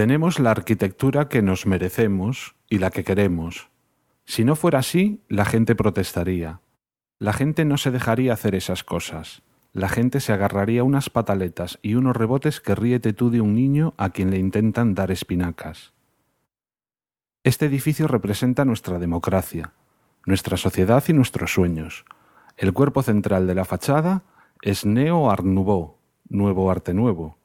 [0.00, 3.68] Tenemos la arquitectura que nos merecemos y la que queremos.
[4.24, 6.62] Si no fuera así, la gente protestaría.
[7.18, 9.42] La gente no se dejaría hacer esas cosas.
[9.74, 13.92] La gente se agarraría unas pataletas y unos rebotes que ríete tú de un niño
[13.98, 15.92] a quien le intentan dar espinacas.
[17.44, 19.74] Este edificio representa nuestra democracia,
[20.24, 22.06] nuestra sociedad y nuestros sueños.
[22.56, 24.22] El cuerpo central de la fachada
[24.62, 27.36] es Neo-Art Nouveau, nuevo arte nuevo,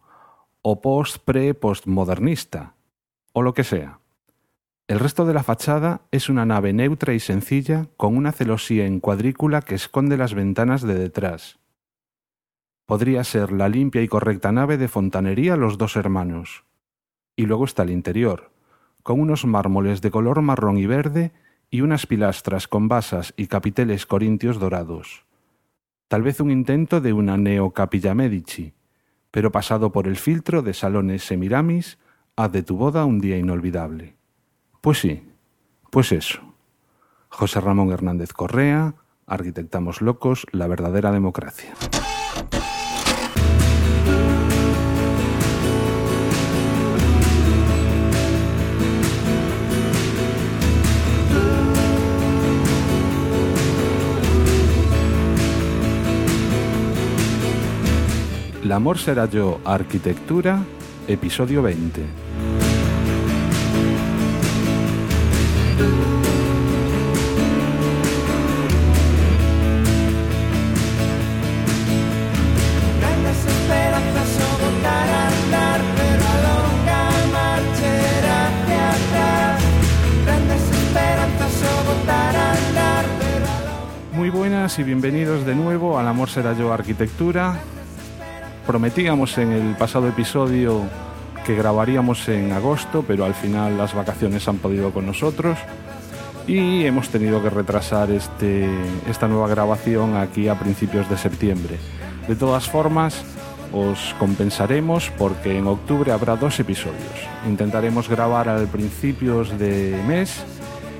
[0.68, 2.74] o post-pre-postmodernista,
[3.33, 4.00] o lo que sea.
[4.88, 9.00] El resto de la fachada es una nave neutra y sencilla con una celosía en
[9.00, 11.60] cuadrícula que esconde las ventanas de detrás.
[12.88, 16.66] Podría ser la limpia y correcta nave de fontanería Los Dos Hermanos.
[17.36, 18.50] Y luego está el interior,
[19.04, 21.32] con unos mármoles de color marrón y verde
[21.69, 25.25] y unas pilastras con basas y capiteles corintios dorados.
[26.07, 28.74] Tal vez un intento de una neocapilla Medici,
[29.36, 31.98] pero pasado por el filtro de salones Semiramis,
[32.38, 34.16] haz de tu boda un día inolvidable.
[34.80, 35.27] Pues sí,
[35.92, 36.39] pues eso.
[37.27, 38.95] José Ramón Hernández Correa,
[39.27, 41.73] Arquitectamos Locos, la verdadera democracia.
[58.66, 60.58] El amor será yo, arquitectura,
[61.08, 62.02] episodio 20.
[72.99, 77.91] Grandes esperanzas o botar a andar, pero a longa marcha
[78.47, 79.61] hacia atrás.
[80.25, 85.99] Grandes esperanzas o botar a andar, pero a longa Muy buenas y bienvenidos de nuevo
[85.99, 87.59] al Amor será yo, arquitectura.
[88.66, 90.81] Prometíamos en el pasado episodio
[91.45, 95.59] que grabaríamos en agosto, pero al final las vacaciones han podido con nosotros
[96.47, 98.67] y hemos tenido que retrasar este,
[99.08, 101.77] esta nueva grabación aquí a principios de septiembre.
[102.27, 103.23] De todas formas,
[103.71, 106.95] os compensaremos porque en octubre habrá dos episodios.
[107.47, 110.43] Intentaremos grabar al principios de mes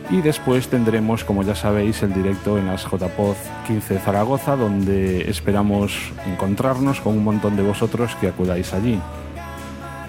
[0.10, 5.30] y después tendremos, como ya sabéis, el directo en las JPOZ 15 de Zaragoza, donde
[5.30, 9.00] esperamos encontrarnos con un montón de vosotros que acudáis allí.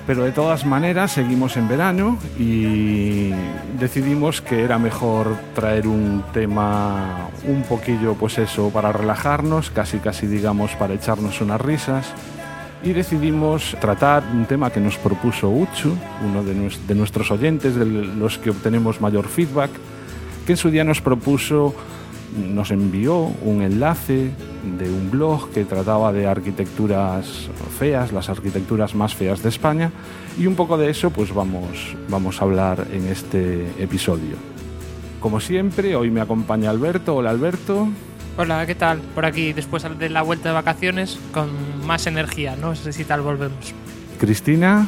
[0.07, 3.33] Pero de todas maneras seguimos en verano y
[3.79, 10.29] decidimos que era mejor traer un tema un poquillo, pues eso, para relajarnos, casi casi
[10.29, 12.13] digamos para echarnos unas risas.
[12.83, 15.93] Y decidimos tratar un tema que nos propuso Uchu,
[16.25, 19.71] uno de, nues- de nuestros oyentes, de los que obtenemos mayor feedback,
[20.47, 21.75] que en su día nos propuso,
[22.49, 24.31] nos envió un enlace
[24.79, 29.91] de un blog que trataba de arquitecturas feas, las arquitecturas más feas de España,
[30.39, 34.37] y un poco de eso pues vamos, vamos a hablar en este episodio.
[35.19, 37.17] Como siempre, hoy me acompaña Alberto.
[37.17, 37.89] Hola Alberto.
[38.39, 39.01] Hola, ¿qué tal?
[39.01, 41.49] Por aquí, después de la vuelta de vacaciones, con
[41.87, 43.73] más energía, no sé si tal volvemos.
[44.21, 44.87] Cristina.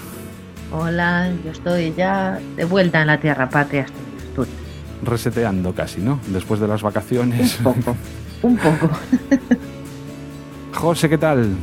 [0.70, 3.86] Hola, yo estoy ya de vuelta en la tierra patria.
[4.28, 4.46] estoy
[5.02, 6.20] reseteando casi, ¿no?
[6.26, 7.58] Después de las vacaciones.
[7.60, 7.96] Un poco,
[8.42, 8.90] un poco.
[10.74, 11.56] José, ¿qué tal?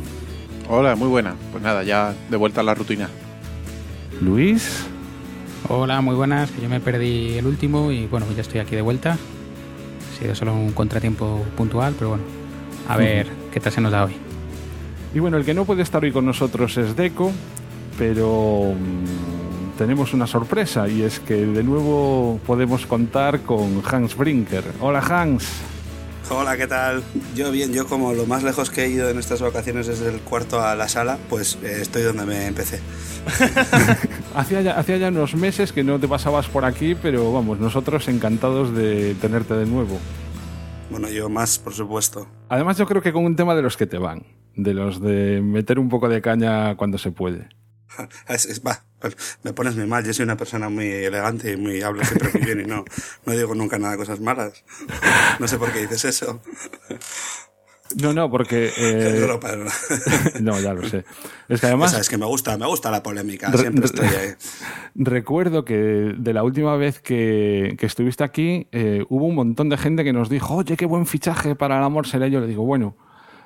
[0.68, 1.36] Hola, muy buena.
[1.52, 3.08] Pues nada, ya de vuelta a la rutina.
[4.20, 4.86] Luis.
[5.68, 6.50] Hola, muy buenas.
[6.50, 9.16] que Yo me perdí el último y bueno, ya estoy aquí de vuelta.
[10.16, 12.24] Ha sido solo un contratiempo puntual, pero bueno,
[12.88, 14.16] a ver qué tal se nos da hoy.
[15.14, 17.32] Y bueno, el que no puede estar hoy con nosotros es Deco,
[17.98, 24.64] pero mm, tenemos una sorpresa y es que de nuevo podemos contar con Hans Brinker.
[24.80, 25.44] Hola Hans.
[26.30, 27.04] Hola, ¿qué tal?
[27.34, 30.20] Yo bien, yo como lo más lejos que he ido en estas vacaciones desde el
[30.20, 32.80] cuarto a la sala, pues eh, estoy donde me empecé.
[34.36, 38.06] Hacía ya, hacía ya unos meses que no te pasabas por aquí, pero vamos, nosotros
[38.08, 39.98] encantados de tenerte de nuevo.
[40.90, 42.28] Bueno, yo más, por supuesto.
[42.50, 45.40] Además yo creo que con un tema de los que te van, de los de
[45.42, 47.48] meter un poco de caña cuando se puede.
[48.28, 48.84] Es- es- va,
[49.42, 52.42] me pones muy mal, yo soy una persona muy elegante y muy hablo siempre muy
[52.42, 52.84] bien y no,
[53.24, 54.64] no digo nunca nada de cosas malas.
[55.40, 56.42] No sé por qué dices eso.
[58.02, 58.70] No, no, porque...
[58.78, 59.38] eh, No,
[60.40, 61.04] no, ya lo sé.
[61.48, 61.92] Es que además...
[61.92, 64.34] sabes que me gusta, me gusta la polémica, Re- siempre re- estoy ahí.
[64.94, 69.76] Recuerdo que de la última vez que, que estuviste aquí eh, hubo un montón de
[69.76, 72.26] gente que nos dijo, oye, qué buen fichaje para el amor será.
[72.28, 72.96] Yo le digo, bueno,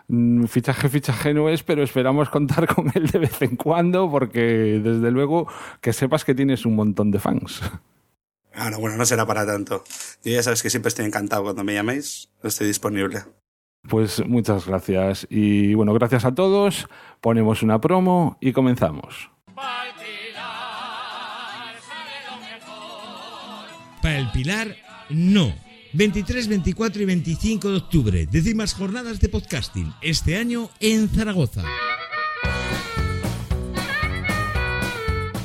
[0.09, 4.81] mm, fichaje, fichaje no es, pero esperamos contar con él de vez en cuando porque
[4.83, 5.47] desde luego
[5.81, 7.61] que sepas que tienes un montón de fans.
[8.53, 9.85] Ah, no, bueno, no será para tanto.
[10.25, 13.23] Yo ya sabes que siempre estoy encantado cuando me llaméis, estoy disponible.
[13.89, 15.27] Pues muchas gracias.
[15.31, 16.89] Y bueno, gracias a todos.
[17.21, 19.31] Ponemos una promo y comenzamos.
[24.03, 24.77] Para el Pilar,
[25.11, 25.53] no.
[25.93, 31.65] 23, 24 y 25 de octubre, décimas jornadas de podcasting, este año en Zaragoza.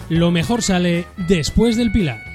[0.09, 2.34] Lo mejor sale después del Pilar.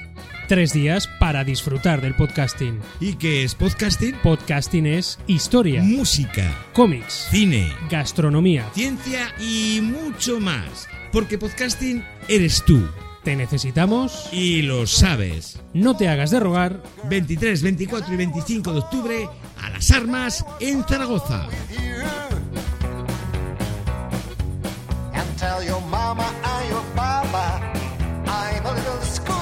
[0.51, 2.81] Tres días para disfrutar del podcasting.
[2.99, 4.15] ¿Y qué es podcasting?
[4.21, 8.69] Podcasting es historia, Música, cómics, cine, gastronomía.
[8.73, 10.89] ciencia y mucho más.
[11.13, 12.85] Porque podcasting eres tú.
[13.23, 14.27] Te necesitamos.
[14.33, 15.57] Y lo sabes.
[15.73, 16.83] No te hagas de rogar.
[17.05, 21.47] 23, 24 y 25 de octubre a las armas en Zaragoza.
[25.13, 27.71] And tell your mama and your papa
[28.27, 29.40] I'm a little schoolboy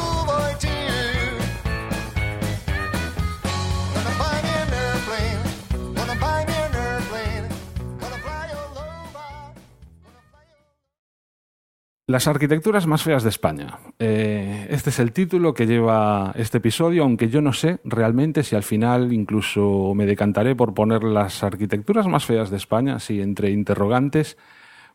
[12.09, 13.77] Las arquitecturas más feas de España.
[13.99, 18.55] Eh, este es el título que lleva este episodio, aunque yo no sé realmente si
[18.55, 23.51] al final incluso me decantaré por poner las arquitecturas más feas de España, así entre
[23.51, 24.39] interrogantes,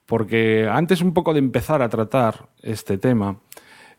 [0.06, 3.38] porque antes un poco de empezar a tratar este tema,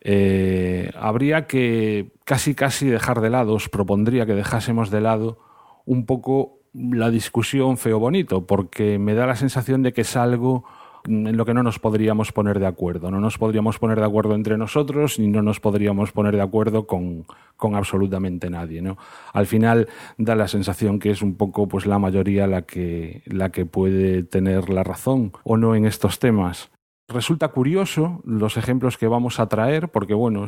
[0.01, 5.39] eh, habría que casi casi dejar de lado, os propondría que dejásemos de lado
[5.85, 10.65] un poco la discusión feo-bonito, porque me da la sensación de que es algo
[11.07, 13.11] en lo que no nos podríamos poner de acuerdo.
[13.11, 16.87] No nos podríamos poner de acuerdo entre nosotros ni no nos podríamos poner de acuerdo
[16.87, 17.25] con,
[17.57, 18.81] con absolutamente nadie.
[18.81, 18.97] ¿no?
[19.33, 19.87] Al final
[20.17, 24.23] da la sensación que es un poco pues, la mayoría la que, la que puede
[24.23, 26.71] tener la razón o no en estos temas.
[27.07, 30.47] Resulta curioso los ejemplos que vamos a traer, porque bueno,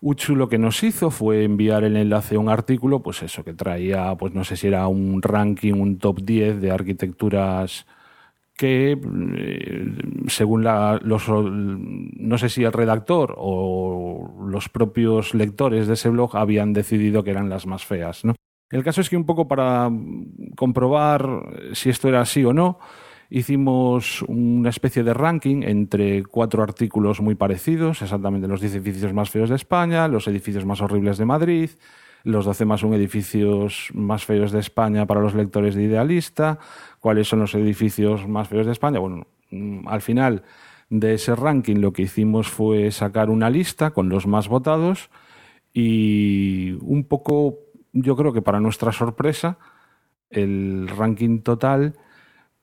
[0.00, 3.54] Uchu lo que nos hizo fue enviar el enlace a un artículo, pues eso, que
[3.54, 7.86] traía, pues no sé si era un ranking, un top 10 de arquitecturas
[8.58, 8.92] que,
[9.36, 9.86] eh,
[10.26, 16.36] según la- los, no sé si el redactor o los propios lectores de ese blog
[16.36, 18.24] habían decidido que eran las más feas.
[18.24, 18.34] ¿no?
[18.70, 19.90] El caso es que un poco para
[20.56, 21.24] comprobar
[21.72, 22.78] si esto era así o no,
[23.30, 29.30] hicimos una especie de ranking entre cuatro artículos muy parecidos, exactamente los 10 edificios más
[29.30, 31.70] feos de España, los edificios más horribles de Madrid,
[32.24, 36.58] los 12 más un edificios más feos de España para los lectores de Idealista,
[37.00, 38.98] cuáles son los edificios más feos de España.
[38.98, 40.42] Bueno, mm, al final
[40.90, 45.10] de ese ranking lo que hicimos fue sacar una lista con los más votados
[45.72, 47.58] y un poco,
[47.92, 49.58] yo creo que para nuestra sorpresa,
[50.30, 51.94] el ranking total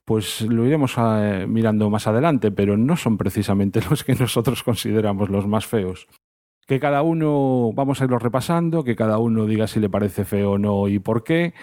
[0.05, 5.29] pues lo iremos eh, mirando más adelante, pero no son precisamente los que nosotros consideramos
[5.29, 6.07] los más feos.
[6.65, 10.51] Que cada uno, vamos a irlo repasando, que cada uno diga si le parece feo
[10.53, 11.53] o no y por qué.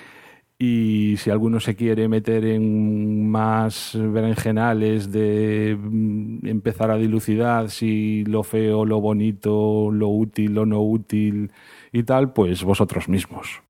[0.59, 8.23] Y si alguno se quiere meter en más berenjenales de mm, empezar a dilucidar si
[8.27, 11.51] lo feo, lo bonito, lo útil, lo no útil
[11.91, 13.61] y tal, pues vosotros mismos.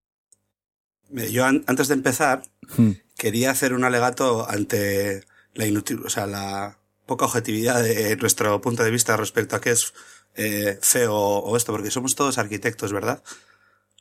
[1.31, 2.43] Yo an- antes de empezar
[2.76, 2.93] Hmm.
[3.17, 5.23] quería hacer un alegato ante
[5.55, 9.70] la inutil, o sea, la poca objetividad de nuestro punto de vista respecto a qué
[9.70, 9.93] es
[10.37, 13.23] eh, feo o esto, porque somos todos arquitectos, ¿verdad?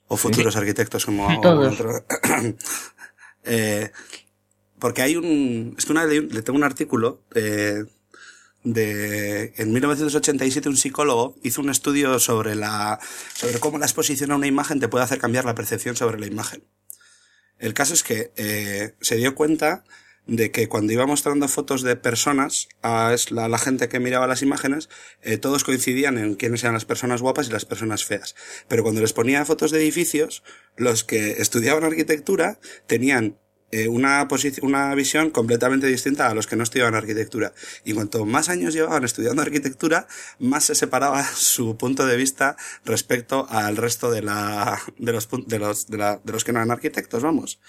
[0.08, 1.74] O futuros arquitectos, como Todos.
[1.74, 2.06] otro-
[3.44, 3.92] Eh,
[4.80, 7.86] porque hay un, es que una le tengo un artículo eh,
[8.64, 13.00] de en 1987 un psicólogo hizo un estudio sobre la
[13.34, 16.28] sobre cómo la exposición a una imagen te puede hacer cambiar la percepción sobre la
[16.28, 16.64] imagen.
[17.58, 19.84] El caso es que eh, se dio cuenta
[20.28, 24.90] de que cuando iba mostrando fotos de personas a la, gente que miraba las imágenes,
[25.22, 28.36] eh, todos coincidían en quiénes eran las personas guapas y las personas feas.
[28.68, 30.44] Pero cuando les ponía fotos de edificios,
[30.78, 33.38] los que estudiaban arquitectura tenían
[33.72, 34.28] eh, una,
[34.64, 37.54] una visión completamente distinta a los que no estudiaban arquitectura.
[37.86, 40.08] Y cuanto más años llevaban estudiando arquitectura,
[40.40, 45.60] más se separaba su punto de vista respecto al resto de la, de los, de
[45.60, 47.60] los, de los que no eran arquitectos, vamos.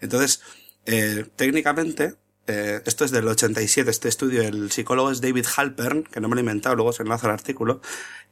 [0.00, 0.42] Entonces,
[0.90, 2.14] eh, técnicamente,
[2.46, 6.34] eh, esto es del 87, este estudio, el psicólogo es David Halpern, que no me
[6.34, 7.82] lo he inventado, luego se enlaza el artículo,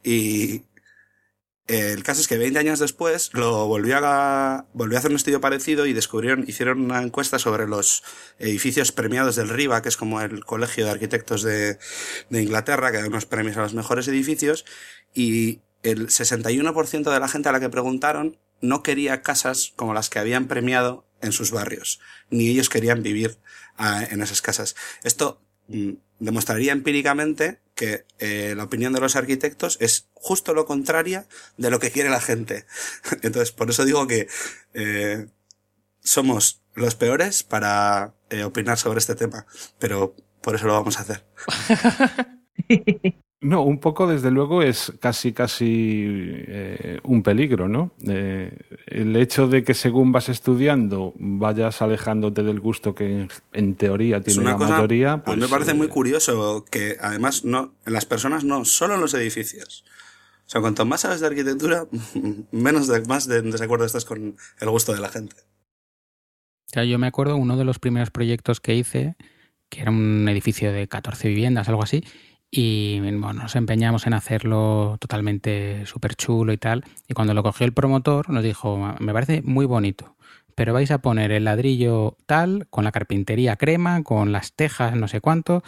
[0.03, 0.63] y
[1.67, 5.17] eh, el caso es que 20 años después lo volvió a, volvió a hacer un
[5.17, 8.03] estudio parecido y descubrieron, hicieron una encuesta sobre los
[8.39, 11.77] edificios premiados del RIBA, que es como el colegio de arquitectos de,
[12.31, 14.65] de Inglaterra, que da unos premios a los mejores edificios,
[15.13, 20.09] y el 61% de la gente a la que preguntaron no quería casas como las
[20.09, 23.37] que habían premiado en sus barrios, ni ellos querían vivir
[23.77, 24.75] ah, en esas casas.
[25.03, 31.27] Esto mm, demostraría empíricamente que eh, la opinión de los arquitectos es justo lo contraria
[31.57, 32.65] de lo que quiere la gente.
[33.21, 34.27] Entonces, por eso digo que
[34.73, 35.27] eh,
[36.01, 39.45] somos los peores para eh, opinar sobre este tema,
[39.79, 41.25] pero por eso lo vamos a hacer.
[43.39, 47.91] No, un poco, desde luego, es casi, casi eh, un peligro, ¿no?
[48.07, 48.51] Eh,
[48.87, 54.21] el hecho de que según vas estudiando vayas alejándote del gusto que en, en teoría
[54.21, 55.11] tiene una la cosa, mayoría.
[55.13, 58.65] a mí pues, me parece eh, muy curioso que además no, en las personas no,
[58.65, 59.85] solo en los edificios.
[60.47, 61.85] O sea, cuanto más sabes de arquitectura,
[62.51, 65.35] menos de, más de en desacuerdo estás con el gusto de la gente.
[66.65, 69.15] O sea, yo me acuerdo uno de los primeros proyectos que hice,
[69.69, 72.03] que era un edificio de 14 viviendas, algo así,
[72.49, 76.85] y bueno, nos empeñamos en hacerlo totalmente súper chulo y tal.
[77.07, 80.15] Y cuando lo cogió el promotor, nos dijo, me parece muy bonito,
[80.55, 85.07] pero vais a poner el ladrillo tal, con la carpintería crema, con las tejas, no
[85.07, 85.63] sé cuánto.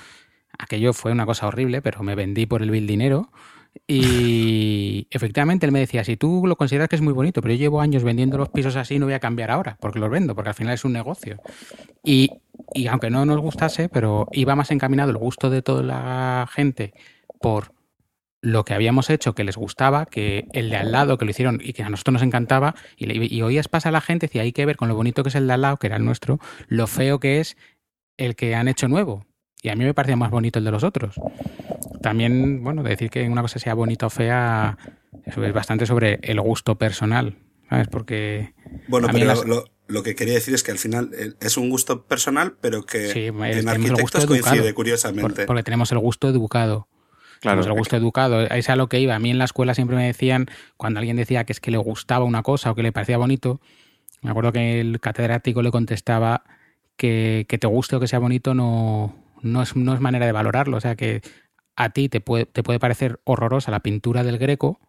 [0.58, 3.32] Aquello fue una cosa horrible, pero me vendí por el vil dinero.
[3.88, 7.60] Y efectivamente él me decía, si tú lo consideras que es muy bonito, pero yo
[7.60, 10.50] llevo años vendiendo los pisos así, no voy a cambiar ahora, porque los vendo, porque
[10.50, 11.40] al final es un negocio.
[12.04, 12.32] Y,
[12.74, 16.94] y aunque no nos gustase, pero iba más encaminado el gusto de toda la gente
[17.42, 17.74] por
[18.42, 21.60] lo que habíamos hecho que les gustaba, que el de al lado que lo hicieron
[21.62, 24.54] y que a nosotros nos encantaba, y, le- oías pasar a la gente, decía, hay
[24.54, 26.40] que ver con lo bonito que es el de al lado, que era el nuestro,
[26.68, 27.58] lo feo que es
[28.18, 29.26] el que han hecho nuevo.
[29.62, 31.16] Y a mí me parecía más bonito el de los otros.
[32.02, 34.78] También, bueno, decir que una cosa sea bonita o fea,
[35.26, 37.38] eso es bastante sobre el gusto personal,
[37.70, 37.88] ¿sabes?
[37.88, 38.54] Porque
[38.88, 41.34] Bueno, a mí pero las- lo, lo que quería decir es que al final eh,
[41.42, 44.76] es un gusto personal, pero que Sí, es- en el gusto coincide, educado.
[44.76, 45.36] curiosamente.
[45.36, 46.88] Por- porque tenemos el gusto educado.
[47.42, 48.42] Claro, Tenemos el gusto educado.
[48.42, 49.16] Es a lo que iba.
[49.16, 51.78] A mí en la escuela siempre me decían, cuando alguien decía que es que le
[51.78, 53.62] gustaba una cosa o que le parecía bonito,
[54.22, 56.44] me acuerdo que el catedrático le contestaba
[56.98, 60.34] que, que te guste o que sea bonito no, no, es, no es manera de
[60.34, 60.76] valorarlo.
[60.76, 61.22] O sea que
[61.80, 64.82] a ti te puede, te puede parecer horrorosa la pintura del Greco,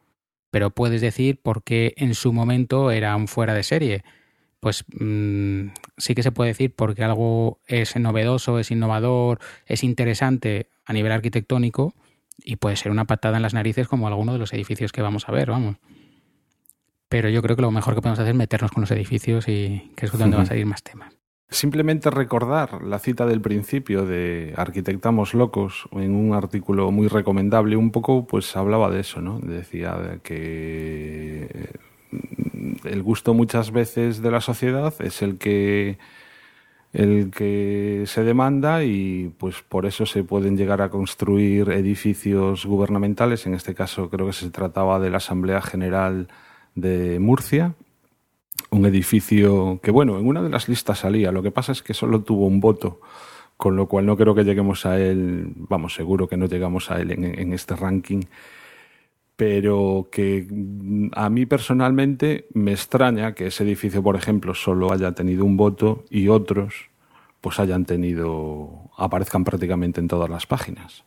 [0.50, 4.02] pero puedes decir por qué en su momento era un fuera de serie.
[4.58, 10.68] Pues mm, sí que se puede decir porque algo es novedoso, es innovador, es interesante
[10.84, 11.94] a nivel arquitectónico
[12.38, 15.28] y puede ser una patada en las narices como alguno de los edificios que vamos
[15.28, 15.76] a ver, vamos.
[17.08, 19.92] Pero yo creo que lo mejor que podemos hacer es meternos con los edificios y
[19.94, 21.19] que es donde van a salir más temas.
[21.52, 27.90] Simplemente recordar la cita del principio de Arquitectamos Locos en un artículo muy recomendable, un
[27.90, 29.40] poco pues hablaba de eso, ¿no?
[29.40, 31.70] Decía que
[32.84, 35.98] el gusto muchas veces de la sociedad es el que
[36.92, 43.46] el que se demanda y pues por eso se pueden llegar a construir edificios gubernamentales,
[43.46, 46.28] en este caso creo que se trataba de la Asamblea General
[46.76, 47.74] de Murcia,
[48.70, 51.32] un edificio que, bueno, en una de las listas salía.
[51.32, 53.00] Lo que pasa es que solo tuvo un voto,
[53.56, 57.00] con lo cual no creo que lleguemos a él, vamos, seguro que no llegamos a
[57.00, 58.22] él en, en este ranking.
[59.36, 65.12] Pero que mm, a mí personalmente me extraña que ese edificio, por ejemplo, solo haya
[65.12, 66.90] tenido un voto y otros
[67.40, 71.04] pues hayan tenido, aparezcan prácticamente en todas las páginas.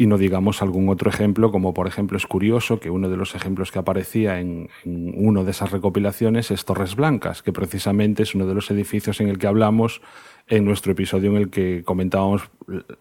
[0.00, 3.34] Y no digamos algún otro ejemplo, como por ejemplo es curioso que uno de los
[3.34, 8.32] ejemplos que aparecía en, en uno de esas recopilaciones es Torres Blancas, que precisamente es
[8.32, 10.00] uno de los edificios en el que hablamos
[10.46, 12.48] en nuestro episodio en el que comentábamos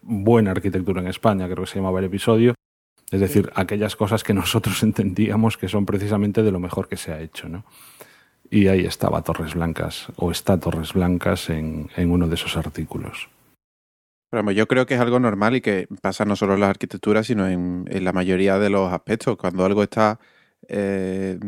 [0.01, 2.55] buena arquitectura en España, creo que se llamaba el episodio.
[3.11, 7.13] Es decir, aquellas cosas que nosotros entendíamos que son precisamente de lo mejor que se
[7.13, 7.63] ha hecho, ¿no?
[8.49, 13.29] Y ahí estaba Torres Blancas, o está Torres Blancas en, en uno de esos artículos.
[14.29, 17.27] Pero yo creo que es algo normal y que pasa no solo en las arquitecturas,
[17.27, 19.37] sino en, la mayoría de los aspectos.
[19.37, 20.19] Cuando algo está
[20.67, 21.39] eh,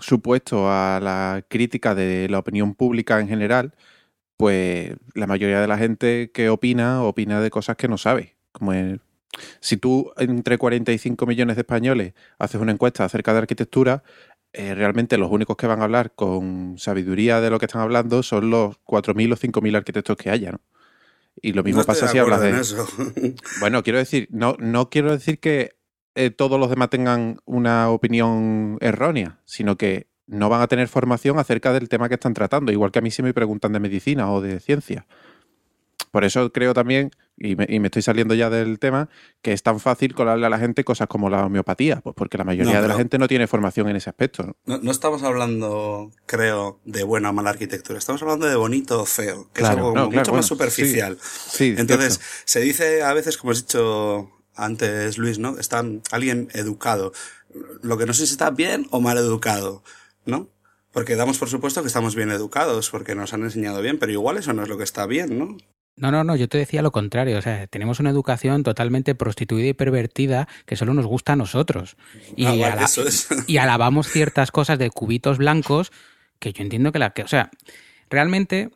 [0.00, 3.74] supuesto a la crítica de la opinión pública en general,
[4.36, 8.36] pues la mayoría de la gente que opina, opina de cosas que no sabe.
[8.52, 8.72] Como
[9.60, 14.02] si tú entre 45 millones de españoles haces una encuesta acerca de arquitectura,
[14.52, 18.22] eh, realmente los únicos que van a hablar con sabiduría de lo que están hablando
[18.22, 20.60] son los 4.000 o 5.000 arquitectos que haya, ¿no?
[21.42, 22.58] Y lo mismo No pasa si hablas de...
[22.58, 22.86] eso.
[23.60, 25.76] Bueno, quiero decir, no, no quiero decir que
[26.14, 31.38] eh, todos los demás tengan una opinión errónea, sino que no van a tener formación
[31.38, 34.30] acerca del tema que están tratando, igual que a mí si me preguntan de medicina
[34.30, 35.06] o de ciencia.
[36.10, 39.08] Por eso creo también, y me, y me estoy saliendo ya del tema,
[39.42, 42.44] que es tan fácil colarle a la gente cosas como la homeopatía, pues porque la
[42.44, 44.42] mayoría No, de la gente no tiene formación en ese aspecto.
[44.42, 44.56] ¿no?
[44.66, 47.98] No, no estamos hablando, creo, de buena o mala arquitectura.
[47.98, 51.18] Estamos hablando de bonito o feo, que Claro, es algo claro, mucho bueno, más superficial.
[51.22, 52.32] Sí, es Entonces, cierto.
[52.44, 55.58] se dice a veces, como has dicho antes, Luis, ¿no?
[55.58, 57.12] Está alguien educado.
[57.82, 59.82] Lo que no sé si está bien o mal educado,
[60.26, 60.48] ¿no?
[60.92, 64.36] Porque damos por supuesto que estamos bien educados, porque nos han enseñado bien, pero igual
[64.38, 65.56] eso no es lo que está bien, ¿no?
[65.98, 67.38] No, no, no, yo te decía lo contrario.
[67.38, 71.96] O sea, tenemos una educación totalmente prostituida y pervertida que solo nos gusta a nosotros.
[72.36, 73.28] Y, Ah, eso es.
[73.46, 75.90] y alabamos ciertas cosas de cubitos blancos
[76.38, 77.22] que yo entiendo que la que.
[77.22, 77.50] O sea,
[78.10, 78.70] realmente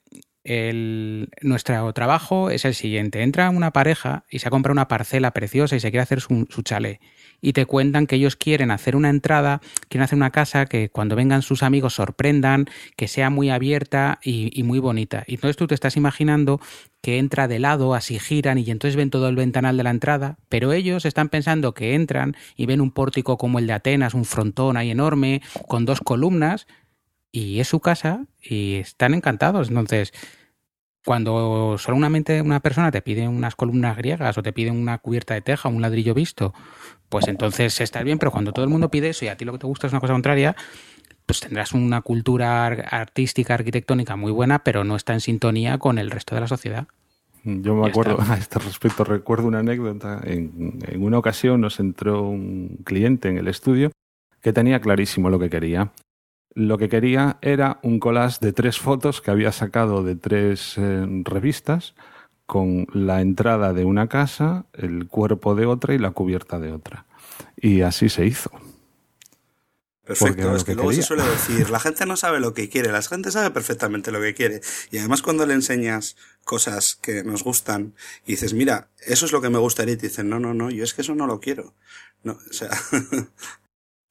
[0.45, 3.23] el, nuestro trabajo es el siguiente.
[3.23, 6.47] Entra una pareja y se ha comprado una parcela preciosa y se quiere hacer su,
[6.51, 7.01] su chalet.
[7.43, 11.17] Y te cuentan que ellos quieren hacer una entrada, quieren hacer una casa que cuando
[11.17, 15.25] vengan sus amigos sorprendan, que sea muy abierta y, muy bonita.
[15.27, 16.61] Y entonces tú te estás imaginando
[17.03, 20.39] que entra de lado, así giran y entonces ven todo el ventanal de la entrada,
[20.49, 24.25] pero ellos están pensando que entran y ven un pórtico como el de Atenas, un
[24.25, 26.69] frontón ahí enorme, con dos columnas,
[27.33, 29.69] y es su casa y están encantados.
[29.69, 30.13] Entonces,
[31.05, 35.41] cuando solamente una persona te pide unas columnas griegas o te pide una cubierta de
[35.43, 36.55] teja, un ladrillo visto,
[37.09, 39.53] pues entonces estás bien, pero cuando todo el mundo pide eso y a ti lo
[39.53, 40.55] que te gusta es una cosa contraria,
[41.27, 45.99] pues tendrás una cultura ar- artística, arquitectónica muy buena, pero no está en sintonía con
[45.99, 46.87] el resto de la sociedad.
[47.45, 48.33] Yo me Ya acuerdo, está.
[48.35, 50.21] a este respecto, recuerdo una anécdota.
[50.25, 53.91] En, en una ocasión nos entró un cliente en el estudio
[54.41, 55.91] que tenía clarísimo lo que quería.
[56.55, 61.07] Lo que quería era un collage de tres fotos que había sacado de tres eh,
[61.25, 61.95] revistas
[62.47, 67.07] con la entrada de una casa, el cuerpo de otra y la cubierta de otra.
[67.57, 68.51] Y así se hizo.
[70.05, 72.91] Perfecto, es que, que luego se suele decir, la gente no sabe lo que quiere,
[72.91, 74.61] la gente sabe perfectamente lo que quiere.
[74.91, 77.95] Y además cuando le enseñas cosas que nos gustan
[78.27, 80.71] y dices, mira, eso es lo que me gustaría, y te dicen, no, no, no,
[80.71, 81.75] yo es que eso no lo quiero.
[82.25, 82.71] No, o sea,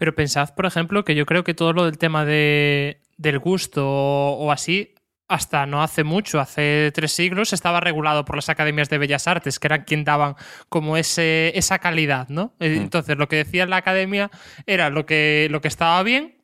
[0.01, 3.87] Pero pensad, por ejemplo, que yo creo que todo lo del tema de, del gusto
[3.87, 4.95] o, o así,
[5.27, 9.59] hasta no hace mucho, hace tres siglos, estaba regulado por las academias de bellas artes,
[9.59, 10.33] que eran quien daban
[10.69, 12.55] como ese, esa calidad, ¿no?
[12.59, 14.31] Eh, Entonces, lo que decía la academia
[14.65, 16.41] era lo que, lo que estaba bien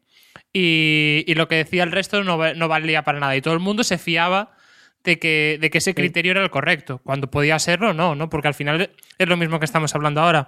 [0.53, 3.35] y, y lo que decía el resto no, no valía para nada.
[3.35, 4.51] Y todo el mundo se fiaba
[5.03, 7.01] de que, de que ese criterio era el correcto.
[7.03, 8.29] Cuando podía serlo, no, ¿no?
[8.29, 10.47] Porque al final es lo mismo que estamos hablando ahora.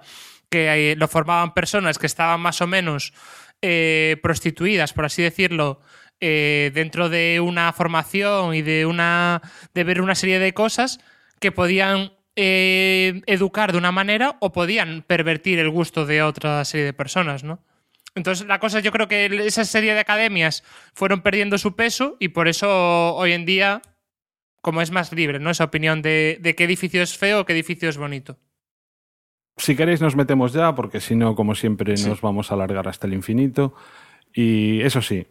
[0.50, 3.14] Que eh, lo formaban personas que estaban más o menos
[3.62, 5.82] eh, prostituidas, por así decirlo,
[6.22, 9.42] eh, dentro de una formación y de una.
[9.74, 11.00] de ver una serie de cosas
[11.40, 16.86] que podían eh, educar de una manera o podían pervertir el gusto de otra serie
[16.86, 17.64] de personas, ¿no?
[18.16, 22.30] Entonces, la cosa, yo creo que esa serie de academias fueron perdiendo su peso y
[22.30, 23.82] por eso hoy en día,
[24.62, 25.52] como es más libre, ¿no?
[25.52, 28.38] Esa opinión de, de qué edificio es feo o qué edificio es bonito.
[29.60, 33.08] Si queréis nos metemos ya, porque si no, como siempre, nos vamos a alargar hasta
[33.08, 33.74] el infinito.
[34.34, 35.28] Y eso sí,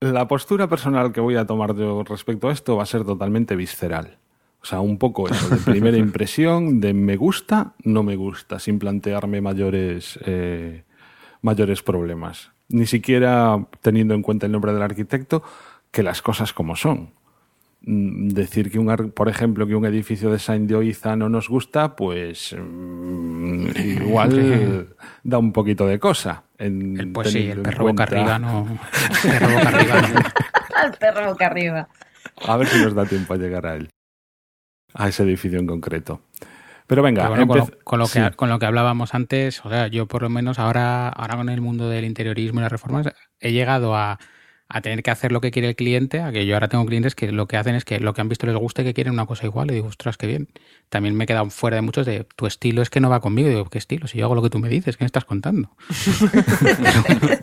[0.00, 3.56] la postura personal que voy a tomar yo respecto a esto va a ser totalmente
[3.56, 4.18] visceral.
[4.60, 8.78] O sea, un poco eso, de primera impresión, de me gusta, no me gusta, sin
[8.78, 10.84] plantearme mayores, eh,
[11.40, 12.50] mayores problemas.
[12.68, 15.42] Ni siquiera teniendo en cuenta el nombre del arquitecto,
[15.90, 17.10] que las cosas como son.
[17.82, 21.28] Mm, Decir que, un, ar- por ejemplo, que un edificio de Saint de Oiza no
[21.28, 26.44] nos gusta, pues mm, igual da un poquito de cosa.
[26.58, 28.66] En, Pues sí, el perro boca arriba no.
[29.24, 30.20] El perro boca arriba no.
[30.76, 31.88] Al perro boca arriba.
[32.46, 33.88] A ver si nos da tiempo a llegar a él.
[34.94, 36.22] A ese edificio en concreto.
[36.86, 38.36] Pero venga, Pero bueno, con, lo, empe- con lo que, sí.
[38.36, 41.60] con lo que hablábamos antes, o sea, yo por lo menos ahora, ahora con el
[41.60, 43.08] mundo del interiorismo y las reformas,
[43.40, 44.18] he llegado a,
[44.68, 47.14] a tener que hacer lo que quiere el cliente, a que yo ahora tengo clientes
[47.14, 49.12] que lo que hacen es que lo que han visto les gusta y que quieren
[49.12, 49.70] una cosa igual.
[49.70, 50.48] Y digo, ostras, qué bien.
[50.88, 53.48] También me he quedado fuera de muchos de tu estilo es que no va conmigo.
[53.48, 54.08] Y digo, ¿qué estilo?
[54.08, 55.70] Si yo hago lo que tú me dices, ¿qué me estás contando?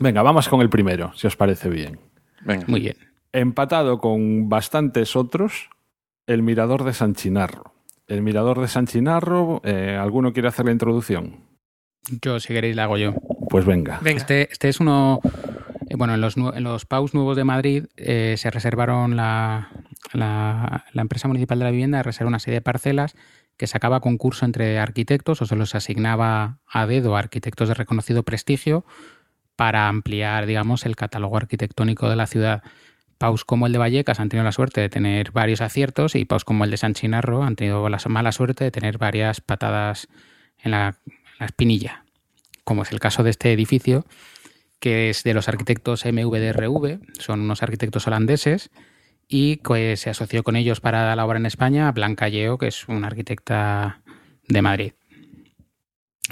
[0.00, 1.98] Venga, vamos con el primero, si os parece bien.
[2.44, 2.64] Venga.
[2.66, 2.96] Muy bien.
[3.32, 5.70] Empatado con bastantes otros,
[6.26, 7.72] el Mirador de San Chinarro.
[8.08, 11.40] El Mirador de San Chinarro, eh, ¿alguno quiere hacer la introducción?
[12.20, 13.14] Yo, si queréis, la hago yo.
[13.52, 13.98] Pues venga.
[14.02, 14.18] Venga.
[14.18, 15.20] Este, este es uno.
[15.88, 19.68] eh, Bueno, en los, en los PAUs nuevos de Madrid eh, se reservaron la,
[20.14, 23.14] la, la empresa municipal de la vivienda reservó una serie de parcelas
[23.58, 28.22] que sacaba concurso entre arquitectos o se los asignaba a dedo a arquitectos de reconocido
[28.22, 28.84] prestigio
[29.54, 32.62] para ampliar, digamos, el catálogo arquitectónico de la ciudad.
[33.18, 36.44] Paus como el de Vallecas han tenido la suerte de tener varios aciertos y paus
[36.44, 40.08] como el de San Chinarro han tenido la mala suerte de tener varias patadas
[40.58, 42.04] en la, en la espinilla,
[42.64, 44.04] como es el caso de este edificio,
[44.80, 48.70] que es de los arquitectos MVDRV, son unos arquitectos holandeses,
[49.28, 52.66] y que se asoció con ellos para la obra en España a Blanca Yeo, que
[52.66, 54.02] es una arquitecta
[54.48, 54.92] de Madrid.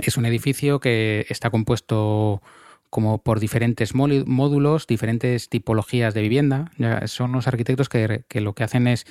[0.03, 2.43] Es un edificio que está compuesto
[2.90, 6.73] como por diferentes módulos, diferentes tipologías de vivienda.
[7.07, 9.07] Son unos arquitectos que lo que hacen es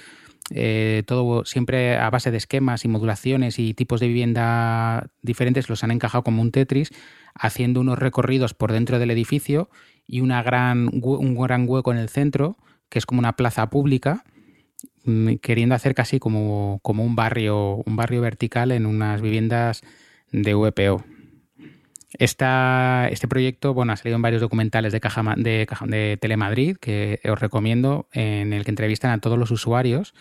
[0.52, 5.84] eh, todo siempre a base de esquemas y modulaciones y tipos de vivienda diferentes, los
[5.84, 6.91] han encajado como un Tetris,
[7.36, 9.69] haciendo unos recorridos por dentro del edificio
[10.08, 12.58] y una gran, un gran hueco en el centro,
[12.89, 14.23] que es como una plaza pública,
[15.06, 19.82] mm, queriendo hacer casi como, como un barrio, un barrio vertical en unas viviendas
[20.32, 21.04] de VPO.
[22.13, 27.19] Esta, este proyecto bueno, ha salido en varios documentales de, Caja, de, de Telemadrid que
[27.29, 30.13] os recomiendo, en el que entrevistan a todos los usuarios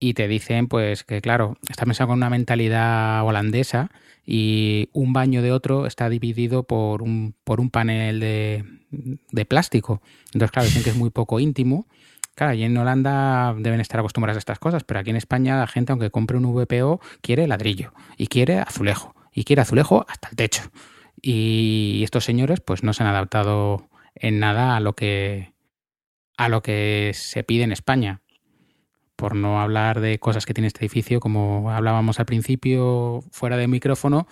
[0.00, 3.90] y te dicen pues que claro, está pensado con una mentalidad holandesa
[4.24, 10.02] y un baño de otro está dividido por un, por un panel de, de plástico.
[10.26, 11.86] Entonces, claro, dicen que es muy poco íntimo.
[12.34, 15.66] Claro, y en Holanda deben estar acostumbrados a estas cosas, pero aquí en España la
[15.66, 20.36] gente, aunque compre un VPO, quiere ladrillo y quiere azulejo y quiere azulejo hasta el
[20.36, 20.62] techo.
[21.22, 25.52] Y estos señores pues no se han adaptado en nada a lo que
[26.36, 28.22] a lo que se pide en España.
[29.16, 33.66] Por no hablar de cosas que tiene este edificio, como hablábamos al principio fuera de
[33.66, 34.28] micrófono,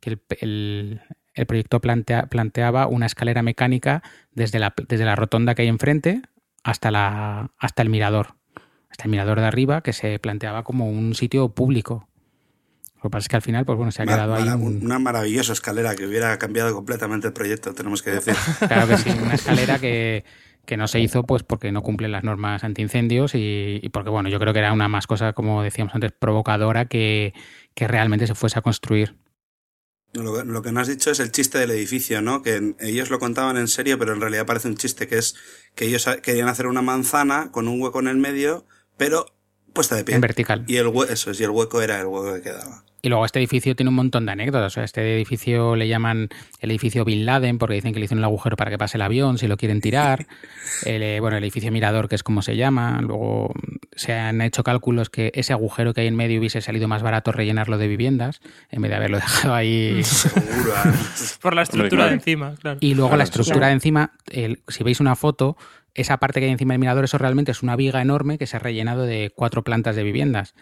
[0.00, 1.00] que el, el-
[1.34, 6.22] el proyecto plantea- planteaba una escalera mecánica desde la, desde la rotonda que hay enfrente
[6.62, 8.36] hasta, la, hasta el mirador.
[8.88, 12.08] Hasta el mirador de arriba, que se planteaba como un sitio público.
[13.04, 14.82] Lo que pasa es que al final, pues bueno, se ha Mar- quedado ahí un-
[14.82, 18.34] Una maravillosa escalera que hubiera cambiado completamente el proyecto, tenemos que decir.
[18.66, 20.24] Claro que sí, una escalera que,
[20.64, 24.30] que no se hizo pues porque no cumple las normas antiincendios y, y porque, bueno,
[24.30, 27.34] yo creo que era una más cosa, como decíamos antes, provocadora que,
[27.74, 29.16] que realmente se fuese a construir.
[30.14, 32.40] Lo, que- lo que no has dicho es el chiste del edificio, ¿no?
[32.40, 35.34] Que ellos lo contaban en serio, pero en realidad parece un chiste, que es
[35.74, 38.64] que ellos querían hacer una manzana con un hueco en el medio,
[38.96, 39.26] pero
[39.74, 40.14] puesta de pie.
[40.14, 40.64] En vertical.
[40.68, 42.84] Y el, hue- eso es, y el hueco era el hueco que quedaba.
[43.04, 44.72] Y luego este edificio tiene un montón de anécdotas.
[44.72, 48.20] O sea, este edificio le llaman el edificio Bin Laden porque dicen que le hicieron
[48.20, 50.26] el agujero para que pase el avión si lo quieren tirar.
[50.86, 53.00] El, eh, bueno, el edificio Mirador, que es como se llama.
[53.02, 53.52] Luego
[53.94, 57.30] se han hecho cálculos que ese agujero que hay en medio hubiese salido más barato
[57.30, 58.40] rellenarlo de viviendas
[58.70, 60.02] en vez de haberlo dejado ahí.
[60.02, 60.72] Seguro.
[61.42, 62.78] Por la estructura de encima, claro.
[62.80, 65.58] Y luego Claro, la estructura de encima, el- si veis una foto,
[65.92, 68.56] esa parte que hay encima del mirador, eso realmente es una viga enorme que se
[68.56, 70.54] ha rellenado de cuatro plantas de viviendas.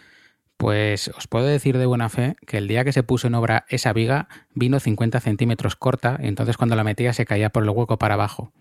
[0.57, 3.65] Pues os puedo decir de buena fe que el día que se puso en obra
[3.67, 7.69] esa viga vino 50 centímetros corta y entonces cuando la metía se caía por el
[7.69, 8.53] hueco para abajo.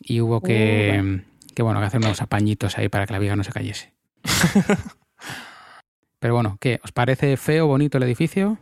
[0.00, 1.22] Y hubo que,
[1.54, 3.94] que, bueno, que hacer unos apañitos ahí para que la viga no se cayese.
[6.18, 6.80] Pero bueno, ¿qué?
[6.82, 8.58] ¿Os parece feo, bonito el edificio?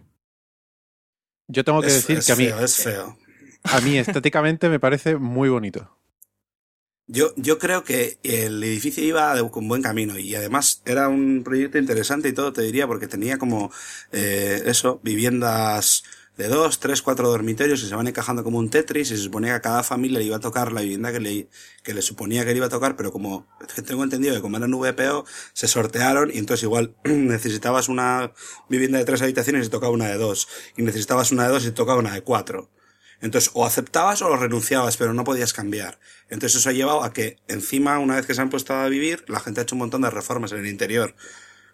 [1.49, 3.17] Yo tengo que Es, decir es que a mí, feo, es feo.
[3.65, 5.97] a mí estéticamente me parece muy bonito.
[7.13, 11.77] Yo, yo creo que el edificio iba con buen camino y además era un proyecto
[11.77, 13.71] interesante y todo, te diría, porque tenía como
[14.13, 16.05] eh, eso, viviendas
[16.39, 19.51] de dos, tres, cuatro dormitorios que se van encajando como un Tetris y se suponía
[19.51, 21.49] que a cada familia le iba a tocar la vivienda que le,
[21.83, 23.47] que le suponía que le iba a tocar, pero como
[23.87, 28.33] tengo entendido que como eran VPO, se sortearon y entonces igual necesitabas una
[28.71, 30.49] vivienda de tres habitaciones y tocaba una de dos,
[30.79, 32.71] y necesitabas una de dos y tocaba una de cuatro.
[33.23, 35.99] Entonces, o aceptabas o lo renunciabas, pero no podías cambiar.
[36.29, 39.25] Entonces, eso ha llevado a que, encima, una vez que se han puesto a vivir,
[39.29, 41.15] la gente ha hecho un montón de reformas en el interior.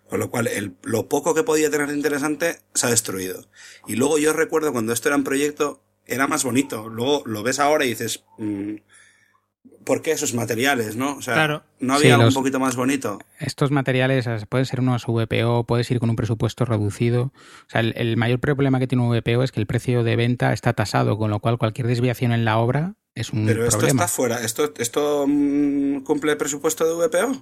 [0.09, 3.49] Con lo cual, el, lo poco que podía tener de interesante se ha destruido.
[3.87, 6.89] Y luego yo recuerdo cuando esto era un proyecto, era más bonito.
[6.89, 8.77] Luego lo ves ahora y dices, mm,
[9.89, 11.17] ¿por qué esos materiales, no?
[11.17, 11.63] O sea, Claro.
[11.81, 13.19] no Sí, había algo los- un poquito más bonito.
[13.41, 17.33] Estos materiales pueden ser unos VPO, puedes ir con un presupuesto reducido.
[17.33, 20.15] O sea, el, el mayor problema que tiene un VPO es que el precio de
[20.17, 23.79] venta está tasado, con lo cual cualquier desviación en la obra es un Pero esto
[23.79, 24.05] problema.
[24.05, 24.45] está fuera.
[24.45, 27.33] ¿Esto, esto mm, cumple el presupuesto de VPO?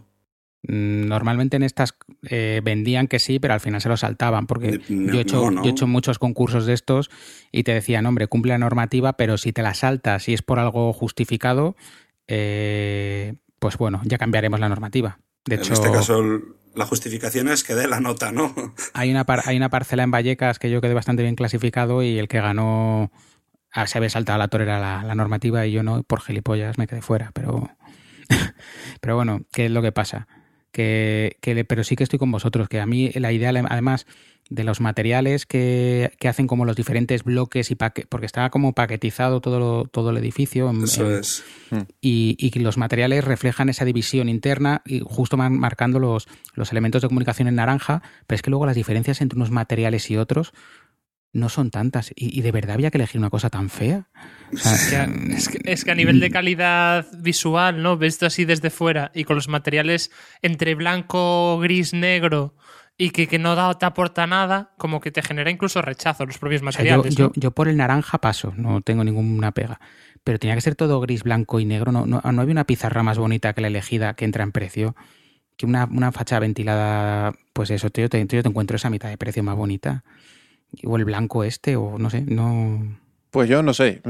[0.69, 1.95] Mm, Normalmente en estas
[2.29, 5.37] eh, vendían que sí, pero al final se lo saltaban, porque No, yo, he hecho,
[5.43, 5.63] no, no.
[5.63, 7.11] yo he hecho muchos concursos de estos
[7.53, 10.59] y te decían, hombre, cumple la normativa, pero si te la saltas y es por
[10.59, 11.77] algo justificado,
[12.29, 15.19] eh, pues bueno, ya cambiaremos la normativa.
[15.45, 16.23] De en hecho, este caso,
[16.75, 18.55] la justificación es que dé la nota, ¿no?
[18.95, 22.19] hay, una par- hay una parcela en Vallecas que yo quedé bastante bien clasificado y
[22.19, 23.11] el que ganó
[23.73, 26.79] ah, se había saltado a la torera la, la normativa y yo no, por gilipollas
[26.79, 27.71] me quedé fuera, pero,
[29.01, 30.27] pero bueno, ¿qué es lo que pasa?
[30.81, 34.07] Que, pero sí que estoy con vosotros, que a mí la idea, además
[34.51, 38.75] de los materiales que, que hacen como los diferentes bloques y paque- porque estaba como
[38.75, 41.43] paquetizado todo, lo- todo el edificio en- Eso en- es.
[42.03, 47.01] y, y que los materiales reflejan esa división interna y justo marcando los, los elementos
[47.01, 50.53] de comunicación en naranja, pero es que luego las diferencias entre unos materiales y otros
[51.33, 52.13] no son tantas.
[52.15, 54.09] Y, y de verdad había que elegir una cosa tan fea.
[54.53, 57.97] O sea, Es que, es a nivel de calidad visual, ¿no?
[57.97, 60.11] Visto así desde fuera y con los materiales
[60.43, 62.55] entre blanco, gris, negro
[62.99, 66.39] y que, que no da, te aporta nada, como que te genera incluso rechazo los
[66.39, 67.15] propios o sea, yo, materiales.
[67.17, 69.81] yo, yo por el naranja paso, no tengo ninguna pega.
[70.25, 71.93] Pero tenía que ser todo gris, blanco y negro.
[71.93, 74.97] No, no, no había una pizarra más bonita que la elegida que entra en precio.
[75.57, 79.19] Que una, una fachada ventilada, pues eso, tío, te, yo te encuentro esa mitad de
[79.19, 80.03] precio más bonita.
[80.83, 82.99] O el blanco este, o no sé, no.
[83.31, 84.03] Pues yo no sé.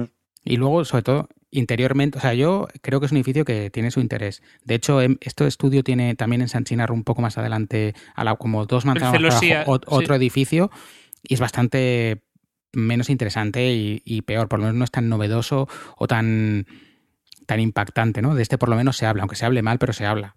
[0.48, 3.90] Y luego, sobre todo, interiormente, o sea, yo creo que es un edificio que tiene
[3.90, 4.42] su interés.
[4.64, 8.22] De hecho, em- este estudio tiene también en San Chinar un poco más adelante, a
[8.24, 9.94] la, como dos manzanas más Celosía, abajo, ot- sí.
[9.94, 10.70] otro edificio,
[11.24, 12.22] y es bastante
[12.72, 16.66] menos interesante y, y peor, por lo menos no es tan novedoso o tan,
[17.46, 18.34] tan impactante, ¿no?
[18.34, 20.34] De este por lo menos se habla, aunque se hable mal, pero se habla.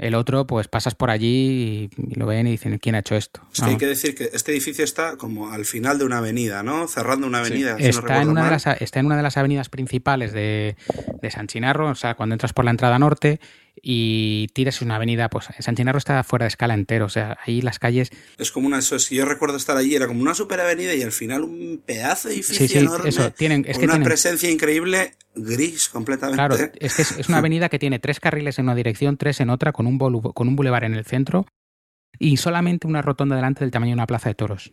[0.00, 3.42] El otro, pues pasas por allí y, lo ven y dicen, ¿quién ha hecho esto?
[3.52, 6.62] Es que hay que decir que este edificio está como al final de una avenida,
[6.62, 6.88] ¿no?
[6.88, 7.76] Cerrando una avenida.
[7.76, 8.60] si no Está, recuerdo en una de mal.
[8.64, 10.74] las, está en una de las avenidas principales de,
[11.20, 13.40] de San Chinarro, o sea, cuando entras por la entrada norte
[13.82, 17.62] y tiras una avenida, pues San Chinarro está fuera de escala entero, o sea, ahí
[17.62, 20.60] las calles Es como una, eso es, yo recuerdo estar allí, era como una super
[20.60, 23.08] avenida y al final un pedazo de edificio Sí, sí, enorme.
[23.08, 26.36] eso, tienen- es con que una tienen- presencia increíble, gris completamente.
[26.36, 29.40] Claro, es que es, es una avenida que tiene tres carriles en una dirección, tres
[29.40, 31.46] en otra, con un, bolu- con un bulevar en el centro
[32.18, 34.72] y solamente una rotonda delante del tamaño de una plaza de toros.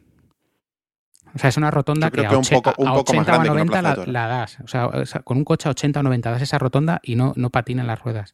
[1.36, 3.22] O sea, es una rotonda que, que a, un oche- poco- un a poco más
[3.28, 4.58] 80 o a grande que una 90 plaza de la, la das.
[4.64, 7.16] O sea, o sea, con un coche a 80 o 90 das esa rotonda y
[7.16, 8.34] no, no patinan las ruedas.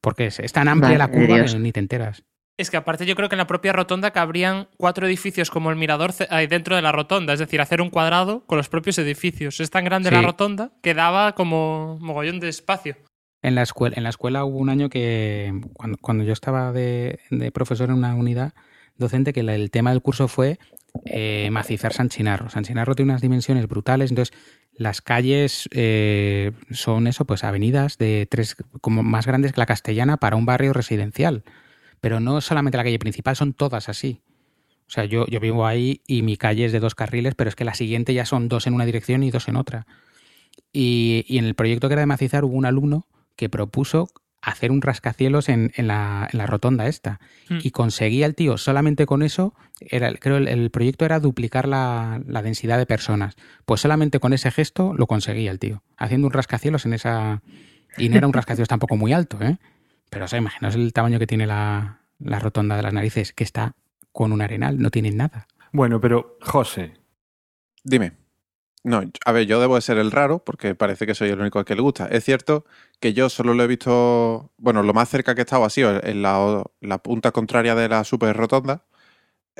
[0.00, 1.52] Porque es, es tan amplia Madre la curva Dios.
[1.54, 2.24] que ni te enteras.
[2.58, 5.76] Es que aparte yo creo que en la propia rotonda cabrían cuatro edificios como el
[5.76, 6.12] mirador
[6.48, 9.60] dentro de la rotonda, es decir, hacer un cuadrado con los propios edificios.
[9.60, 10.14] Es tan grande Sí.
[10.14, 12.96] la rotonda que daba como mogollón de espacio.
[13.42, 17.20] En la escuela, en la escuela hubo un año que, cuando, cuando yo estaba de,
[17.30, 18.54] de profesor en una unidad
[18.96, 20.58] docente, que la- el tema del curso fue
[21.04, 22.48] eh, macizar San Chinarro.
[22.48, 24.34] San Chinarro tiene unas dimensiones brutales, entonces
[24.76, 30.18] las calles eh, son eso, pues avenidas de tres, como más grandes que la castellana
[30.18, 31.44] para un barrio residencial.
[32.00, 34.20] Pero no solamente la calle principal, son todas así.
[34.86, 37.56] O sea, yo, yo vivo ahí y mi calle es de dos carriles, pero es
[37.56, 39.86] que la siguiente ya son dos en una dirección y dos en otra.
[40.72, 44.08] Y, y en el proyecto que era de macizar hubo un alumno que propuso
[44.46, 47.20] hacer un rascacielos en, en la, en la rotonda esta.
[47.48, 47.58] Hmm.
[47.62, 52.22] Y conseguía el tío, solamente con eso, era, creo el, el proyecto era duplicar la,
[52.26, 53.36] la densidad de personas.
[53.64, 57.42] Pues solamente con ese gesto lo conseguía el tío, haciendo un rascacielos en esa...
[57.98, 59.58] Y no era un rascacielos tampoco muy alto, ¿eh?
[60.10, 63.42] Pero, o sea, imaginaos el tamaño que tiene la, la rotonda de las narices, que
[63.42, 63.74] está
[64.12, 65.48] con un arenal, no tiene nada.
[65.72, 66.94] Bueno, pero José,
[67.86, 68.25] Dime.
[68.86, 71.58] No, a ver, yo debo de ser el raro, porque parece que soy el único
[71.58, 72.06] al que le gusta.
[72.06, 72.64] Es cierto
[73.00, 76.00] que yo solo lo he visto, bueno, lo más cerca que he estado ha sido
[76.04, 78.84] en la, la punta contraria de la super rotonda.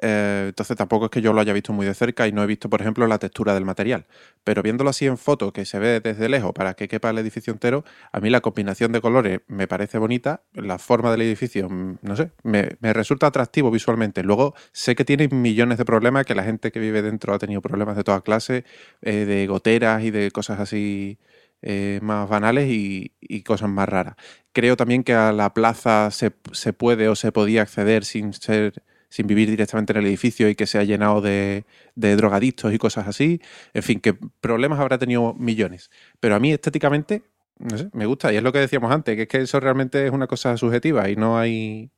[0.03, 2.47] Eh, entonces tampoco es que yo lo haya visto muy de cerca y no he
[2.47, 4.07] visto, por ejemplo, la textura del material.
[4.45, 7.53] Pero viéndolo así en foto, que se ve desde lejos para que quepa el edificio
[7.53, 11.99] entero, a mí la combinación de colores me parece bonita, la forma del edificio, mm,
[12.03, 14.23] no sé, me, me resulta atractivo visualmente.
[14.23, 17.63] Luego sé que tiene millones de problemas, que la gente que vive dentro ha tenido
[17.63, 18.65] problemas de toda clase,
[19.03, 21.19] eh, de goteras y de cosas así
[21.63, 24.17] eh, más banales y, y cosas más raras.
[24.53, 28.83] Creo también que a la plaza se, se puede o se podía acceder sin ser
[29.09, 31.65] sin vivir directamente en el edificio y que se ha llenado de,
[31.95, 33.41] de drogadictos y cosas así.
[33.75, 35.91] En fin, que problemas habrá tenido millones.
[36.21, 37.23] Pero a mí estéticamente,
[37.59, 38.33] no sé, me gusta.
[38.33, 41.09] Y es lo que decíamos antes, que es que eso realmente es una cosa subjetiva
[41.11, 41.91] y no hay...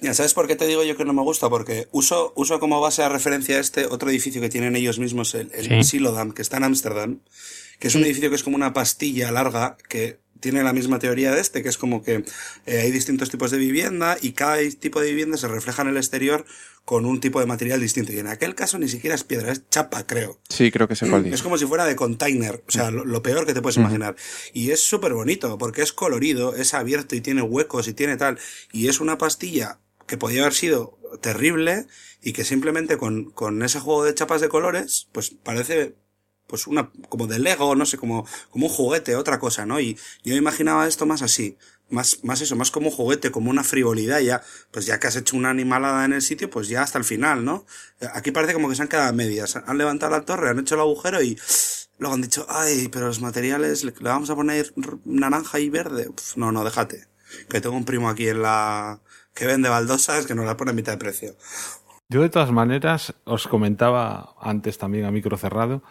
[0.00, 1.48] Ya, ¿sabes por qué te digo yo que no me gusta?
[1.48, 5.50] Porque uso, uso como base de referencia este otro edificio que tienen ellos mismos, el,
[5.54, 5.82] el Sí.
[5.84, 7.20] Silodam, que está en Ámsterdam,
[7.78, 11.32] que es un edificio que es como una pastilla larga que tiene la misma teoría
[11.32, 12.24] de este, que es como que
[12.66, 15.96] eh, hay distintos tipos de vivienda y cada tipo de vivienda se refleja en el
[15.96, 16.44] exterior
[16.84, 18.12] con un tipo de material distinto.
[18.12, 20.38] Y en aquel caso ni siquiera es piedra, es chapa, creo.
[20.48, 23.22] Sí, creo que sé cuál Es como si fuera de container, o sea, lo, lo
[23.22, 24.14] peor que te puedes imaginar.
[24.52, 28.38] Y es súper bonito, porque es colorido, es abierto y tiene huecos y tiene tal.
[28.72, 31.86] Y es una pastilla que podía haber sido terrible
[32.22, 35.96] y que simplemente con, con ese juego de chapas de colores, pues parece
[36.46, 39.80] pues una, como de Lego, no sé, como, como un juguete, otra cosa, ¿no?
[39.80, 41.56] Y yo imaginaba esto más así,
[41.90, 45.36] más, más eso, más como juguete, como una frivolidad, ya, pues ya que has hecho
[45.36, 47.64] una animalada en el sitio, pues ya hasta el final, ¿no?
[48.12, 50.74] Aquí parece como que se han quedado a medias, han levantado la torre, han hecho
[50.74, 51.38] el agujero y
[51.98, 54.72] luego han dicho, ay, pero los materiales, le, vamos a poner
[55.04, 56.10] naranja y verde.
[56.36, 57.06] No, no, déjate.
[57.48, 59.00] Que tengo un primo aquí en la,
[59.34, 61.36] que vende baldosas que nos la pone a mitad de precio.
[62.08, 65.82] yo de todas maneras os comentaba antes también a micro cerrado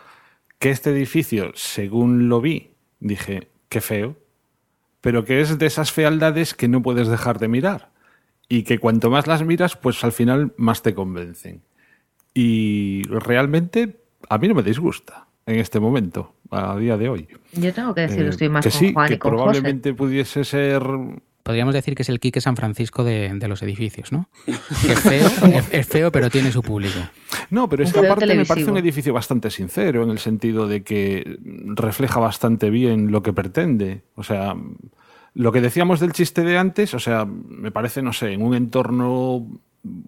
[0.60, 4.16] que este edificio, según lo vi, dije, qué feo,
[5.02, 7.92] pero que es de esas fealdades que no puedes dejar de mirar
[8.50, 11.62] y que cuanto más las miras, pues al final más te convencen.
[12.34, 13.98] Y realmente
[14.30, 17.28] a mí no me disgusta en este momento, a día de hoy.
[17.54, 19.44] Yo tengo que decir, Eh, estoy más que con sí, Juan que y con José.
[19.44, 20.84] probablemente pudiese ser
[21.46, 24.28] Podríamos decir que es el Quique San Francisco de, de los edificios, ¿no?
[24.48, 26.98] Es feo, es, es feo, pero tiene su público.
[27.52, 28.72] No, pero Un es que feo aparte me parece televisivo.
[28.72, 31.38] un edificio bastante sincero en el sentido de que
[31.76, 34.02] refleja bastante bien lo que pretende.
[34.16, 34.56] O sea,
[35.36, 38.56] lo que decíamos del chiste de antes, o sea, me parece, no sé, en un
[38.56, 39.46] entorno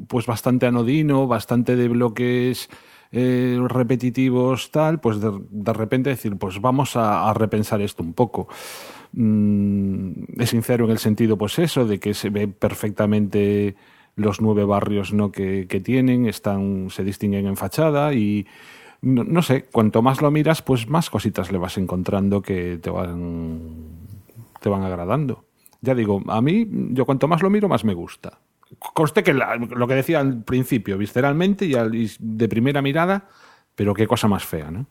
[0.07, 2.67] pues bastante anodino, bastante de bloques
[3.11, 8.13] eh, repetitivos, tal, pues de, de repente decir, pues vamos a, a repensar esto un
[8.13, 8.47] poco.
[9.19, 13.75] Mm, es sincero en el sentido, pues eso, de que se ve perfectamente
[14.15, 15.31] los nueve barrios ¿no?
[15.31, 18.45] que, que tienen, están, se distinguen en fachada y
[19.01, 22.91] no, no sé, cuanto más lo miras, pues más cositas le vas encontrando que te
[22.91, 23.71] van,
[24.61, 25.45] te van agradando.
[25.81, 28.37] Ya digo, a mí, yo cuanto más lo miro, más me gusta.
[28.93, 33.29] Conste que lo que decía al principio, visceralmente y, al- y de primera mirada,
[33.75, 34.85] pero qué cosa más fea, ¿no?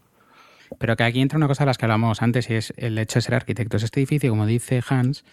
[0.78, 3.18] Pero que aquí entra una cosa de las que hablamos antes y es el hecho
[3.18, 3.82] de ser arquitectos.
[3.82, 5.24] Este edificio, como dice Hans,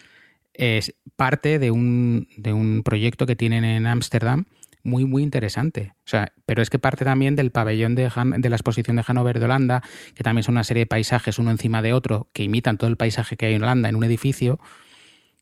[0.52, 4.44] es parte de un, de un proyecto que tienen en Ámsterdam
[4.82, 5.94] muy, muy interesante.
[5.98, 9.02] O sea, pero es que parte también del pabellón de, Han- de la exposición de
[9.02, 9.82] Hannover de Holanda,
[10.14, 12.96] que también son una serie de paisajes uno encima de otro que imitan todo el
[12.96, 14.60] paisaje que hay en Holanda en un edificio.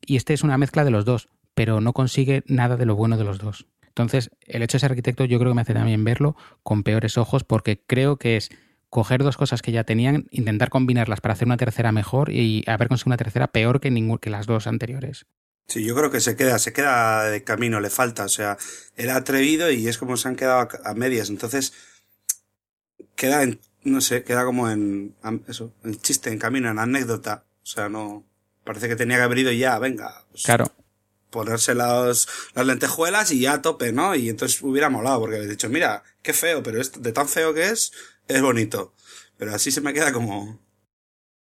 [0.05, 3.17] Y este es una mezcla de los dos, pero no consigue nada de lo bueno
[3.17, 3.67] de los dos.
[3.87, 7.17] Entonces, el hecho de ser arquitecto yo creo que me hace también verlo con peores
[7.17, 8.49] ojos porque creo que es
[8.93, 12.89] coger dos cosas que ya tenían, intentar combinarlas para hacer una tercera mejor y haber
[12.89, 15.25] conseguido una tercera peor que, ningún, que las dos anteriores.
[15.67, 18.25] Sí, yo creo que se queda, se queda de camino, le falta.
[18.25, 18.55] O sea,
[18.95, 21.31] era atrevido y es como se han quedado a, medias.
[21.31, 21.73] Entonces,
[23.15, 25.15] queda en, no sé, queda como en,
[25.47, 27.45] eso, en chiste, en camino, en anécdota.
[27.63, 28.23] O sea, no,
[28.63, 30.23] parece que tenía que haber ido ya, venga.
[30.29, 30.71] pues, Claro,
[31.31, 34.13] Ponerse las, las lentejuelas y ya a tope, ¿no?
[34.13, 37.55] Y entonces hubiera molado, porque habéis dicho, mira, qué feo, pero esto, de tan feo
[37.55, 37.91] que es,
[38.27, 38.93] es bonito.
[39.37, 40.59] Pero así se me queda como,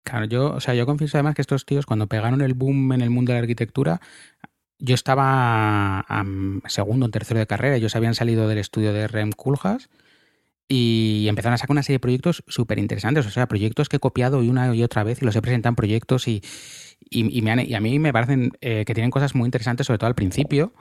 [0.08, 3.02] Claro, yo, o sea, yo confieso además que estos tíos cuando pegaron el boom en
[3.02, 4.00] el mundo de la arquitectura,
[4.78, 9.32] yo estaba am, segundo o tercero de carrera, ellos habían salido del estudio de Rem
[9.32, 9.90] Koolhaas
[10.68, 14.00] y empezaron a sacar una serie de proyectos súper interesantes, o sea, proyectos que he
[14.00, 16.42] copiado una y otra vez y los he presentado en proyectos y,
[17.08, 19.86] y, y me han- y a mí me parecen eh, que tienen cosas muy interesantes,
[19.86, 20.74] sobre todo al principio,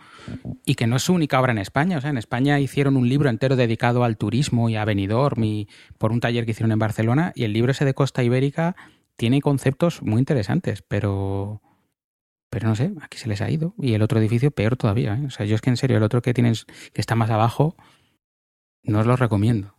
[0.65, 1.97] y que no es su única obra en España.
[1.97, 5.69] O sea, en España hicieron un libro entero dedicado al turismo y a Benidorm y
[5.97, 8.75] por un taller que hicieron en Barcelona, y el libro ese de Costa Ibérica
[9.15, 11.61] tiene conceptos muy interesantes, pero
[12.49, 13.73] pero no sé, aquí se les ha ido.
[13.77, 15.15] Y el otro edificio peor todavía.
[15.15, 15.25] ¿eh?
[15.27, 17.75] O sea, yo es que en serio, el otro que tienes que está más abajo,
[18.83, 19.75] no os lo recomiendo.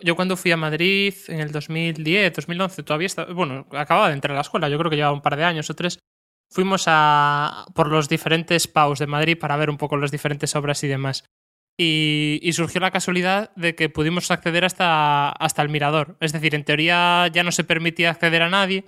[0.00, 4.32] Yo cuando fui a Madrid en el 2010, 2011, todavía estaba, bueno, acababa de entrar
[4.32, 5.98] a la escuela, yo creo que llevaba un par de años o tres.
[6.50, 10.84] Fuimos a por los diferentes PAUs de Madrid para ver un poco las diferentes obras
[10.84, 11.24] y demás.
[11.78, 16.16] Y, y surgió la casualidad de que pudimos acceder hasta, hasta el mirador.
[16.20, 18.84] Es decir, en teoría ya no se permitía acceder a nadie,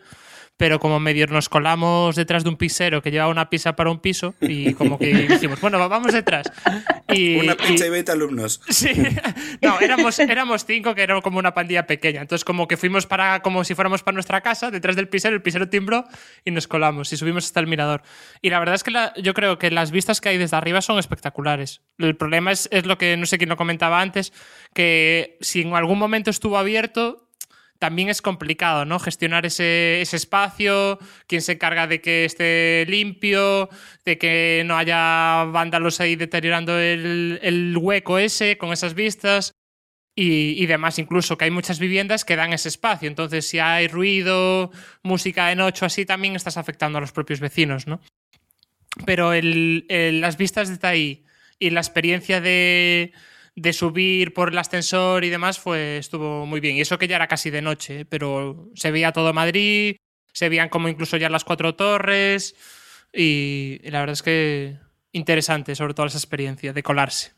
[0.59, 4.01] pero como medio nos colamos detrás de un pisero que llevaba una pizza para un
[4.01, 6.53] piso y como que dijimos, bueno, vamos detrás.
[7.11, 8.61] Y, una pincha y 20 alumnos.
[8.69, 8.91] Sí,
[9.63, 12.21] no, éramos, éramos cinco, que era como una pandilla pequeña.
[12.21, 15.41] Entonces, como que fuimos para, como si fuéramos para nuestra casa, detrás del pisero, el
[15.41, 16.05] pisero timbró
[16.45, 18.03] y nos colamos y subimos hasta el mirador.
[18.43, 20.83] Y la verdad es que la- yo creo que las vistas que hay desde arriba
[20.83, 21.81] son espectaculares.
[21.97, 24.35] El problema es, es lo que no sé quién lo comentaba antes,
[24.75, 27.28] que si en algún momento estuvo abierto,
[27.79, 28.99] también es complicado, ¿no?
[28.99, 33.69] Gestionar ese, ese espacio, quién se encarga de que esté limpio,
[34.05, 39.53] de que no haya vándalos ahí deteriorando el, el hueco ese con esas vistas
[40.17, 40.99] y, y demás.
[40.99, 43.09] Incluso que hay muchas viviendas que dan ese espacio.
[43.09, 47.39] Entonces, si hay ruido, música de noche o así, también estás afectando a los propios
[47.41, 48.01] vecinos, ¿no?
[49.07, 51.25] Pero el- el- las vistas desde ahí
[51.61, 53.13] y la experiencia de,
[53.61, 56.77] de subir por el ascensor y demás fue, estuvo muy bien.
[56.77, 59.97] Y eso que ya era casi de noche, pero se veía todo Madrid,
[60.33, 62.55] se veían como incluso ya las cuatro torres
[63.13, 64.77] y, y la verdad es que
[65.13, 67.33] interesante, sobre todo esa experiencia de colarse.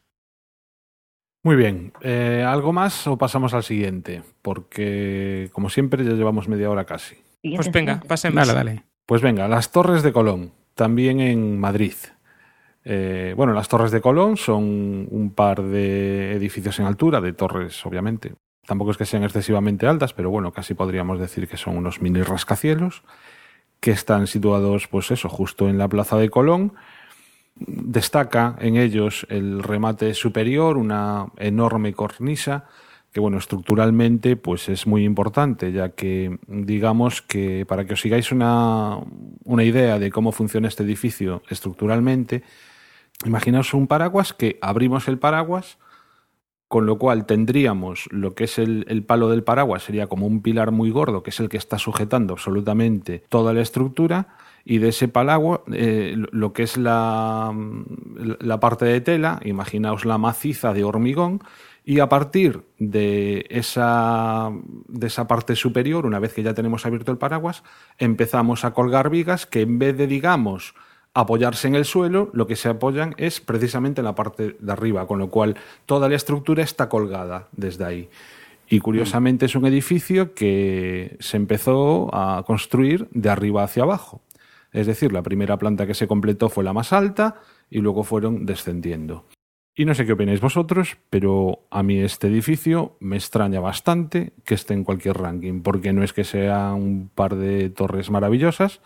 [1.42, 4.22] Muy bien, eh, ¿algo más o pasamos al siguiente?
[4.42, 7.16] Porque, como siempre, ya llevamos media hora casi.
[7.42, 8.46] Pues venga, pasemos.
[8.46, 8.84] Dale, dale.
[9.06, 11.94] Pues venga, las Torres de Colón, también en Madrid.
[12.84, 17.84] Eh, bueno, las Torres de Colón son un par de edificios en altura, de torres,
[17.84, 18.34] obviamente.
[18.66, 22.22] Tampoco es que sean excesivamente altas, pero bueno, casi podríamos decir que son unos mini
[22.22, 23.02] rascacielos
[23.80, 26.74] que están situados, pues eso, justo en la plaza de Colón.
[27.56, 32.66] Destaca en ellos el remate superior, una enorme cornisa
[33.12, 38.30] que bueno, estructuralmente pues es muy importante, ya que digamos que para que os sigáis
[38.30, 38.98] una,
[39.44, 42.44] una idea de cómo funciona este edificio estructuralmente,
[43.24, 45.78] imaginaos un paraguas que abrimos el paraguas,
[46.68, 50.70] con lo cual tendríamos lo que es el, palo del paraguas, sería como un pilar
[50.70, 54.28] muy gordo, que es el que está sujetando absolutamente toda la estructura,
[54.64, 57.52] y de ese paraguas, eh, lo que es la,
[58.38, 61.42] la parte de tela, imaginaos la maciza de hormigón,
[61.84, 64.50] y a partir de esa,
[64.86, 67.64] de esa parte superior, una vez que ya tenemos abierto el paraguas,
[67.98, 70.74] empezamos a colgar vigas que en vez de, digamos,
[71.14, 75.06] apoyarse en el suelo, lo que se apoyan es precisamente en la parte de arriba,
[75.06, 75.56] con lo cual
[75.86, 78.08] toda la estructura está colgada desde ahí.
[78.68, 84.22] Y curiosamente es un edificio que se empezó a construir de arriba hacia abajo.
[84.72, 88.46] Es decir, la primera planta que se completó fue la más alta y luego fueron
[88.46, 89.24] descendiendo.
[89.74, 94.54] Y no sé qué opináis vosotros, pero a mí este edificio me extraña bastante que
[94.54, 98.80] esté en cualquier ranking, porque no es que sea un par de torres maravillosas,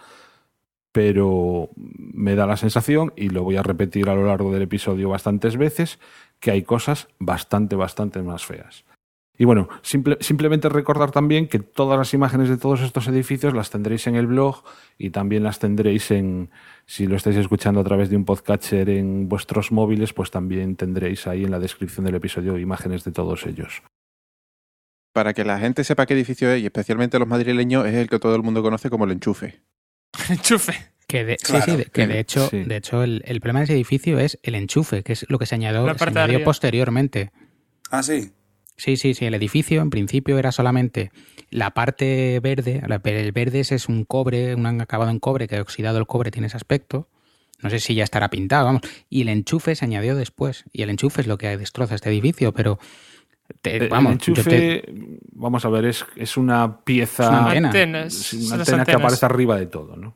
[0.95, 5.09] pero me da la sensación, y lo voy a repetir a lo largo del episodio
[5.09, 5.99] bastantes veces,
[6.39, 8.85] que hay cosas bastante, bastante más feas.
[9.37, 13.71] Y bueno, simple- simplemente recordar también que todas las imágenes de todos estos edificios las
[13.71, 14.63] tendréis en el blog
[14.97, 16.51] y también las tendréis en,
[16.87, 21.27] si lo estáis escuchando a través de un podcatcher en vuestros móviles, pues también tendréis
[21.27, 23.83] ahí en la descripción del episodio imágenes de todos ellos.
[25.13, 28.21] Para que la gente sepa qué edificio es, y especialmente los madrileños, es el que
[28.21, 29.61] todo el mundo conoce como el enchufe.
[30.31, 30.75] Enchufe.
[31.07, 31.65] Que de, Claro.
[31.65, 32.63] sí, sí, de- que de hecho, Sí.
[32.65, 35.47] de hecho el, el problema de ese edificio es el enchufe, que es lo que
[35.47, 37.31] se añadió, se añadió posteriormente.
[37.91, 38.33] Ah, sí.
[38.77, 39.27] Sí, sí, sí.
[39.27, 41.13] El edificio en principio era solamente
[41.51, 42.83] la parte verde.
[42.89, 46.31] la- El verde ese es un cobre, un acabado en cobre, que oxidado el cobre
[46.31, 47.09] tiene ese aspecto.
[47.63, 48.83] No sé si ya estará pintado, vamos.
[49.09, 50.65] Y el enchufe se añadió después.
[50.73, 52.79] Y el enchufe es lo que destroza este edificio, pero.
[53.63, 54.85] Te- El vamos, yo enchufe, te-
[55.33, 57.69] vamos a ver, es, es una pieza, Es una antena.
[57.69, 58.33] Antenas.
[58.35, 60.15] una antena que aparece arriba de todo, ¿no?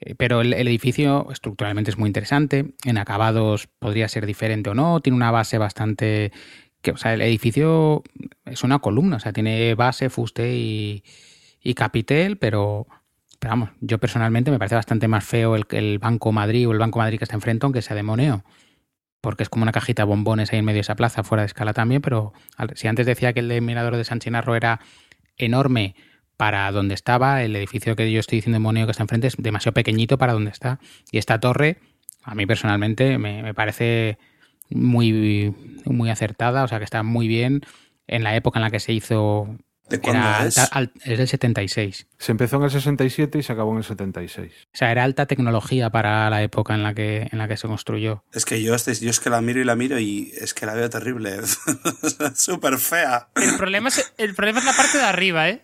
[0.00, 2.74] eh, pero el, el edificio estructuralmente es muy interesante.
[2.84, 5.00] En acabados podría ser diferente o no.
[5.00, 6.32] Tiene una base bastante.
[6.82, 8.02] Que, o sea, el edificio
[8.44, 9.16] es una columna.
[9.16, 11.02] O sea, tiene base, fuste y,
[11.62, 12.86] y capitel, pero,
[13.38, 16.78] pero vamos, yo personalmente me parece bastante más feo el, el Banco Madrid o el
[16.78, 18.44] Banco Madrid que está enfrente, aunque sea de Moneo.
[19.24, 21.46] Porque es como una cajita de bombones ahí en medio de esa plaza, fuera de
[21.46, 22.34] escala también, pero
[22.74, 24.80] si antes decía que el de Mirador de San Chinarro era
[25.38, 25.96] enorme
[26.36, 29.36] para donde estaba, el edificio que yo estoy diciendo en Moneo que está enfrente es
[29.38, 30.78] demasiado pequeñito para donde está.
[31.10, 31.78] Y esta torre,
[32.22, 34.18] a mí personalmente, me, me parece
[34.68, 35.54] muy,
[35.86, 37.62] muy acertada, o sea que está muy bien
[38.06, 39.56] en la época en la que se hizo.
[39.88, 40.56] ¿De Era cuándo es?
[40.58, 42.06] alta- al- es del 76.
[42.18, 44.52] Se empezó en el 67 y se acabó en el 76.
[44.64, 47.66] O sea, era alta tecnología para la época en la que, en la que se
[47.68, 48.24] construyó.
[48.32, 50.64] Es que yo, este- yo es que la miro y la miro y es que
[50.66, 51.36] la veo terrible.
[52.34, 53.28] Súper fea.
[53.36, 55.62] El problema, es, el problema es la parte de arriba, ¿eh?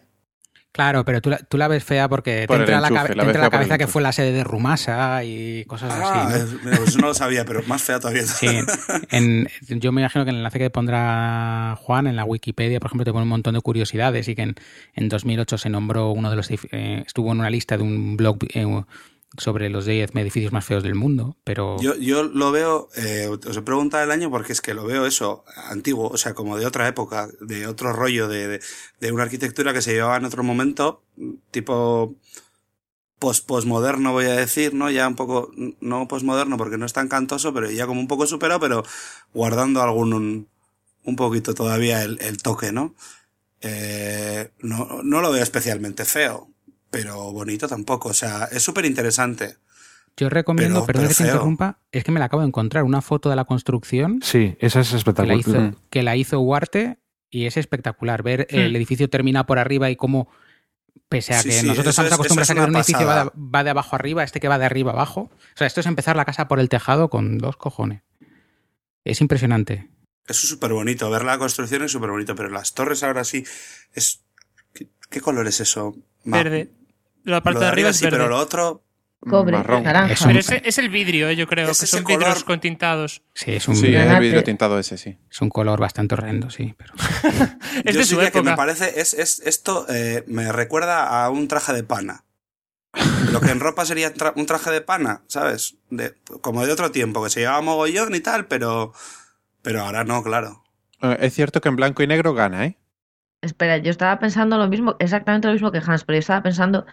[0.72, 3.16] Claro, pero tú la, tú la ves fea porque Por te entra, la, enchufe, cabe-
[3.16, 6.38] la te entra la cabeza que fue la sede de Rumasa y cosas Ah, así.
[6.38, 6.44] ¿no?
[6.44, 8.22] es- mira, pues eso no lo sabía, pero más fea todavía.
[8.22, 8.46] Sí,
[9.10, 12.88] en- yo me imagino que en el enlace que pondrá Juan en la Wikipedia, por
[12.88, 14.54] ejemplo, te pone un montón de curiosidades y que en,
[14.94, 16.48] en 2008 se nombró uno de los...
[16.50, 18.64] eh, estuvo en una lista de un blog eh,
[19.36, 21.80] sobre los 10 edificios más feos del mundo, pero...
[21.80, 25.06] Yo, yo lo veo, eh, os he preguntado el año porque es que lo veo
[25.06, 28.60] eso, antiguo, o sea, como de otra época, de otro rollo, de,
[29.00, 31.04] de, una arquitectura que se llevaba en otro momento,
[31.50, 32.16] tipo
[33.20, 34.90] post posmoderno voy a decir, ¿no?
[34.90, 38.26] Ya un poco, no posmoderno porque no es tan cantoso, pero ya como un poco
[38.26, 38.82] superado, pero
[39.34, 40.48] guardando algún, un,
[41.04, 42.94] un poquito todavía el, el toque, ¿no?
[43.60, 46.48] Eh, no, no lo veo especialmente feo,
[46.90, 49.56] pero bonito tampoco, o sea, es súper interesante.
[50.16, 52.84] Yo recomiendo, Pero- perdón pero que te interrumpa, es que me la acabo de encontrar,
[52.84, 55.38] una foto de la construcción Sí, esa es que la espectacular.
[55.38, 56.98] hizo, que la hizo Huarte
[57.30, 58.76] y es espectacular ver el Hmm.
[58.76, 60.28] edificio termina por arriba y cómo,
[61.08, 63.30] pese a Sí, que sí, nosotros estamos es- acostumbrados a que un edificio va de,
[63.30, 63.32] pasada.
[63.54, 65.20] va de abajo arriba, este que va de arriba abajo.
[65.22, 68.02] O sea, esto es empezar la casa por el tejado con dos cojones.
[69.04, 69.88] Es impresionante.
[70.26, 73.44] Eso es súper bonito, ver la construcción es súper bonito, pero las torres ahora sí
[73.94, 74.22] es...
[74.74, 75.96] ¿Qué, qué color es eso?
[76.24, 76.70] Ma- Verde.
[77.24, 78.16] La Lo parte de arriba es sí, verde.
[78.18, 78.84] pero lo otro...
[79.28, 79.82] Cobre, marrón.
[79.82, 80.14] naranja.
[80.14, 82.44] Es un- Pero ese es el vidrio, eh, yo creo, Es que son vidrios color.
[82.46, 83.22] con tintados.
[83.34, 85.18] Sí, es un, Sí, es el vidrio tintado ese, sí.
[85.30, 86.74] es un color bastante horrendo, sí.
[86.78, 86.94] Pero...
[87.84, 88.98] Es yo de sí su que- que me parece...
[88.98, 92.24] Es, es, esto eh, me recuerda a un traje de pana.
[93.30, 95.76] Lo que en ropa sería tra- un traje de pana, ¿sabes?
[95.90, 98.92] De, como de otro tiempo, que se llevaba mogollón y tal, pero...
[99.62, 100.64] Pero ahora no, claro.
[101.02, 102.78] Eh, Es cierto que en blanco y negro gana, ¿eh?
[103.42, 106.86] Espera, yo estaba pensando lo mismo, exactamente lo mismo que Hans, pero yo estaba pensando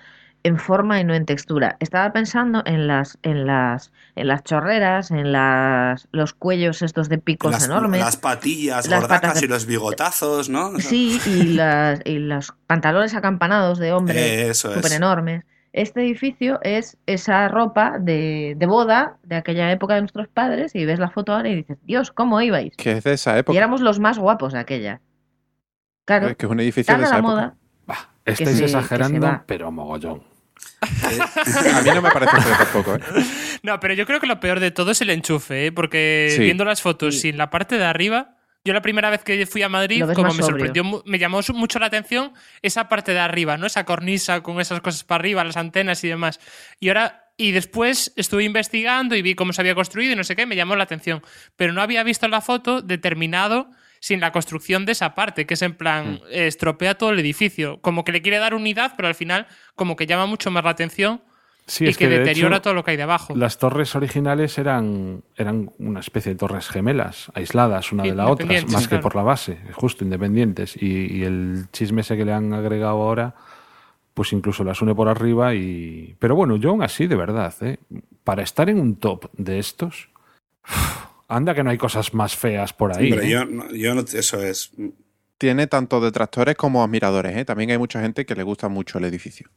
[0.47, 1.77] en forma y no en textura.
[1.79, 7.17] Estaba pensando en las, en las, en las chorreras, en las, los cuellos estos de
[7.19, 7.99] picos Las, enormes.
[8.01, 10.79] las patillas Las gordacas de- y los bigotazos, ¿no?
[10.79, 14.97] Sí, y, las, y los pantalones acampanados de hombre Eso súper es.
[14.97, 15.43] enormes.
[15.73, 20.85] Este edificio es esa ropa de, de boda de aquella época de nuestros padres y
[20.85, 22.75] ves la foto ahora y dices, Dios, ¿cómo ibais?
[22.77, 23.57] Que es de esa Y época.
[23.57, 25.01] éramos los más guapos de aquella.
[26.05, 27.31] Claro, Que es un edificio de esa la época.
[27.33, 27.55] moda.
[27.85, 30.23] Bah, estáis se- exagerando, pero mogollón.
[30.81, 32.99] Eh, A mí no me parece feo tampoco, ¿eh?
[33.63, 35.71] No, pero yo creo que lo peor de todo es el enchufe, ¿eh?
[35.71, 36.43] porque Sí.
[36.43, 39.69] viendo las fotos sin la parte de arriba, yo la primera vez que fui a
[39.69, 40.45] Madrid, como me sobrio.
[40.45, 43.65] sorprendió, me llamó mucho la atención esa parte de arriba, ¿no?
[43.65, 46.39] Esa cornisa con esas cosas para arriba, las antenas y demás.
[46.79, 50.35] Y ahora, y después estuve investigando y vi cómo se había construido y no sé
[50.35, 51.23] qué, me llamó la atención.
[51.55, 55.61] Pero no había visto la foto determinado sin la construcción de esa parte, que es
[55.61, 57.79] en plan, eh, estropea todo el edificio.
[57.81, 60.71] Como que le quiere dar unidad, pero al final como que llama mucho más la
[60.71, 61.21] atención
[61.67, 63.35] Sí, y es que, que, de deteriora hecho, todo lo que hay debajo.
[63.35, 68.47] Las torres originales eran, eran una especie de torres gemelas, aisladas una de la otra,
[68.71, 70.81] más que por la base, justo independientes.
[70.81, 73.35] Y, y el chisme ese que le han agregado ahora,
[74.13, 75.55] pues incluso las une por arriba.
[75.55, 77.79] y Pero bueno, yo aún así, de verdad, ¿eh?
[78.23, 80.07] para estar en un top de estos,
[81.27, 83.09] anda que no hay cosas más feas por ahí.
[83.09, 83.29] Pero ¿eh?
[83.29, 84.71] yo, no- yo no, eso es.
[85.37, 87.45] Tiene tanto detractores como admiradores, ¿eh?
[87.45, 89.49] También hay mucha gente que le gusta mucho el edificio.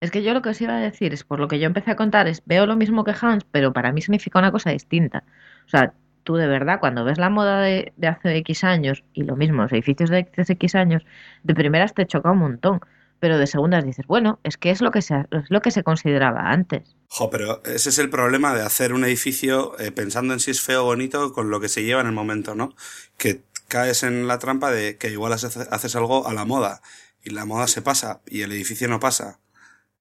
[0.00, 1.90] Es que yo lo que os iba a decir es, por lo que yo empecé
[1.90, 5.24] a contar, es veo lo mismo que Hans, pero para mí significa una cosa distinta.
[5.66, 5.92] O sea,
[6.24, 9.62] tú de verdad, cuando ves la moda de, de hace X años y lo mismo,
[9.62, 11.04] los edificios de hace X años,
[11.42, 12.80] de primeras te choca un montón,
[13.20, 15.82] pero de segundas dices, bueno, es que es lo que se, es lo que se
[15.82, 16.96] consideraba antes.
[17.08, 20.60] Jo, pero ese es el problema de hacer un edificio eh, pensando en si es
[20.60, 22.74] feo o bonito con lo que se lleva en el momento, ¿no?
[23.16, 26.80] Que caes en la trampa de que igual haces, algo a la moda
[27.22, 29.38] y la moda se pasa y el edificio no pasa.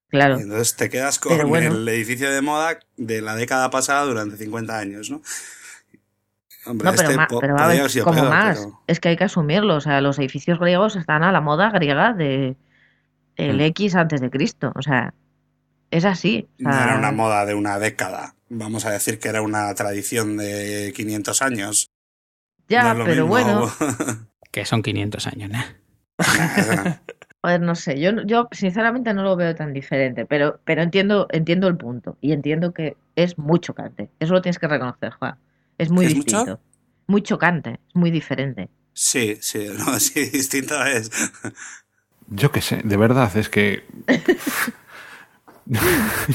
[0.10, 0.40] Claro.
[0.40, 1.74] Y entonces te quedas con bueno.
[1.76, 5.22] el edificio de moda de la década pasada durante 50 años, ¿no?
[6.66, 8.30] Hombre, No, pero, este ma- po- pero va a podría haber haber sido como peor,
[8.30, 8.58] más.
[8.60, 9.76] pero- Es que hay que asumirlo.
[9.76, 12.56] O sea, los edificios griegos están a la moda griega de
[13.38, 13.62] el Mm.
[13.62, 14.72] X antes de Cristo.
[14.76, 15.14] O sea,
[15.92, 16.48] es así.
[16.60, 18.36] O No era una moda de una década.
[18.50, 21.90] Vamos a decir que era una tradición de 500 años.
[22.70, 23.28] ya, No pero mismo.
[23.28, 23.72] bueno,
[24.52, 25.60] Que son 500 años, ¿no?
[27.44, 28.00] joder, no sé.
[28.00, 32.18] Yo, yo sinceramente no lo veo tan diferente, pero, pero entiendo, entiendo el punto.
[32.22, 34.10] Y entiendo que es muy chocante.
[34.20, 35.38] Eso lo tienes que reconocer, Juan.
[35.78, 36.26] Es muy ¿Es mucho?
[36.38, 36.62] distinto.
[37.08, 38.70] Muy chocante, es muy diferente.
[38.94, 41.12] sí, sí, no, sí, distinto es.
[42.28, 43.84] Yo qué sé, de verdad, es que.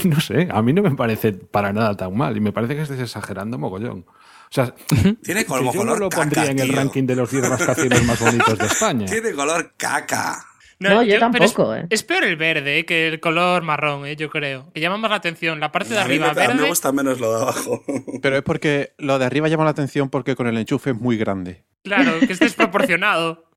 [0.05, 2.83] no sé, a mí no me parece para nada tan mal y me parece que
[2.83, 4.05] estés exagerando mogollón.
[4.09, 4.75] O sea,
[5.23, 6.77] Tiene como yo color no lo caca, pondría en el tío.
[6.77, 9.07] ranking de los 10 rascacielos más bonitos de España.
[9.07, 10.45] Tiene color caca.
[10.79, 11.87] No, yo pero es- tampoco, ¿eh?
[11.91, 14.71] Es, peor el verde eh, que el color marrón, eh, yo creo.
[14.75, 15.59] Que llama más la atención.
[15.61, 16.69] La parte de A mí arriba me, a mí me verde.
[16.69, 17.83] gusta menos lo de abajo.
[18.21, 21.17] Pero es porque lo de arriba llama la atención porque con el enchufe es muy
[21.17, 21.63] grande.
[21.85, 23.47] Claro, que es desproporcionado.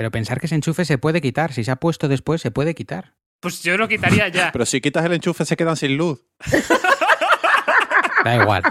[0.00, 1.52] Pero pensar que ese enchufe se puede quitar.
[1.52, 3.12] Si se ha puesto después, se puede quitar.
[3.40, 4.50] Pues yo lo quitaría ya.
[4.52, 6.24] Pero si quitas el enchufe se quedan sin luz.
[8.24, 8.62] Da igual.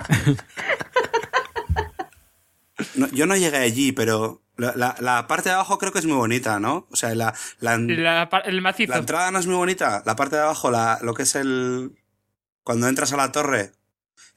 [2.96, 6.06] No, yo no llegué allí, pero la, la- la parte de abajo creo que es
[6.06, 6.88] muy bonita, ¿no?
[6.90, 8.92] O sea, la, la, La pa- el macizo.
[8.94, 10.02] la entrada no es muy bonita.
[10.06, 11.92] La parte de abajo, la, lo que es el...
[12.64, 13.72] Cuando entras a la torre.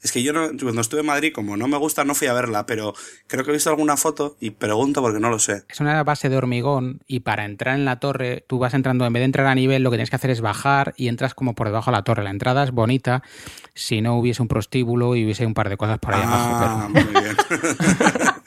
[0.03, 2.33] Es que yo no, cuando estuve en Madrid, como no me gusta, no fui a
[2.33, 2.93] verla, pero
[3.27, 5.63] creo que he visto alguna foto y pregunto porque no lo sé.
[5.69, 9.13] Es una base de hormigón y para entrar en la torre, tú vas entrando, en
[9.13, 11.55] vez de entrar a nivel, lo que tienes que hacer es bajar y entras como
[11.55, 12.23] por debajo de la torre.
[12.23, 13.23] La entrada es bonita
[13.75, 16.89] si no hubiese un prostíbulo y hubiese un par de cosas por ahí Ah, abajo.
[16.89, 17.37] muy bien.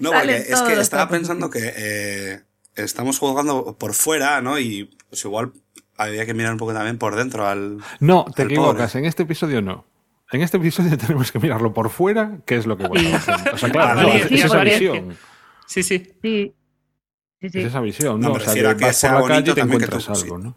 [0.00, 2.42] no, porque es que estaba pensando que eh,
[2.74, 4.58] estamos jugando por fuera, ¿no?
[4.58, 5.52] Y pues igual
[5.96, 7.78] había que mirar un poco también por dentro al...
[8.00, 9.00] No, te al equivocas, pobre.
[9.00, 9.84] en este episodio no.
[10.32, 13.34] En este episodio tenemos que mirarlo por fuera, que es lo que hacer.
[13.54, 15.16] O sea, claro, no, Apariencia, es esa visión.
[15.66, 16.12] Sí, sí.
[16.22, 16.54] Sí.
[17.40, 17.58] Sí, sí.
[17.60, 18.34] Es esa visión, No, ¿no?
[18.34, 20.18] o sea, que que vas sea por la bonito calle y te también que encuentras
[20.18, 20.44] tú- algo, sí.
[20.44, 20.56] ¿no?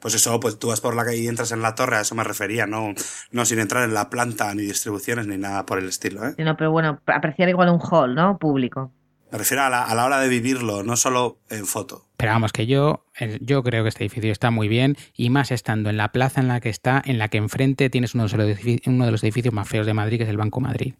[0.00, 2.14] Pues eso, pues tú vas por la calle y entras en la torre, a eso
[2.14, 2.92] me refería, no,
[3.30, 6.34] no sin entrar en la planta, ni distribuciones, ni nada por el estilo, ¿eh?
[6.38, 8.36] No, pero bueno, apreciar igual un hall, ¿no?
[8.36, 8.92] Público.
[9.34, 12.06] Me refiero a la, a la hora de vivirlo, no solo en foto.
[12.16, 13.04] Pero vamos, que yo,
[13.40, 16.46] yo creo que este edificio está muy bien y más estando en la plaza en
[16.46, 19.24] la que está, en la que enfrente tienes uno de los edificios, uno de los
[19.24, 20.94] edificios más feos de Madrid, que es el Banco Madrid.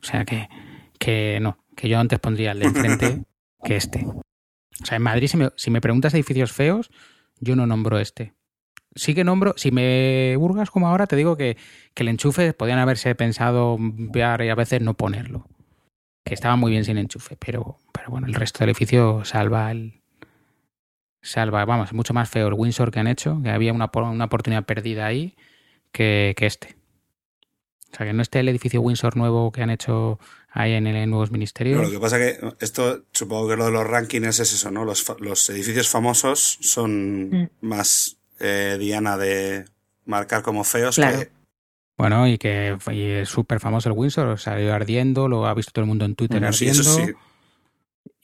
[0.00, 0.48] O sea que,
[1.00, 3.24] que no, que yo antes pondría el de enfrente
[3.64, 4.06] que este.
[4.06, 6.88] O sea, en Madrid, si me, si me preguntas edificios feos,
[7.40, 8.32] yo no nombro este.
[8.94, 11.56] Sí que nombro, si me burgas como ahora, te digo que,
[11.94, 13.76] que el enchufe podían haberse pensado
[14.14, 15.48] y a veces no ponerlo.
[16.32, 20.00] Que estaba muy bien sin enchufe, pero, pero bueno, el resto del edificio salva el,
[21.20, 24.64] salva, vamos, mucho más feo el Windsor que han hecho, que había una, una oportunidad
[24.64, 25.36] perdida ahí
[25.92, 26.74] que, que este.
[27.92, 30.18] O sea, que no esté el edificio Windsor nuevo que han hecho
[30.48, 31.76] ahí en el Nuevos Ministerios.
[31.76, 34.86] Pero lo que pasa que esto, supongo que lo de los rankings es eso, ¿no?
[34.86, 37.48] Los, los edificios famosos son Mm.
[37.60, 39.66] más eh, diana de
[40.06, 41.18] marcar como feos Claro.
[41.18, 41.30] que...
[41.98, 45.72] Bueno, y que fue- y es súper famoso el Windsor, salió ardiendo, lo ha visto
[45.72, 46.90] todo el mundo en Twitter Bueno, sí, ardiendo.
[46.90, 47.12] eso sí.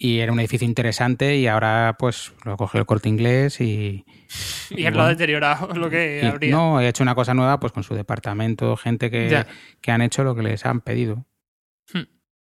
[0.00, 4.04] Y era un edificio interesante y ahora pues lo cogió el corte inglés y...
[4.70, 6.50] Y él lo bueno, ha deteriorado lo que y- habría.
[6.52, 9.44] no, he hecho una cosa nueva pues con su departamento, gente que,
[9.80, 11.26] que han hecho lo que les han pedido.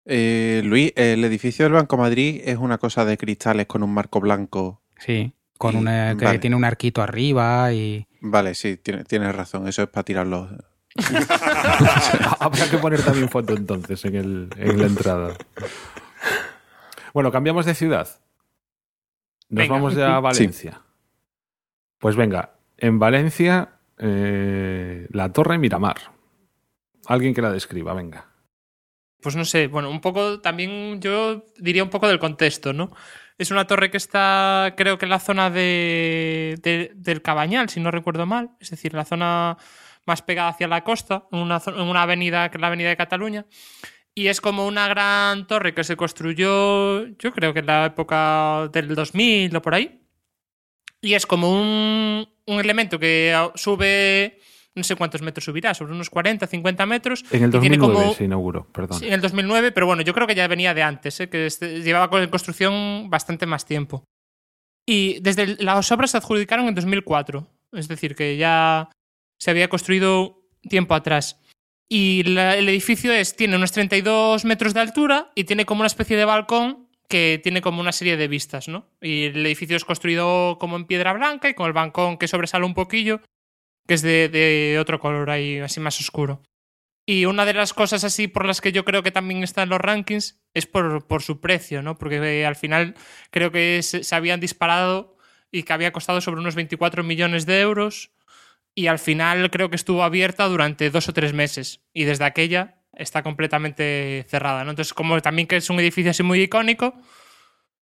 [0.05, 4.19] Eh, Luis, el edificio del Banco Madrid es una cosa de cristales con un marco
[4.19, 4.81] blanco.
[4.97, 6.39] Sí, con Y- una que vale.
[6.39, 8.07] tiene un arquito arriba y...
[8.21, 9.67] Vale, sí, tiene- tienes razón.
[9.67, 10.49] Eso es para tirarlos.
[12.39, 15.35] Habrá que poner también foto entonces en, el, en la entrada.
[17.13, 18.07] Bueno, cambiamos de ciudad.
[19.49, 19.73] Nos Venga.
[19.73, 20.81] vamos ya a Valencia.
[21.99, 25.97] Pues venga, en Valencia Eh, la Torre Miramar.
[27.07, 28.27] Alguien que la describa, venga.
[29.21, 32.91] Pues no sé, bueno, un poco también yo diría un poco del contexto, ¿no?
[33.37, 37.81] Es una torre que está, creo que en la zona de, de- del Cabañal, si
[37.81, 39.57] no recuerdo mal, es decir, la zona
[40.05, 42.97] más pegada hacia la costa, en una, en una avenida que es la avenida de
[42.97, 43.45] Cataluña.
[44.15, 48.69] Y es como una gran torre que se construyó, yo creo que en la época
[48.73, 50.01] del 2000 o por ahí.
[51.01, 54.39] Y es como un, un elemento que sube,
[54.75, 57.23] no sé cuántos metros subirá, sobre unos 40, 50 metros.
[57.31, 58.99] En el y tiene 2009 como- se inauguró, perdón.
[58.99, 61.29] Sí, en el 2009, pero bueno, yo creo que ya venía de antes, ¿eh?
[61.29, 64.03] que este- llevaba con en construcción bastante más tiempo.
[64.85, 68.89] Y desde el- las obras se adjudicaron en 2004, es decir, que ya
[69.39, 71.39] se había construido tiempo atrás.
[71.87, 76.17] Y el edificio es, tiene unos 32 metros de altura y tiene como una especie
[76.17, 78.87] de balcón que tiene como una serie de vistas, ¿no?
[79.01, 82.65] Y el edificio es construido como en piedra blanca y con el balcón que sobresale
[82.65, 83.21] un poquillo,
[83.87, 86.43] que es de, otro color ahí, así más oscuro.
[87.07, 89.69] Y una de las cosas así por las que yo creo que también está en
[89.69, 91.97] los rankings es por, por su precio, ¿no?
[91.97, 92.93] Porque eh, al final
[93.31, 95.17] creo que se, se habían disparado
[95.51, 98.11] y que había costado sobre unos 24 millones de euros
[98.79, 102.77] y al final creo que estuvo abierta durante dos o tres meses y desde aquella
[102.93, 104.69] está completamente cerrada, ¿no?
[104.69, 106.93] Entonces como también que es un edificio así muy icónico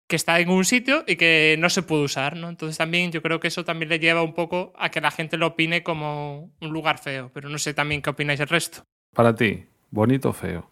[0.07, 2.49] que está en un sitio y que no se puede usar, ¿no?
[2.49, 5.37] Entonces también yo creo que eso también le lleva un poco a que la gente
[5.37, 8.85] lo opine como un lugar feo, pero no sé también qué opináis el resto.
[9.15, 10.71] Para ti, bonito o feo.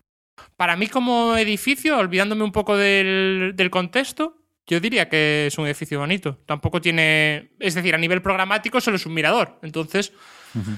[0.57, 4.36] Para mí como edificio, olvidándome un poco del, del contexto,
[4.67, 6.39] yo diría que es un edificio bonito.
[6.45, 7.53] Tampoco tiene...
[7.61, 9.59] Es decir, a nivel programático solo es un mirador.
[9.63, 10.13] Entonces,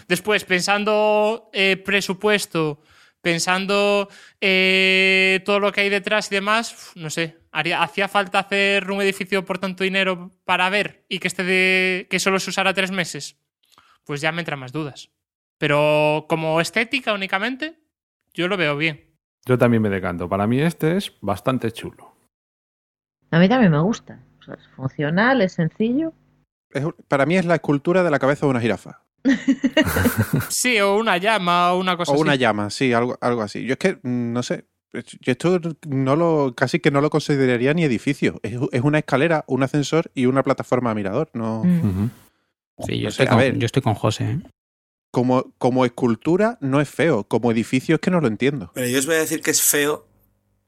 [0.06, 2.82] después, pensando eh, presupuesto,
[3.22, 4.08] pensando
[4.40, 9.00] eh, todo lo que hay detrás y demás, no sé, haría, hacía falta hacer un
[9.00, 12.90] edificio por tanto dinero para ver y que, esté de, que solo se usara tres
[12.90, 13.38] meses.
[14.04, 15.10] Pues ya me entran más dudas.
[15.56, 17.78] Pero como estética únicamente,
[18.34, 19.16] yo lo veo bien.
[19.46, 20.28] Yo también me decanto.
[20.28, 22.17] Para mí este es bastante chulo.
[23.30, 24.20] A mí también me gusta.
[24.40, 26.12] O sea, es funcional, es sencillo.
[26.70, 29.02] Es- para mí es la escultura de la cabeza de una jirafa.
[30.48, 32.40] Sí, o una llama o una cosa O una así.
[32.40, 33.64] llama, sí, algo, algo así.
[33.64, 37.74] Yo es que, mm, no sé, yo esto no lo, casi que no lo consideraría
[37.74, 38.40] ni edificio.
[38.42, 41.30] Es, es una escalera, un ascensor y una plataforma mirador.
[41.34, 42.10] No, Mm.
[42.86, 43.58] Sí, yo, No estoy sé, a con, ver.
[43.58, 44.24] yo estoy con José.
[44.30, 44.38] ¿eh?
[45.10, 48.70] como, como escultura no es feo, como edificio es que no lo entiendo.
[48.74, 50.06] Pero yo os voy a decir que es feo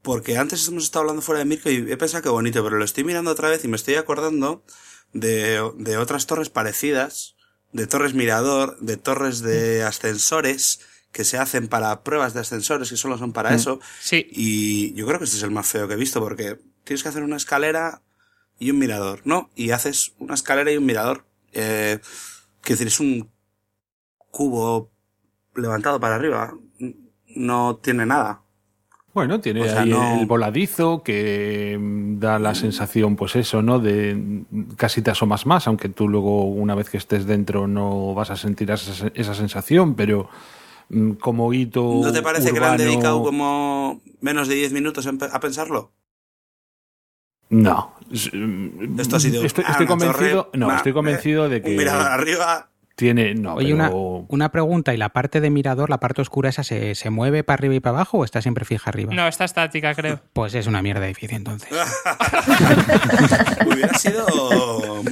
[0.02, 2.84] porque antes hemos estado hablando fuera de Mirko y he pensado que bonito, pero lo
[2.84, 4.64] estoy mirando otra vez y me estoy acordando
[5.12, 7.36] de, de otras torres parecidas,
[7.72, 10.80] de torres mirador, de torres de ascensores
[11.12, 13.54] que se hacen para pruebas de ascensores que solo son para Mm.
[13.54, 13.80] eso.
[14.00, 17.02] Sí, Y yo creo que este es el más feo que he visto porque tienes
[17.02, 18.02] que hacer una escalera
[18.58, 19.50] y un mirador, ¿no?
[19.56, 21.26] Y haces una escalera y un mirador.
[21.52, 21.98] Eh,
[22.62, 23.30] quiero decir, es un
[24.30, 24.92] cubo
[25.54, 26.54] levantado para arriba.
[27.26, 28.42] No tiene nada.
[29.12, 33.60] Bueno, tiene O sea, ahí no- el voladizo que mm, da la sensación, pues eso,
[33.60, 33.80] ¿no?
[33.80, 38.14] De mm, casi te asomas más, aunque tú luego, una vez que estés dentro, no
[38.14, 40.28] vas a sentir esa, esa sensación, pero
[40.90, 42.00] mm, como hito.
[42.02, 45.92] ¿No te parece que le han dedicado como menos de 10 minutos a pensarlo?
[47.48, 47.94] No.
[48.12, 48.30] Es,
[48.98, 50.44] Esto ha sido Estoy, ah, convencido.
[50.44, 52.69] torre, no, estoy convencido de que mirador arriba.
[53.00, 53.34] Tiene.
[53.34, 56.62] No, Oye, una, pero- una pregunta, ¿y la parte de mirador, la parte oscura esa,
[56.62, 59.12] se, se mueve para arriba y para abajo o está siempre fija arriba?
[59.12, 60.20] no, está estática, creo.
[60.32, 61.68] Pues es una mierda de edificio entonces.
[63.66, 64.26] Hubiera sido.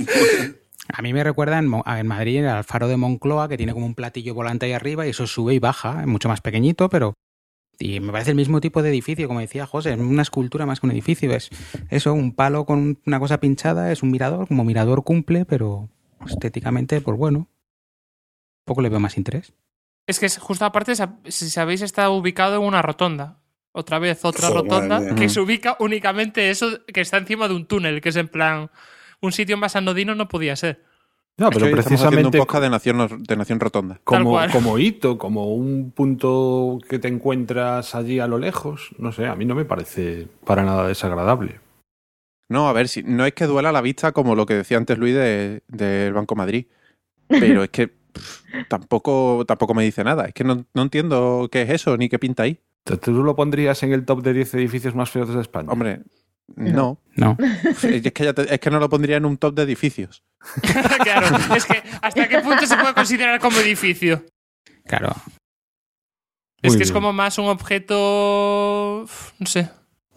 [0.91, 3.85] A mí me recuerda en, Mo- en Madrid al faro de Moncloa, que tiene como
[3.85, 7.13] un platillo volante ahí arriba y eso sube y baja, es mucho más pequeñito, pero...
[7.79, 10.81] Y me parece el mismo tipo de edificio, como decía José, es una escultura más
[10.81, 11.51] que un edificio, es
[11.91, 15.89] eso, un palo con una cosa pinchada, es un mirador, como mirador cumple, pero
[16.27, 17.49] estéticamente, pues bueno,
[18.69, 19.53] poco le veo más interés.
[20.07, 20.95] Es que es- justo aparte,
[21.27, 23.39] si sabéis, está ubicado en una rotonda.
[23.73, 25.15] Otra vez otra Joder, rotonda mía.
[25.15, 28.71] que se ubica únicamente eso que está encima de un túnel, que es en plan
[29.21, 30.83] un sitio más anodino no podía ser.
[31.37, 34.01] No, Es pero que haciendo precisamente un podcast de Nación, de Nación Rotonda.
[34.03, 39.27] como, como hito, como un punto que te encuentras allí a lo lejos, no sé,
[39.27, 41.61] a mí no me parece para nada desagradable.
[42.49, 44.99] No, a ver, si no es que duela la vista como lo que decía antes
[44.99, 46.67] Luis de- del Banco Madrid,
[47.29, 47.98] pero es que
[48.69, 50.27] tampoco, tampoco me dice nada.
[50.27, 52.61] Es que no, no entiendo qué es eso ni qué pinta ahí.
[52.85, 55.69] ¿Tú tú lo pondrías en el top de 10 edificios más feos de España?
[55.71, 56.03] Hombre,
[56.57, 56.99] no.
[57.17, 57.37] No,
[57.83, 60.23] Es que, ya te- es que no lo pondría en un top de edificios.
[61.03, 64.25] claro, es que hasta qué punto se puede considerar como edificio.
[64.87, 65.15] claro.
[66.63, 69.07] Es Muy que es como más un objeto.
[69.39, 69.71] No sé.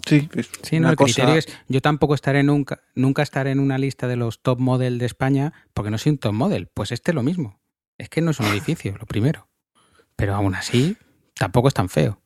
[0.07, 3.51] Sí, es Sí, no, una el cosa- criterio es, yo tampoco estaré nunca, nunca estaré
[3.51, 6.67] en una lista de los top model de España porque no soy un top model.
[6.73, 7.60] Pues este lo mismo.
[8.01, 9.47] Es que no es un edificio, lo primero.
[10.15, 10.97] Pero aún así,
[11.35, 12.19] tampoco es tan feo.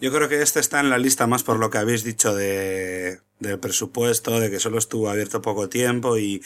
[0.00, 3.20] Yo creo que este está en la lista más por lo que habéis dicho de,
[3.38, 6.42] del presupuesto, de que solo estuvo abierto poco tiempo y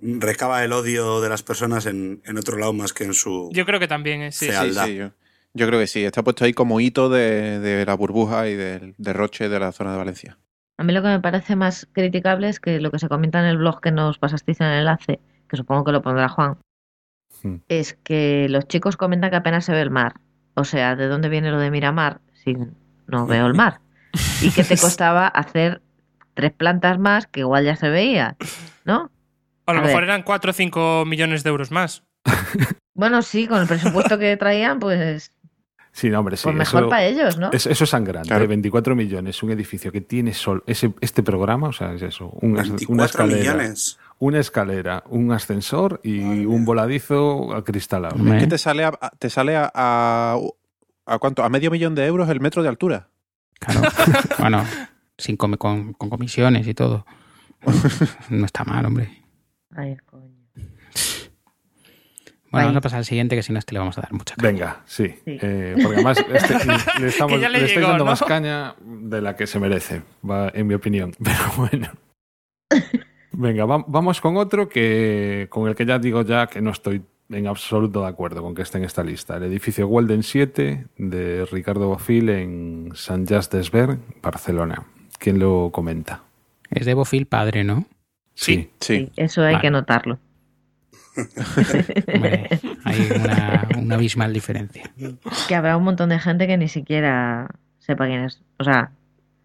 [0.00, 3.50] recaba el odio de las personas en, en otro lado más que en su...
[3.52, 4.46] Yo creo que también es, sí.
[4.50, 5.10] Sí, sí, yo,
[5.52, 6.02] yo creo que sí.
[6.02, 9.92] Está puesto ahí como hito de, de la burbuja y del derroche de la zona
[9.92, 10.38] de Valencia.
[10.78, 13.44] A mí lo que me parece más criticable es que lo que se comenta en
[13.44, 16.56] el blog que nos pasasteis en el enlace, que supongo que lo pondrá Juan,
[17.44, 17.56] Hmm.
[17.68, 20.14] es que los chicos comentan que apenas se ve el mar.
[20.54, 22.56] O sea, ¿de dónde viene lo de Miramar si
[23.06, 23.80] no veo el mar?
[24.40, 25.82] Y que te costaba hacer
[26.34, 28.36] tres plantas más que igual ya se veía,
[28.84, 29.10] ¿no?
[29.66, 30.04] A lo A mejor ver.
[30.10, 32.02] eran 4 o 5 millones de euros más.
[32.96, 35.32] Bueno, sí, con el presupuesto que traían, pues,
[35.90, 36.44] Sí, no, hombre, sí.
[36.44, 37.50] pues mejor eso- para ellos, ¿no?
[37.50, 38.42] Es- eso es sangrante, Claro.
[38.42, 42.28] de 24 millones, un edificio que tiene sol, ese, este programa, o sea, es eso,
[42.40, 43.98] un as- una 24 escalera, millones.
[44.18, 46.48] Una escalera, un ascensor y Madre mía.
[46.48, 48.16] un voladizo acristalado.
[48.34, 50.38] Es que te sale a, te sale a, a,
[51.06, 53.08] a cuánto, a medio millón de euros el metro de altura.
[53.58, 53.82] Claro.
[54.38, 54.64] bueno,
[55.18, 57.06] sin con, con comisiones y todo.
[58.30, 59.22] No está mal, hombre.
[59.74, 60.34] Ay, coño.
[62.50, 64.36] Bueno, vamos a pasar al siguiente, que si no, este le vamos a dar mucha
[64.36, 64.48] caña.
[64.48, 65.08] Venga, sí.
[65.08, 65.38] Sí.
[65.42, 66.54] Eh, porque además este-
[67.00, 68.10] le, estamos, le le estáis dando ¿no?
[68.12, 71.12] más caña de la que se merece, va, en mi opinión.
[71.24, 71.88] Pero bueno.
[73.36, 77.02] Venga, va- vamos con otro que con el que ya digo ya que no estoy
[77.30, 79.36] en absoluto de acuerdo con que esté en esta lista.
[79.36, 84.84] El edificio Walden 7 de Ricardo Bofil en San Just Desvern, Barcelona.
[85.18, 86.22] ¿Quién lo comenta?
[86.70, 87.86] Es de Bofil padre, ¿no?
[88.34, 88.70] Sí.
[88.80, 88.96] Sí.
[89.06, 89.62] Sí, eso hay Vale.
[89.62, 90.18] que notarlo.
[92.12, 92.48] Hombre,
[92.84, 94.82] hay una, una abismal diferencia.
[95.48, 98.42] Que habrá un montón de gente que ni siquiera sepa quién es.
[98.58, 98.90] O sea,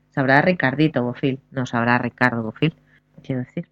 [0.09, 2.73] sabrá Ricardito Bofil, no sabrá Ricardo Bofil.
[3.23, 3.67] Quiero decir.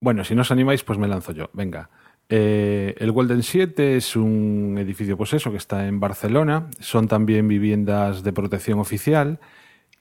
[0.00, 1.50] Bueno, si no os animáis, pues me lanzo yo.
[1.52, 1.90] Venga.
[2.28, 6.68] Eh, el Golden 7 es un edificio, pues eso, que está en Barcelona.
[6.80, 9.38] Son también viviendas de protección oficial.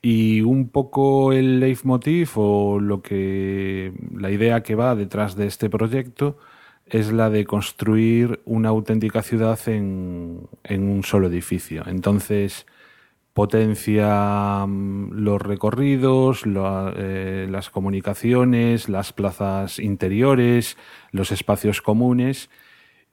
[0.01, 5.69] Y un poco el leitmotiv o lo que la idea que va detrás de este
[5.69, 6.37] proyecto
[6.87, 11.83] es la de construir una auténtica ciudad en, en un solo edificio.
[11.85, 12.65] Entonces
[13.33, 20.77] potencia mm, los recorridos, eh, las comunicaciones, las plazas interiores,
[21.11, 22.49] los espacios comunes.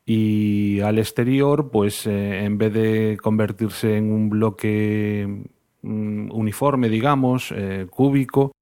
[0.04, 5.44] Y al exterior, pues eh, en vez de convertirse en un bloque
[5.82, 8.52] mm, uniforme, digamos, eh, cúbico,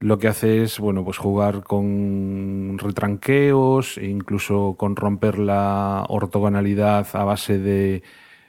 [0.00, 7.24] lo que hace es, bueno, pues jugar con retranqueos, incluso con romper la ortogonalidad a
[7.24, 8.02] base de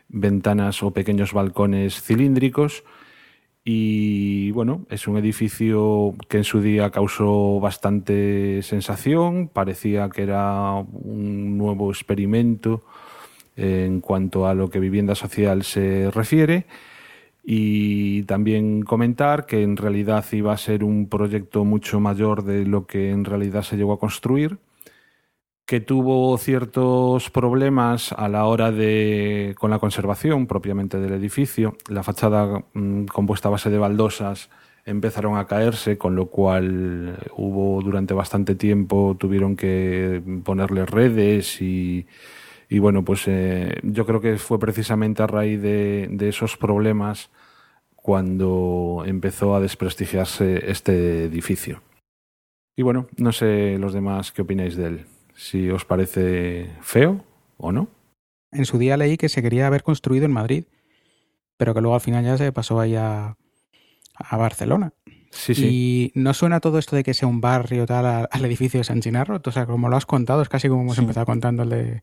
[0.09, 2.83] ventanas o pequeños balcones cilíndricos.
[3.63, 10.73] Y bueno, es un edificio que en su día causó bastante sensación, parecía que era
[10.75, 12.83] un nuevo experimento
[13.57, 16.65] en cuanto a lo que vivienda social se refiere.
[17.43, 22.85] Y también comentar que en realidad iba a ser un proyecto mucho mayor de lo
[22.85, 24.59] que en realidad se llegó a construir,
[25.67, 31.75] que tuvo ciertos problemas a la hora de con la conservación propiamente del edificio.
[31.89, 34.49] La fachada mm, compuesta a base de baldosas
[34.85, 42.07] empezaron a caerse, con lo cual hubo durante bastante tiempo tuvieron que ponerle redes y,
[42.79, 47.29] bueno, pues eh, yo creo que fue precisamente a raíz de esos problemas
[47.93, 51.81] cuando empezó a desprestigiarse este edificio.
[52.77, 55.16] Y bueno, no sé los demás qué opináis de él.
[55.37, 57.23] Si os parece feo
[57.57, 57.87] o no.
[58.51, 60.63] En su día leí que se quería haber construido en Madrid,
[61.57, 63.37] pero que luego al final ya se pasó ahí a,
[64.15, 64.93] a Barcelona.
[65.29, 65.65] Sí, sí.
[65.67, 69.01] Y no suena todo esto de que sea un barrio tal al edificio de San
[69.01, 69.39] Chinarro.
[69.45, 71.01] O sea, como lo has contado, es casi como hemos Sí.
[71.01, 72.01] empezado contando el de, el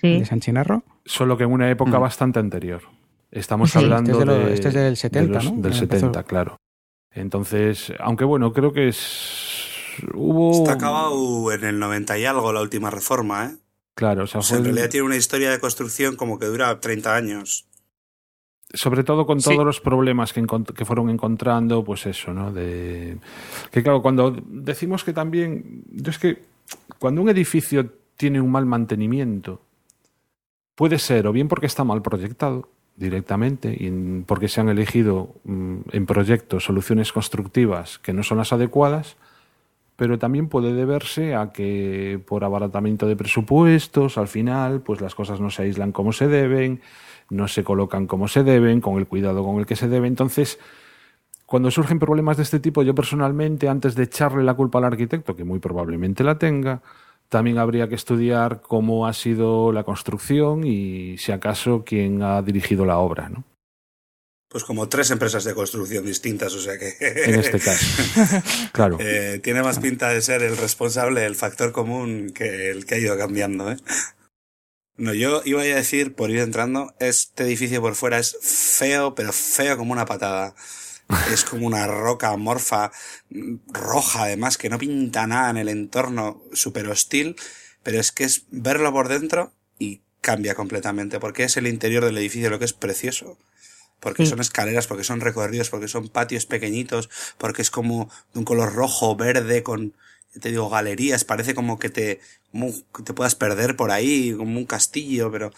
[0.00, 0.82] Sí, de San Chinarro.
[1.04, 2.02] Solo que en una época Mm.
[2.02, 2.80] bastante anterior.
[3.30, 3.78] Estamos Sí.
[3.78, 5.50] hablando Este es de lo- de, este es del de 70, los- ¿no?
[5.50, 5.80] Del Empezó.
[5.80, 6.56] 70, claro.
[7.10, 8.96] Entonces, aunque bueno, creo que es
[10.14, 13.56] hubo Está acabado en el 90 y algo la última reforma, ¿eh?
[13.94, 16.78] claro, o sea, O sea, en realidad tiene una historia de construcción como que dura
[16.80, 17.66] 30 años.
[18.74, 19.50] sobre todo con Sí.
[19.50, 20.44] todos los problemas que,
[20.86, 22.50] fueron encontrando, pues eso, ¿no?
[22.52, 23.18] De
[23.70, 26.42] que claro, cuando decimos que también, yo es que
[26.98, 29.60] cuando un edificio tiene un mal mantenimiento,
[30.74, 33.90] puede ser o bien porque está mal proyectado directamente y
[34.26, 39.16] porque se han elegido mm, en proyectos soluciones constructivas que no son las adecuadas,
[39.96, 45.40] pero también puede deberse a que por abaratamiento de presupuestos, al final, pues las cosas
[45.40, 46.80] no se aíslan como se deben,
[47.30, 50.08] no se colocan como se deben, con el cuidado con el que se debe.
[50.08, 50.58] Entonces,
[51.46, 55.36] cuando surgen problemas de este tipo, yo personalmente, antes de echarle la culpa al arquitecto,
[55.36, 56.80] que muy probablemente la tenga,
[57.32, 62.84] También habría que estudiar cómo ha sido la construcción y, si acaso, quién ha dirigido
[62.84, 63.44] la obra, ¿no?
[64.52, 66.94] Pues como tres empresas de construcción distintas, o sea que...
[67.00, 67.86] En este caso.
[68.72, 68.98] Claro.
[69.00, 72.98] Eh, tiene más pinta de ser el responsable, el factor común que el que ha
[72.98, 73.78] ido cambiando, ¿eh?
[74.98, 79.32] No, yo iba a decir, por ir entrando, este edificio por fuera es feo, pero
[79.32, 80.54] feo como una patada.
[81.32, 82.90] Es como una roca amorfa,
[83.68, 87.36] roja además, que no pinta nada en el entorno, súper hostil,
[87.82, 92.16] pero es que es verlo por dentro y cambia completamente, porque es el interior del
[92.16, 93.36] edificio lo que es precioso.
[94.02, 94.26] Porque Mm.
[94.26, 98.74] son escaleras, porque son recorridos, porque son patios pequeñitos, porque es como de un color
[98.74, 99.94] rojo, verde, con,
[100.40, 102.72] te digo, galerías, parece como que te, como
[103.04, 105.52] te puedas perder por ahí, como un castillo, pero,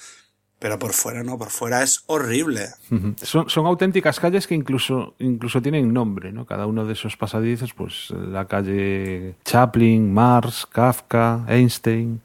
[0.59, 2.67] pero por fuera no, por fuera es horrible.
[3.23, 6.45] Son, son auténticas calles que incluso, incluso tienen nombre, ¿no?
[6.45, 12.21] Cada uno de esos pasadizos, pues la calle Chaplin, Marx, Kafka, Einstein.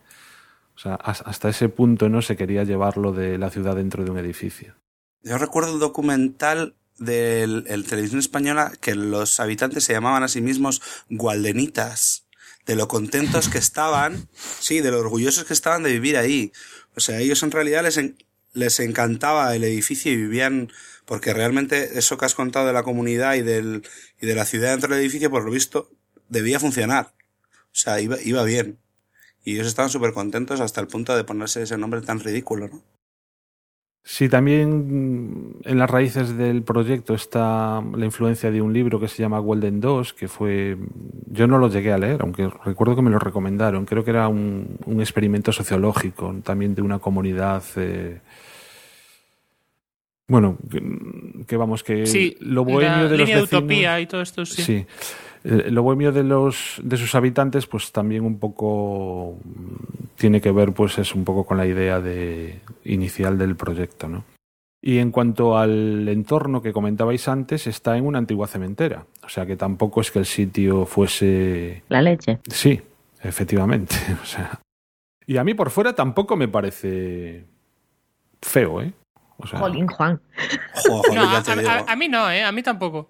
[0.75, 4.11] O sea, has- hasta ese punto no se quería llevarlo de la ciudad dentro de
[4.11, 4.73] un edificio.
[5.23, 10.41] Yo recuerdo un documental de el televisión española que los habitantes se llamaban a sí
[10.41, 12.25] mismos gualdenitas,
[12.65, 16.51] de lo contentos que estaban, sí, de lo orgullosos que estaban de vivir ahí.
[16.95, 17.99] O sea, ellos en realidad les,
[18.53, 20.71] les encantaba el edificio y vivían,
[21.05, 23.83] porque realmente eso que has contado de la comunidad y, del,
[24.21, 25.89] y de la ciudad dentro del edificio, por lo visto,
[26.27, 27.13] debía funcionar.
[27.71, 28.77] O sea, iba, iba bien.
[29.43, 32.98] Y ellos estaban súper contentos hasta el punto de ponerse ese nombre tan ridículo, ¿no?
[34.03, 39.21] Sí, también en las raíces del proyecto está la influencia de un libro que se
[39.21, 40.77] llama Golden 2, que fue.
[41.27, 43.85] Yo no lo llegué a leer, aunque recuerdo que me lo recomendaron.
[43.85, 47.63] Creo que era un, un experimento sociológico también de una comunidad.
[47.75, 48.19] eh,
[50.27, 50.81] bueno, que,
[51.47, 54.21] que vamos, que Sí, lo bohemio la de los línea de vecinos- utopía y todo
[54.21, 54.61] esto, sí.
[54.63, 54.85] Sí.
[55.43, 60.51] Eh, Lo bohemio de los de sus habitantes, pues también un poco mm, tiene que
[60.51, 64.23] ver, pues es un poco con la idea de inicial del proyecto, ¿no?
[64.81, 69.05] Y en cuanto al entorno que comentabais antes, está en una antigua cementera.
[69.23, 71.83] O sea que tampoco es que el sitio fuese.
[71.89, 72.39] La leche.
[72.47, 72.81] Sí,
[73.21, 73.95] efectivamente.
[74.21, 74.59] O sea.
[75.25, 77.45] Y a mí por fuera tampoco me parece
[78.41, 78.93] feo, ¿eh?
[79.37, 80.19] O sea, Jolín, Juan.
[80.73, 82.43] Joder, No, a, a mí no, ¿eh?
[82.43, 83.09] A mí tampoco.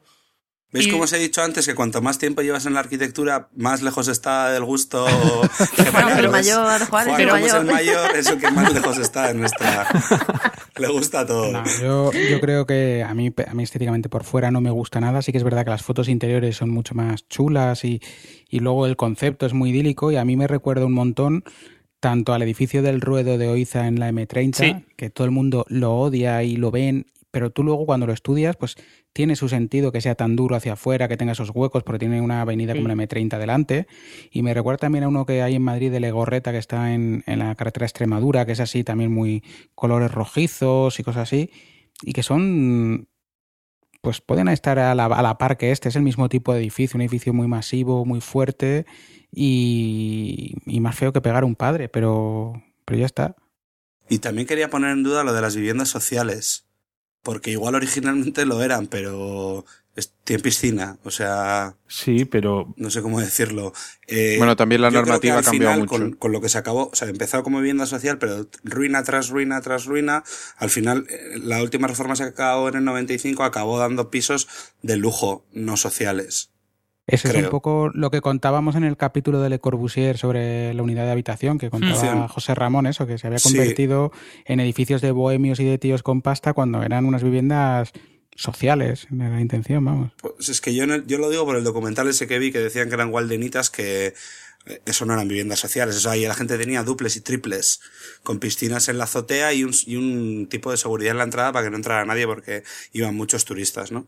[0.72, 3.50] ¿Ves Y- cómo os he dicho antes que cuanto más tiempo llevas en la arquitectura,
[3.56, 5.06] más lejos está del gusto?
[5.78, 7.60] Pero el mayor, Juan el mayor.
[7.62, 9.88] el mayor, es el que más lejos está en nuestra.
[10.78, 11.52] Le gusta todo.
[11.52, 15.00] No, yo, yo creo que a mí, a mí estéticamente por fuera no me gusta
[15.00, 15.22] nada.
[15.24, 18.00] Sí que es verdad que las fotos interiores son mucho más chulas y,
[18.50, 21.44] y luego el concepto es muy idílico y a mí me recuerda un montón
[22.00, 24.86] tanto al edificio del ruedo de Oiza en la M30, Sí.
[24.96, 28.56] que todo el mundo lo odia y lo ven, pero tú luego cuando lo estudias,
[28.56, 28.76] pues
[29.14, 32.22] tiene su sentido que sea tan duro hacia afuera, que tenga esos huecos, porque tiene
[32.22, 33.88] una avenida como la M30 delante.
[34.32, 37.24] Y me recuerda también a uno que hay en Madrid de Legorreta, que está en,
[37.28, 39.44] en la carretera Extremadura, que es así también muy
[39.76, 41.52] colores rojizos y cosas así,
[42.02, 43.08] y que son
[44.02, 45.90] pues pueden estar a la, a la par que este.
[45.90, 48.86] Es el mismo tipo de edificio, un edificio muy masivo, muy fuerte
[49.32, 53.36] y, y más feo que pegar a un padre, pero, pero ya está.
[54.08, 56.69] Y también quería poner en duda lo de las viviendas sociales.
[57.24, 59.66] Porque igual originalmente lo eran, pero
[59.96, 60.98] es- tiene piscina.
[61.04, 63.74] O sea, sí, pero no sé cómo decirlo.
[64.08, 65.90] Eh, Bueno, también la normativa ha cambiado final, mucho.
[65.90, 69.30] Con, con lo que se acabó, o sea, empezó como vivienda social, pero ruina tras
[69.30, 70.24] ruina tras ruina.
[70.58, 74.48] Al final, eh, la última reforma se acabó en el 95, acabó dando pisos
[74.82, 76.52] de lujo, no sociales.
[77.12, 80.84] Eso es un poco lo que contábamos en el capítulo de Le Corbusier sobre la
[80.84, 82.34] unidad de habitación, que contaba Sí.
[82.34, 83.50] José Ramón, eso, que se había Sí.
[83.50, 84.12] convertido
[84.46, 87.92] en edificios de bohemios y de tíos con pasta cuando eran unas viviendas
[88.36, 90.12] sociales, de la intención, vamos.
[90.22, 92.52] Pues es que yo, en el- yo lo digo por el documental ese que vi
[92.52, 94.14] que decían que eran gualdenitas que
[94.66, 95.96] eh, eso no eran viviendas sociales.
[95.96, 97.80] O sea, ahí la gente tenía duples y triples
[98.24, 101.54] con piscinas en la azotea y un, y un tipo de seguridad en la entrada
[101.54, 104.08] para que no entrara nadie porque iban muchos turistas, ¿no?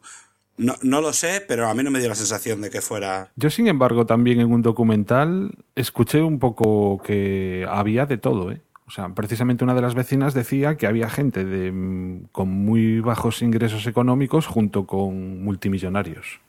[0.58, 3.32] No, no lo sé, pero a mí no me dio la sensación de que fuera...
[3.36, 8.62] Yo, sin embargo, también en un documental escuché un poco que había de todo, ¿eh?
[8.86, 13.00] O sea, precisamente una de las vecinas decía que había gente de, mm, con muy
[13.00, 16.42] bajos ingresos económicos junto con multimillonarios.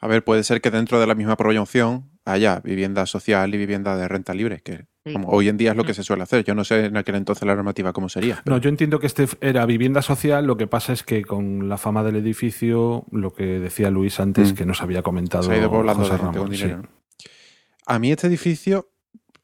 [0.00, 3.96] A ver, puede ser que dentro de la misma promoción haya vivienda social y vivienda
[3.96, 5.12] de renta libre, que Sí.
[5.12, 6.42] como hoy en día es lo que se suele hacer.
[6.44, 8.42] Yo no sé en aquel entonces la normativa cómo sería.
[8.44, 11.78] No, yo entiendo que este era vivienda social, lo que pasa es que con la
[11.78, 14.56] fama del edificio, lo que decía Luis antes, Mm.
[14.56, 16.82] que nos había comentado Se ha ido poblando José de gente con dinero.
[17.86, 18.90] A mí este edificio,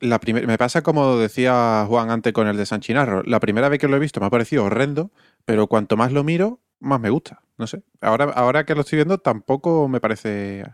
[0.00, 3.22] la primer- me pasa como decía Juan antes con el de San Chinarro.
[3.22, 5.12] La primera vez que lo he visto me ha parecido horrendo,
[5.44, 7.42] pero cuanto más lo miro, más me gusta.
[7.56, 7.84] No sé.
[8.00, 10.64] Ahora, ahora que lo estoy viendo, tampoco me parece.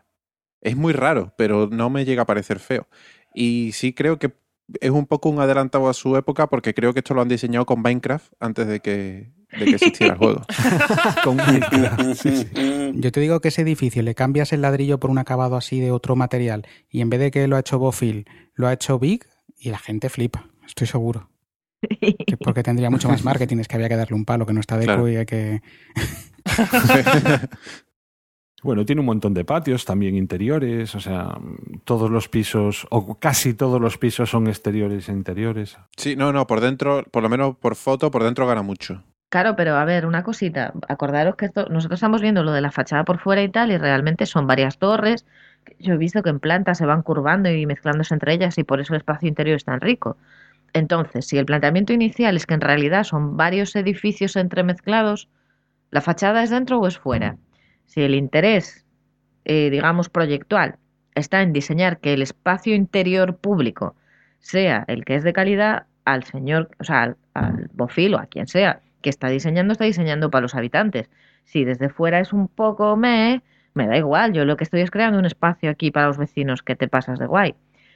[0.61, 2.86] Es muy raro, pero no me llega a parecer feo.
[3.34, 4.32] Y sí creo que
[4.80, 7.64] es un poco un adelantado a su época porque creo que esto lo han diseñado
[7.66, 10.42] con Minecraft antes de que, de que existiera el juego.
[11.24, 12.92] Con Minecraft, sí, sí.
[12.94, 15.90] Yo te digo que ese edificio le cambias el ladrillo por un acabado así de
[15.90, 19.24] otro material y en vez de que lo ha hecho Bofil, lo ha hecho Big
[19.59, 21.30] y la gente flipa, estoy seguro.
[21.80, 24.61] Que porque tendría mucho más marketing, es que había que darle un palo que no
[24.61, 25.09] está de Claro.
[25.09, 25.62] y hay que...
[28.62, 31.38] Bueno, tiene un montón de patios, también interiores, o sea,
[31.84, 35.78] todos los pisos, o casi todos los pisos son exteriores e interiores.
[35.96, 39.04] Sí, no, no, por dentro, por lo menos por foto, por dentro gana mucho.
[39.28, 40.72] Claro, pero a ver, una cosita.
[40.88, 43.76] Acordaros que esto, nosotros estamos viendo lo de la fachada por fuera y tal, y
[43.76, 45.26] realmente son varias torres.
[45.78, 48.80] Yo he visto que en planta se van curvando y mezclándose entre ellas, y por
[48.80, 50.16] eso el espacio interior es tan rico.
[50.72, 55.28] Entonces, si el planteamiento inicial es que en realidad son varios edificios entremezclados,
[55.90, 57.36] ¿la fachada es dentro o es fuera?
[57.89, 58.86] Si el interés,
[59.45, 60.76] eh, digamos, proyectual
[61.14, 63.97] está en diseñar que el espacio interior público
[64.39, 68.26] sea el que es de calidad, al señor, o sea, al, al bofil o a
[68.26, 71.11] quien sea que está diseñando, está diseñando para los habitantes.
[71.45, 73.43] Si desde fuera es un poco me,
[73.74, 74.32] me da igual.
[74.32, 77.18] Yo lo que estoy es creando un espacio aquí para los vecinos que te pasas
[77.18, 77.55] de guay.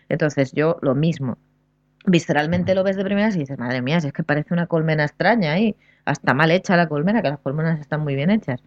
[0.09, 1.39] Entonces yo lo mismo.
[2.07, 5.05] Visceralmente lo ves de primeras y dices, madre mía, si es que parece una colmena
[5.05, 5.77] extraña ahí.
[6.05, 8.63] Hasta mal hecha la colmena, que las colmenas están muy bien hechas.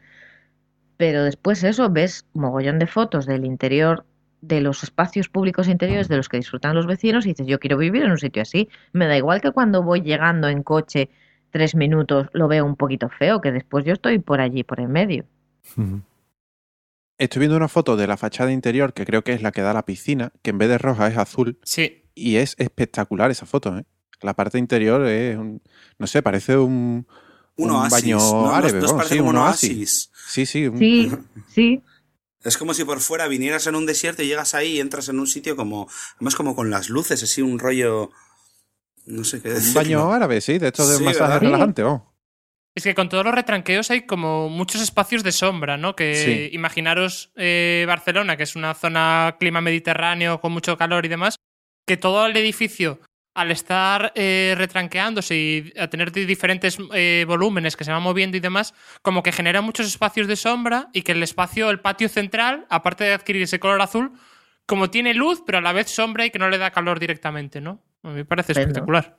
[0.97, 4.05] Pero después eso, ves mogollón de fotos del interior
[4.41, 7.77] de los espacios públicos interiores de los que disfrutan los vecinos y dices, yo quiero
[7.77, 8.69] vivir en un sitio así.
[8.93, 11.09] Me da igual que cuando voy llegando en coche
[11.49, 14.91] tres minutos lo veo un poquito feo, que después yo estoy por allí, por en
[14.91, 15.25] medio.
[17.17, 19.71] Estoy viendo una foto de la fachada interior, que creo que es la que da
[19.71, 23.45] a la piscina, que en vez de roja es azul, Sí, y es espectacular esa
[23.45, 23.85] foto, ¿eh?
[24.21, 25.61] La parte interior es un,
[25.97, 27.07] no sé, parece un,
[27.58, 27.91] Un un oasis.
[27.91, 28.41] baño ¿no?
[28.47, 29.70] ¿No- árabe, ¿no os vamos, parece sí, como un un oasis.
[29.72, 30.12] oasis?
[30.28, 31.12] Sí, sí, un- Sí,
[31.53, 31.82] sí.
[32.43, 35.20] Es como si por fuera vinieras en un desierto y llegas ahí y entras en
[35.20, 38.12] un sitio como, además como con las luces, así un rollo,
[39.06, 39.80] no sé qué un decirlo.
[39.82, 41.41] baño árabe, sí, de estos de Sí, masaje ¿verdad?
[41.41, 41.84] relajante.
[42.76, 45.95] Es que con todos los retranqueos hay como muchos espacios de sombra, ¿no?
[45.95, 46.56] Que Sí.
[46.56, 51.38] imaginaros eh, Barcelona, que es una zona clima mediterráneo con mucho calor y demás,
[51.88, 52.99] que todo el edificio,
[53.36, 58.38] al estar eh, retranqueándose y a tener di- diferentes eh, volúmenes que se van moviendo
[58.38, 62.09] y demás, como que genera muchos espacios de sombra y que el espacio, el patio
[62.09, 64.13] central, aparte de adquirir ese color azul,
[64.65, 67.61] como tiene luz, pero a la vez sombra y que no le da calor directamente,
[67.61, 67.83] ¿no?
[68.03, 69.17] A mí me parece espectacular.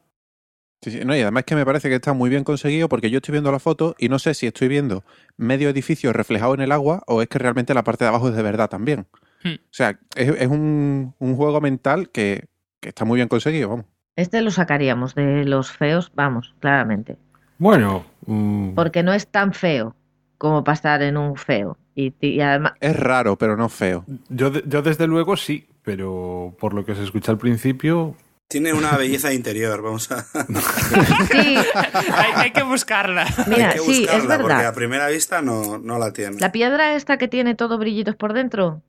[0.83, 3.19] Sí, sí, no, y además que me parece que está muy bien conseguido porque yo
[3.19, 5.05] estoy viendo la foto y no sé si estoy viendo
[5.37, 8.37] medio edificio reflejado en el agua o es que realmente la parte de abajo es
[8.37, 9.07] de verdad también.
[9.43, 9.55] Hmm.
[9.55, 12.47] O sea, es, es un, un juego mental que,
[12.81, 13.87] que está muy bien conseguido, vamos.
[14.17, 17.17] Este lo sacaríamos de los feos, vamos, claramente.
[17.59, 19.95] Bueno, mm, Porque no es tan feo
[20.39, 21.77] como para estar en un feo.
[21.95, 24.05] Y, y además, Es raro, pero no feo.
[24.29, 28.15] yo, yo desde luego sí, pero por lo que se escucha al principio,
[28.49, 30.23] Tiene una belleza interior, vamos a,
[31.33, 33.27] sí, hay, hay que buscarla.
[33.47, 34.75] mira, hay que sí, buscarla es porque a verdad.
[34.75, 36.39] primera vista no, no la tiene.
[36.39, 38.83] La piedra esta que tiene todo brillitos por dentro,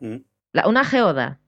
[0.00, 0.16] Mm.
[0.52, 1.38] la- una geoda.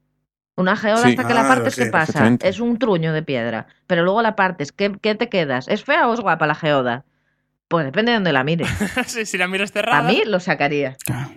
[0.56, 1.10] Una geoda Sí.
[1.10, 2.36] hasta que la Claro, partes, sí, ¿qué pasa?
[2.40, 3.66] Es un truño de piedra.
[3.86, 5.68] Pero luego la partes, ¿qué, qué te quedas?
[5.68, 7.04] ¿Es fea o es guapa la geoda?
[7.68, 8.68] Pues depende de donde la mires.
[9.06, 10.02] si, si la miras A cerrada.
[10.08, 10.96] mí lo sacaría.
[11.10, 11.28] Ah,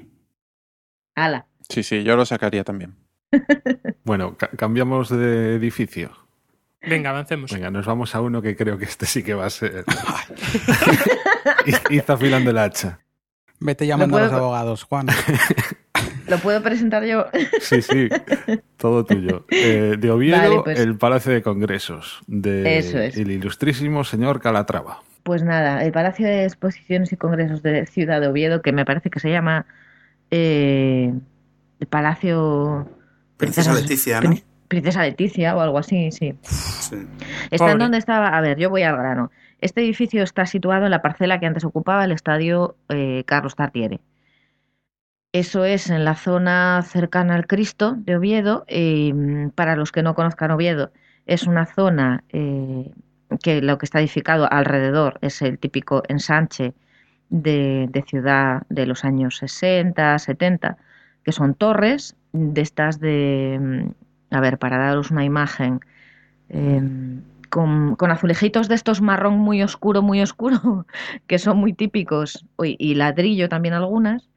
[1.15, 1.47] Ala.
[1.67, 2.95] Sí, sí, yo lo sacaría también.
[4.05, 6.11] bueno, ca- cambiamos de edificio.
[6.81, 7.51] Venga, avancemos.
[7.51, 9.83] Venga, nos vamos a uno que creo que este sí que va a ser.
[11.89, 12.99] Hizo afilando el hacha.
[13.59, 15.07] Vete llamando a los abogados, Juan.
[16.29, 17.25] ¿Lo puedo presentar yo?
[17.61, 18.09] Sí, sí,
[18.77, 19.45] todo tuyo.
[19.49, 20.79] Eh, de Oviedo, Vale, pues.
[20.79, 22.21] el Palacio de Congresos.
[22.27, 23.17] De Eso es.
[23.17, 24.99] el ilustrísimo señor Calatrava.
[25.23, 29.09] Pues nada, el Palacio de Exposiciones y Congresos de Ciudad de Oviedo, que me parece
[29.09, 29.65] que se llama
[30.31, 31.13] eh,
[31.79, 32.87] el Palacio
[33.37, 34.29] Princesa Leticia, ¿no?
[34.31, 36.35] Prin- Princesa Leticia o algo así, sí.
[36.43, 36.95] Sí.
[37.51, 37.71] Está Pobre.
[37.73, 38.29] en donde estaba.
[38.29, 39.31] A ver, yo voy al grano.
[39.61, 43.99] Este edificio está situado en la parcela que antes ocupaba el estadio eh, Carlos Tartiere.
[45.31, 48.65] Eso es en la zona cercana al Cristo de Oviedo.
[48.67, 49.13] eh,
[49.55, 50.91] para los que no conozcan Oviedo,
[51.27, 52.91] es una zona eh,
[53.43, 56.73] que lo que está edificado alrededor es el típico ensanche
[57.29, 60.77] de, ciudad de los años 60, 70,
[61.23, 63.59] que son torres de estas de,
[64.31, 65.81] mm, a ver, para daros una imagen,
[66.49, 66.81] eh,
[67.49, 70.87] con, con azulejitos de estos marrón muy oscuro, muy oscuro,
[71.27, 74.29] que son muy típicos, y ladrillo también algunas,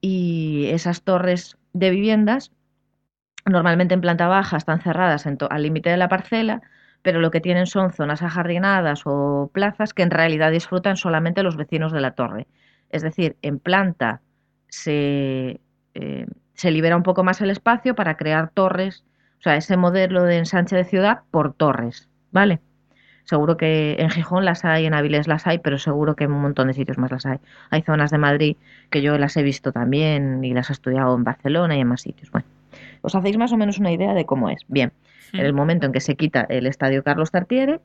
[0.00, 2.52] y esas torres de viviendas,
[3.46, 6.62] normalmente en planta baja, están cerradas en al límite de la parcela,
[7.02, 11.56] pero lo que tienen son zonas ajardinadas o plazas que en realidad disfrutan solamente los
[11.56, 12.48] vecinos de la torre.
[12.90, 14.22] Es decir, en planta
[14.68, 15.60] se,
[15.94, 19.04] eh, se libera un poco más el espacio para crear torres
[19.38, 22.60] O sea, ese modelo de ensanche de ciudad por torres, ¿vale?
[23.30, 26.42] Seguro que en Gijón las hay, en Avilés las hay, pero seguro que en un
[26.42, 27.38] montón de sitios más las hay.
[27.70, 28.56] Hay zonas de Madrid
[28.90, 32.00] que yo las he visto también y las he estudiado en Barcelona y en más
[32.00, 32.28] sitios.
[32.32, 32.48] Bueno,
[33.02, 34.62] os hacéis más o menos una idea de cómo es.
[34.66, 34.92] Bien,
[35.32, 37.80] en el momento en que se quita el estadio Carlos Tartiere,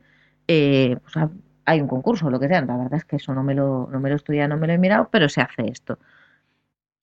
[0.48, 1.30] eh, pues ha-
[1.66, 2.62] hay un concurso o lo que sea.
[2.62, 4.66] La verdad es que eso no me lo, no me lo he estudiado, no me
[4.66, 6.00] lo he mirado, pero se hace esto.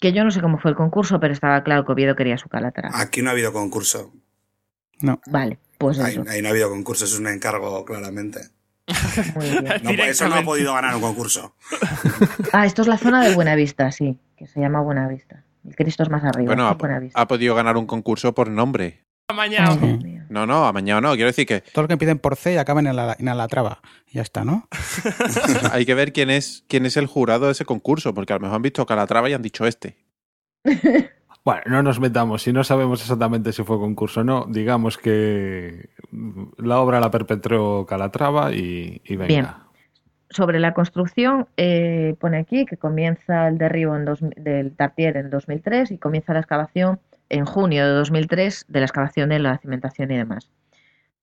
[0.01, 2.49] Que yo no sé cómo fue el concurso, pero estaba claro que Oviedo quería su
[2.49, 3.01] Calatrava.
[3.01, 4.13] Aquí no ha habido concurso.
[5.01, 5.21] No.
[5.31, 6.25] Vale, pues Ahí, eso.
[6.29, 8.41] ahí no ha habido concurso, es un encargo, claramente.
[9.35, 9.65] Muy bien.
[9.83, 11.55] No, eso no ha podido ganar un concurso.
[12.53, 15.45] Ah, esto es la zona de Buenavista, sí, que se llama Buenavista.
[15.67, 16.47] El Cristo es más arriba.
[16.47, 17.19] Bueno, ha, Buenavista.
[17.21, 19.05] ha podido ganar un concurso por nombre.
[19.29, 19.79] Amañado.
[20.29, 21.15] No, no, a mañana no.
[21.15, 23.49] Quiero decir que Todo lo que empiecen por C y acaben en la, en la
[23.49, 23.81] traba.
[24.09, 24.69] Y ya está, ¿no?
[25.73, 28.41] hay que ver quién es, quién es el jurado de ese concurso, porque a lo
[28.41, 29.97] mejor han visto Calatrava y han dicho este.
[31.45, 32.43] Bueno, no nos metamos.
[32.43, 35.91] Si no sabemos exactamente si fue concurso o no, digamos que
[36.59, 39.29] la obra la perpetró Calatrava y, y venga.
[40.31, 45.31] Sobre la construcción, eh, pone aquí que comienza el derribo en dos- del Tartier en
[45.31, 50.11] 2003 y comienza la excavación en junio de 2003 de la excavación de la cimentación
[50.11, 50.49] y demás.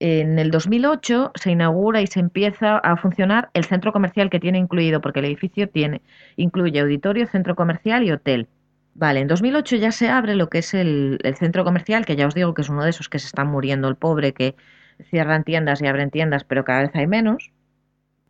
[0.02, 4.58] En el 2008 se inaugura y se empieza a funcionar el centro comercial que tiene
[4.58, 6.02] incluido, porque el edificio tiene,
[6.38, 8.48] incluye auditorio, centro comercial y hotel.
[8.94, 12.36] Vale, en 2008 ya se abre lo que es el, centro comercial, que ya os
[12.36, 14.56] digo que es uno de esos que se están muriendo el pobre, que
[15.10, 17.52] cierran tiendas y abren tiendas, pero cada vez hay menos,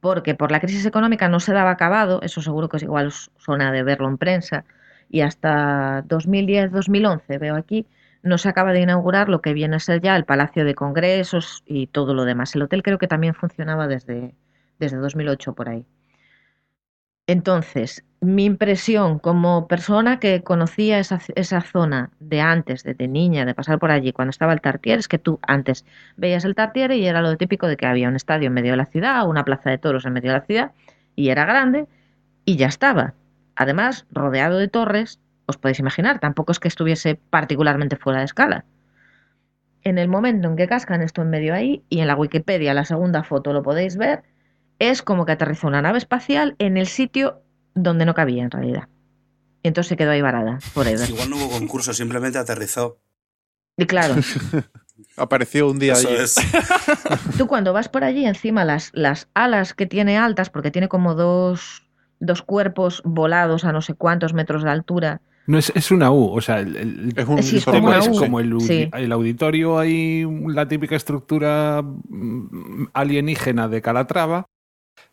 [0.02, 3.72] porque por la crisis económica no se daba acabado, eso seguro que es igual suena
[3.72, 4.66] de verlo en prensa,
[5.10, 7.88] y hasta 2010-2011, veo aquí,
[8.22, 11.64] no se acaba de inaugurar lo que viene a ser ya el Palacio de Congresos
[11.66, 12.54] y todo lo demás.
[12.56, 14.36] El hotel creo que también funcionaba desde,
[14.78, 15.86] desde 2008 por ahí.
[17.30, 23.54] Entonces, mi impresión como persona que conocía esa, esa zona de antes, de, niña, de
[23.54, 25.86] pasar por allí cuando estaba el Tartier, es que tú antes
[26.18, 28.78] veías el Tartier y era lo típico de que había un estadio en medio de
[28.78, 30.72] la ciudad, una plaza de toros en medio de la ciudad,
[31.16, 31.86] y era grande,
[32.46, 33.14] y ya estaba.
[33.56, 38.66] Además, rodeado de torres, os podéis imaginar, tampoco es que estuviese particularmente fuera de escala.
[39.84, 42.86] En el momento en que cascan esto en medio ahí, y en la Wikipedia, la
[42.86, 44.24] segunda foto lo podéis ver,
[44.80, 47.42] es como que aterrizó una nave espacial en el sitio
[47.76, 48.88] donde no cabía en realidad.
[49.62, 51.10] Y entonces se quedó ahí varada, forever.
[51.10, 53.00] Igual no hubo concurso, simplemente aterrizó.
[53.78, 54.16] Y claro,
[55.18, 56.18] Apareció un día Eso allí.
[56.18, 56.36] es.
[57.38, 61.16] tú cuando vas por allí, encima las, las alas que tiene altas, porque tiene como
[61.16, 61.88] dos,
[62.20, 66.32] dos cuerpos volados a no sé cuántos metros de altura, No, es, es una U,
[66.36, 68.90] o sea, el, el- Es un Sí, es como por el, Sí.
[68.94, 74.46] el auditorio hay la típica estructura mm, alienígena de Calatrava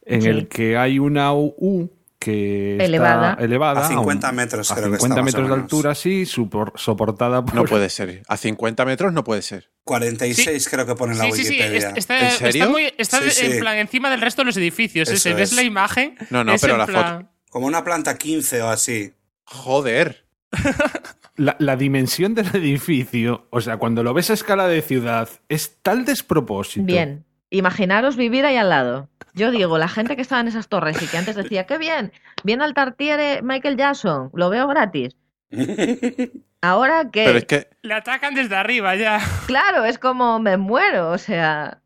[0.06, 0.28] en Sí.
[0.28, 3.32] el que hay una U que Elevada.
[3.32, 5.62] está elevada A 50 un- metros a creo que 50 está, más o metros de
[5.62, 8.22] altura sí supor- soportada por No puede ser.
[8.26, 9.70] A 50 metros no puede ser.
[9.84, 11.48] 46 creo que pone en la Sí, sí, sí.
[11.50, 11.88] Wikipedia.
[11.90, 12.62] es- Está, ¿En serio?
[12.64, 13.46] está muy, está Sí, sí.
[13.46, 15.08] en plan encima del resto de los edificios.
[15.08, 15.34] Eso.
[15.36, 15.56] ¿Ves es.
[15.56, 16.16] la imagen?
[16.30, 19.12] No, no, Es pero la plan- Como una planta 15 o así.
[19.44, 20.24] Joder.
[21.36, 25.76] la, la dimensión del edificio o sea cuando lo ves a escala de ciudad es
[25.82, 29.08] tal despropósito Bien, imaginaros vivir ahí al lado.
[29.36, 32.10] Yo digo, la gente que estaba en esas torres y que antes decía, qué bien,
[32.42, 35.14] viene al Tartiere Michael Jackson, lo veo gratis.
[36.62, 39.20] Ahora que, Pero es que Le atacan desde arriba ya.
[39.46, 41.80] claro, es como me muero, o sea,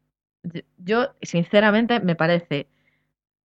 [0.45, 2.69] yo- yo sinceramente me parece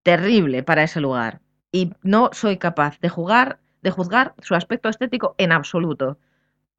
[0.04, 1.42] terrible para ese lugar
[1.72, 6.18] y no soy capaz de jugar, de juzgar su aspecto estético en absoluto.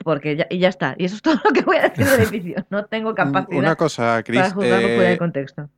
[0.05, 0.95] Porque ya, y ya está.
[0.99, 2.65] Y eso es todo lo que voy a decir del edificio.
[2.71, 4.41] No tengo capacidad una cosa, Chris.
[4.41, 5.69] para juzgarlo fuera de eh, contexto.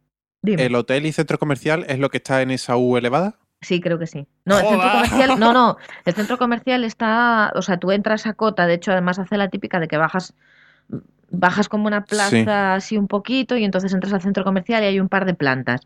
[0.42, 0.64] Dime.
[0.66, 3.34] ¿El hotel y centro comercial es lo que está en esa U elevada?
[3.60, 4.26] Sí, creo que sí.
[4.44, 8.34] No, el centro comercial, no, no, el centro comercial está, o sea, tú entras a
[8.34, 10.34] cota, de hecho, además hace la típica de que bajas,
[11.30, 12.44] bajas como una plaza Sí.
[12.48, 15.80] así un poquito y entonces entras al centro comercial y hay un par de plantas.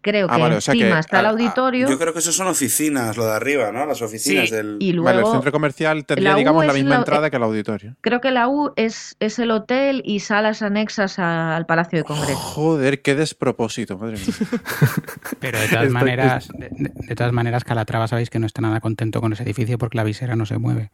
[0.00, 2.12] Creo Ah, que vale, o sea encima que está el a- a- auditorio Yo creo
[2.12, 3.84] que eso son oficinas, lo de arriba, ¿no?
[3.84, 4.76] Las oficinas Sí, del...
[4.78, 7.36] y Vale, el luego centro comercial tendría, la U digamos, la misma la- entrada que
[7.36, 7.96] el auditorio.
[8.00, 12.04] creo que la U es, es el hotel y salas anexas a- al Palacio de
[12.04, 12.36] Congreso.
[12.38, 14.24] Joder, qué despropósito, madre mía.
[15.40, 18.60] Pero de todas Estoy- maneras, de, de- de todas maneras, Calatrava sabéis que no está
[18.62, 20.90] nada contento con ese edificio porque la visera no se mueve.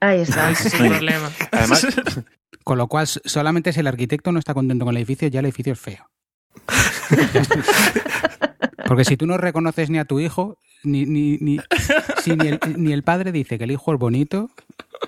[0.00, 0.50] Ahí está.
[0.50, 1.30] Ese es el problema.
[1.52, 1.86] Además,
[2.64, 5.46] Con lo cual, solamente si el arquitecto no está contento con el edificio, ya el
[5.46, 6.06] edificio es feo.
[8.86, 11.58] Porque si tú no reconoces ni a tu hijo, ni, ni, ni,
[12.22, 14.50] si ni, el, ni el padre dice que el hijo es bonito,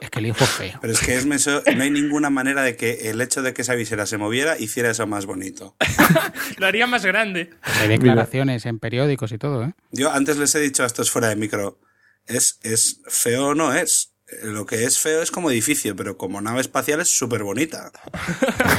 [0.01, 0.79] es que el hijo es feo.
[0.81, 3.63] Pero es que es meso- no hay ninguna manera de que el hecho de que
[3.63, 5.77] esa visera se moviera hiciera eso más bonito.
[6.59, 7.51] Lo haría más grande.
[7.81, 9.73] Hay declaraciones en periódicos y todo, ¿eh?
[9.91, 11.79] Yo antes les he dicho a estos fuera de micro,
[12.27, 14.14] es, es feo o no es.
[14.43, 17.93] Lo que es feo es como edificio, pero como nave espacial es súper bonita.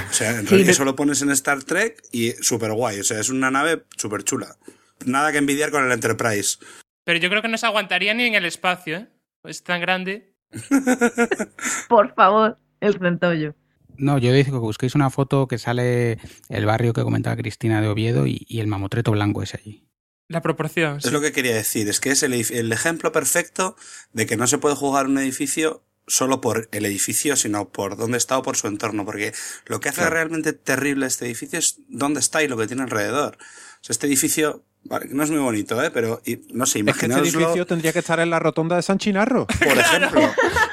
[0.09, 2.99] O sea, en Sí, realidad eso lo pones en Star Trek y súper guay.
[2.99, 4.57] O sea, es una nave súper chula.
[5.05, 6.57] Nada que envidiar con el Enterprise.
[7.03, 9.07] Pero yo creo que no se aguantaría ni en el espacio, ¿eh?
[9.43, 10.33] Es tan grande.
[11.89, 13.55] Por favor, el centollo.
[13.97, 16.17] No, yo digo que busquéis una foto que sale
[16.49, 19.87] el barrio que comentaba Cristina de Oviedo y, y el mamotreto blanco ese allí.
[20.27, 21.01] La proporción.
[21.01, 21.07] sí.
[21.07, 21.87] Es lo que quería decir.
[21.87, 22.33] Es que es el,
[22.71, 23.75] ejemplo perfecto
[24.13, 28.17] de que no se puede jugar un edificio solo por el edificio, sino por dónde
[28.17, 29.05] está o por su entorno.
[29.05, 29.33] Porque
[29.65, 30.15] lo que hace Claro.
[30.15, 33.37] realmente terrible este edificio es dónde está y lo que tiene alrededor.
[33.39, 35.91] O sea, este edificio, vale, no es muy bonito, ¿eh?
[35.91, 38.81] Pero, y- no sé, Es que este edificio tendría que estar en la rotonda de
[38.81, 39.45] San Chinarro.
[39.59, 40.21] por ejemplo,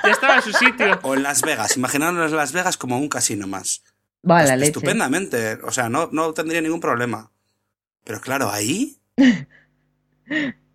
[0.05, 0.99] Ya estaba en su sitio.
[1.03, 1.77] o en Las Vegas.
[1.77, 3.83] Imaginaos Las Vegas como un casino más.
[4.29, 4.67] Va, la Est- leche.
[4.69, 5.59] Estupendamente.
[5.63, 7.31] O sea, no, no tendría ningún problema.
[8.05, 8.99] Pero claro, ahí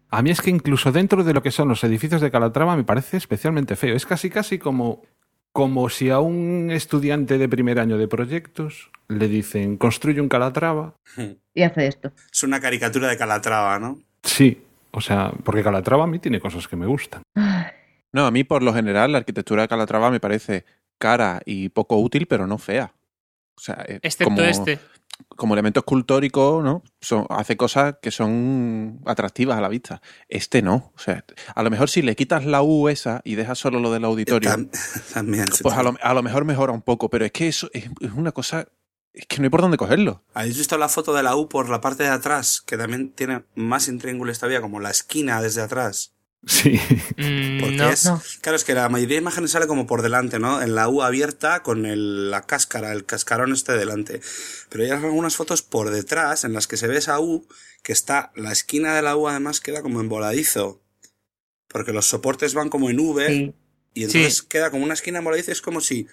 [0.09, 2.83] A mí es que incluso dentro de lo que son los edificios de Calatrava me
[2.83, 3.95] parece especialmente feo.
[3.95, 5.03] Es casi casi como,
[5.51, 10.95] como si a un estudiante de primer año de proyectos le dicen construye un Calatrava.
[11.53, 12.11] Y hace esto.
[12.31, 13.99] es una caricatura de Calatrava, ¿no?
[14.23, 14.61] Sí,
[14.91, 17.23] o sea, porque Calatrava a mí tiene cosas que me gustan.
[18.13, 20.65] No, a mí por lo general la arquitectura de Calatrava me parece
[20.97, 22.93] cara y poco útil, pero no fea.
[23.57, 24.79] O sea, eh, Excepto como, este.
[25.35, 26.83] Como elemento escultórico, ¿no?
[27.01, 30.01] Son- hace cosas que son atractivas a la vista.
[30.29, 30.91] Este no.
[30.95, 31.23] O sea,
[31.53, 34.49] a lo mejor si le quitas la U esa y dejas solo lo del auditorio,
[34.49, 34.69] Tam-
[35.13, 35.45] También.
[35.61, 38.11] pues a lo, a lo mejor mejora un poco, pero es que eso es, es
[38.13, 38.67] una cosa.
[39.13, 40.23] Es que no hay por dónde cogerlo.
[40.35, 42.61] ¿Habéis visto la foto de la U por la parte de atrás?
[42.61, 46.13] Que también tiene más intríngulis todavía, como la esquina desde atrás.
[46.47, 46.79] Sí.
[47.17, 47.89] Mm, Porque no.
[47.89, 48.05] es.
[48.05, 48.21] No.
[48.41, 50.61] Claro, es que la mayoría de imágenes sale como por delante, ¿no?
[50.61, 54.21] En la U abierta con el- la cáscara, el cascarón este delante.
[54.69, 57.45] Pero hay algunas fotos por detrás en las que se ve esa U,
[57.83, 58.31] que está.
[58.35, 60.81] La esquina de la U además queda como en voladizo.
[61.67, 63.27] Porque los soportes van como en V.
[63.27, 63.53] Sí.
[63.93, 64.45] Y entonces Sí.
[64.47, 66.07] queda como una esquina moladiza, es como si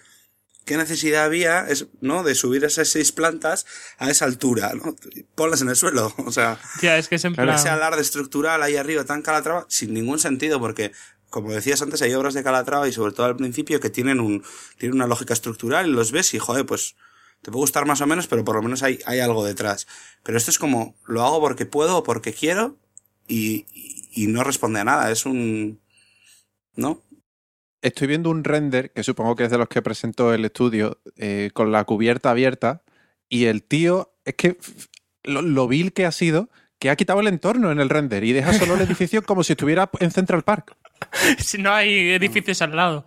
[0.65, 2.23] qué necesidad había es, ¿no?
[2.23, 3.65] de subir esas seis plantas
[3.97, 4.95] a esa altura, ¿no?
[5.35, 7.49] Ponlas en el suelo, o sea, Ya, es que es en plan...
[7.49, 10.91] ese alarde estructural ahí arriba tan calatrava sin ningún sentido porque
[11.29, 14.43] como decías antes hay obras de calatrava y sobre todo al principio que tienen un
[14.77, 16.95] tienen una lógica estructural y los ves y joder, pues
[17.41, 19.85] te puede gustar más o menos, pero por lo menos hay, hay algo detrás.
[20.23, 22.75] Pero esto es como, lo hago porque puedo o porque quiero
[23.27, 25.11] y, y, y no responde a nada.
[25.11, 25.79] Es un...
[26.75, 27.03] ¿No?
[27.85, 31.51] Estoy viendo un render, que supongo que es de los que presentó el estudio, eh,
[31.53, 32.81] con la cubierta abierta,
[33.29, 34.57] y el tío, es que
[35.23, 36.49] lo, lo vil que ha sido,
[36.79, 39.53] que ha quitado el entorno en el render y deja solo el edificio como si
[39.53, 40.75] estuviera en Central Park.
[41.37, 43.05] Si no hay edificios al lado.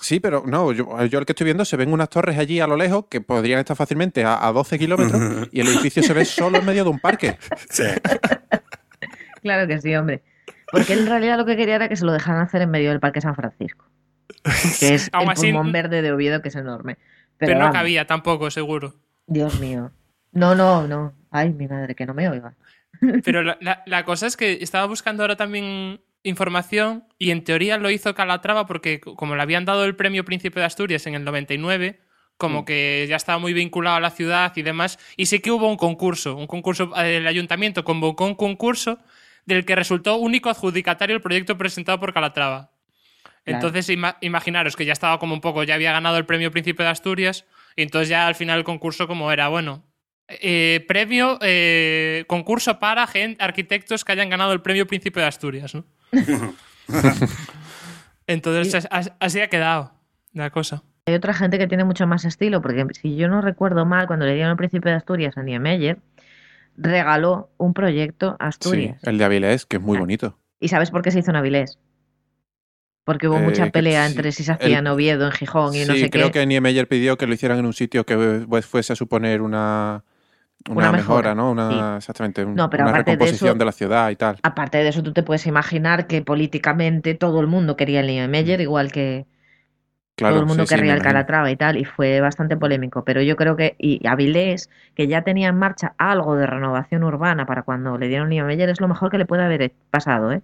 [0.00, 2.68] Sí, pero no, yo, yo el que estoy viendo se ven unas torres allí a
[2.68, 6.24] lo lejos que podrían estar fácilmente a, a 12 kilómetros y el edificio se ve
[6.24, 7.38] solo en medio de un parque.
[7.70, 7.84] Sí.
[9.42, 10.22] Claro que sí, hombre.
[10.70, 13.00] Porque en realidad lo que quería era que se lo dejaran hacer en medio del
[13.00, 13.86] Parque San Francisco.
[14.80, 16.96] Que es el así, pulmón verde de Oviedo, que es enorme.
[17.36, 18.94] Pero, Pero, no vamos, cabía tampoco, seguro.
[19.26, 19.90] Dios mío.
[20.32, 21.12] No, no, no.
[21.30, 22.54] Ay, mi madre, que no me oiga.
[23.24, 27.76] Pero la, la- la cosa es que estaba buscando ahora también información y en teoría
[27.76, 31.24] lo hizo Calatrava porque como le habían dado el premio Príncipe de Asturias en el
[31.24, 32.00] 99,
[32.38, 35.68] como que ya estaba muy vinculado a la ciudad y demás, y sí que hubo
[35.68, 38.98] un concurso, un concurso, el ayuntamiento convocó un concurso
[39.46, 42.70] del que resultó único adjudicatario el proyecto presentado por Calatrava.
[43.44, 43.58] Claro.
[43.66, 46.82] Entonces, ima- imaginaros que ya estaba como un poco, ya había ganado el premio Príncipe
[46.82, 47.44] de Asturias,
[47.76, 49.84] y entonces ya al final el concurso como era, bueno,
[50.28, 53.06] eh, premio, eh, concurso para
[53.38, 55.84] arquitectos que hayan ganado el premio Príncipe de Asturias, ¿no?
[58.26, 59.92] entonces, as- as- así ha quedado
[60.32, 60.82] la cosa.
[61.06, 64.24] Hay otra gente que tiene mucho más estilo, porque si yo no recuerdo mal, cuando
[64.24, 65.98] le dieron el Príncipe de Asturias a Niemeyer,
[66.76, 69.02] regaló un proyecto a Sí, Asturias.
[69.04, 70.00] el de Avilés, que es muy Ah.
[70.00, 70.38] bonito.
[70.60, 71.78] ¿Y sabes por qué se hizo en Avilés?
[73.04, 75.82] Porque hubo Eh, mucha pelea sí, entre si se hacía en Oviedo, en Gijón y
[75.82, 78.16] sí, no sé creo que Niemeyer pidió que lo hicieran en un sitio que
[78.48, 80.04] pues, fuese a suponer una,
[80.70, 81.50] una, Una mejora, mejora, ¿no?
[81.50, 81.96] Una, sí.
[81.98, 84.38] Exactamente, un- No, pero una de recomposición eso- de la ciudad y tal.
[84.42, 88.60] Aparte de eso, tú te puedes imaginar que políticamente todo el mundo quería el Niemeyer,
[88.62, 89.26] igual que
[90.16, 91.02] Claro, todo el mundo sí, querría el.
[91.02, 93.04] Calatrava y tal, y fue bastante polémico.
[93.04, 97.46] Pero yo creo que, y Avilés, que ya tenía en marcha algo de renovación urbana
[97.46, 100.42] para cuando le dieron Niemeyer, es lo mejor que le puede haber pasado, ¿eh?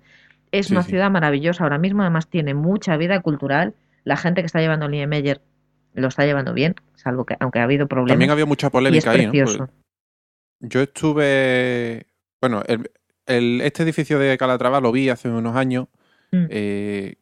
[0.50, 3.74] Es Sí, una ciudad maravillosa ahora mismo, además tiene mucha vida cultural.
[4.02, 5.40] La gente que está llevando el Niemeyer
[5.94, 8.14] lo está llevando bien, salvo que, aunque ha habido problemas.
[8.14, 9.32] También había mucha polémica ahí, ¿no?
[9.32, 9.72] Porque
[10.60, 12.06] Yo estuve.
[12.40, 12.90] Bueno, el,
[13.26, 15.86] el- este edificio de Calatrava lo vi hace unos años,
[16.32, 16.46] Mm.
[16.48, 17.14] eh,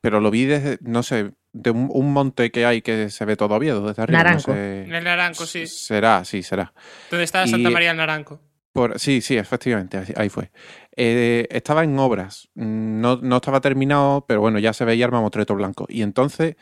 [0.00, 3.36] pero lo vi desde, no sé, de un, un monte que hay que se ve
[3.36, 4.18] todo Oviedo desde arriba.
[4.18, 4.50] Naranco.
[4.52, 4.82] No sé.
[4.84, 5.66] En el Naranco, sí.
[5.66, 6.72] Será, sí, será.
[7.10, 8.40] Donde está Y- Santa María del Naranco.
[8.72, 10.50] Por, sí, sí, efectivamente, ahí fue.
[10.96, 15.54] eh, estaba en obras, no, no estaba terminado, pero bueno, ya se veía el mamotreto
[15.54, 15.84] blanco.
[15.90, 16.56] Y entonces,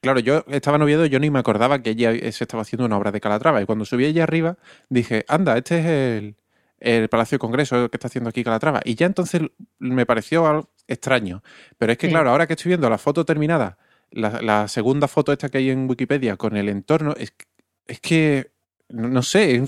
[0.00, 2.96] claro, yo estaba en Oviedo, yo ni me acordaba que allí se estaba haciendo una
[2.96, 3.60] obra de Calatrava.
[3.60, 4.58] Y cuando subí allí arriba,
[4.90, 6.36] dije, anda, este es el,
[6.78, 8.80] el Palacio de Congreso que está haciendo aquí Calatrava.
[8.84, 9.42] Y ya entonces
[9.80, 11.42] me pareció algo extraño.
[11.78, 12.12] Pero es que, Sí.
[12.12, 13.76] claro, ahora que estoy viendo la foto terminada,
[14.10, 17.32] la, la segunda foto esta que hay en Wikipedia con el entorno, es,
[17.86, 18.52] es que,
[18.88, 19.62] no, no sé,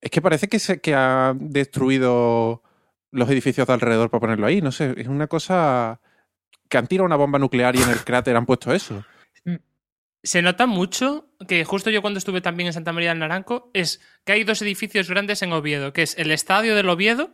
[0.00, 2.62] es, que parece que, se, que ha destruido
[3.10, 4.60] los edificios de alrededor para ponerlo ahí.
[4.60, 6.00] No sé, es una cosa
[6.68, 9.04] que han tirado una bomba nuclear y en el cráter han puesto eso.
[10.22, 14.00] Se nota mucho que justo yo cuando estuve también en Santa María del Naranco es
[14.24, 17.30] que hay dos edificios grandes en Oviedo, que es el Estadio del Oviedo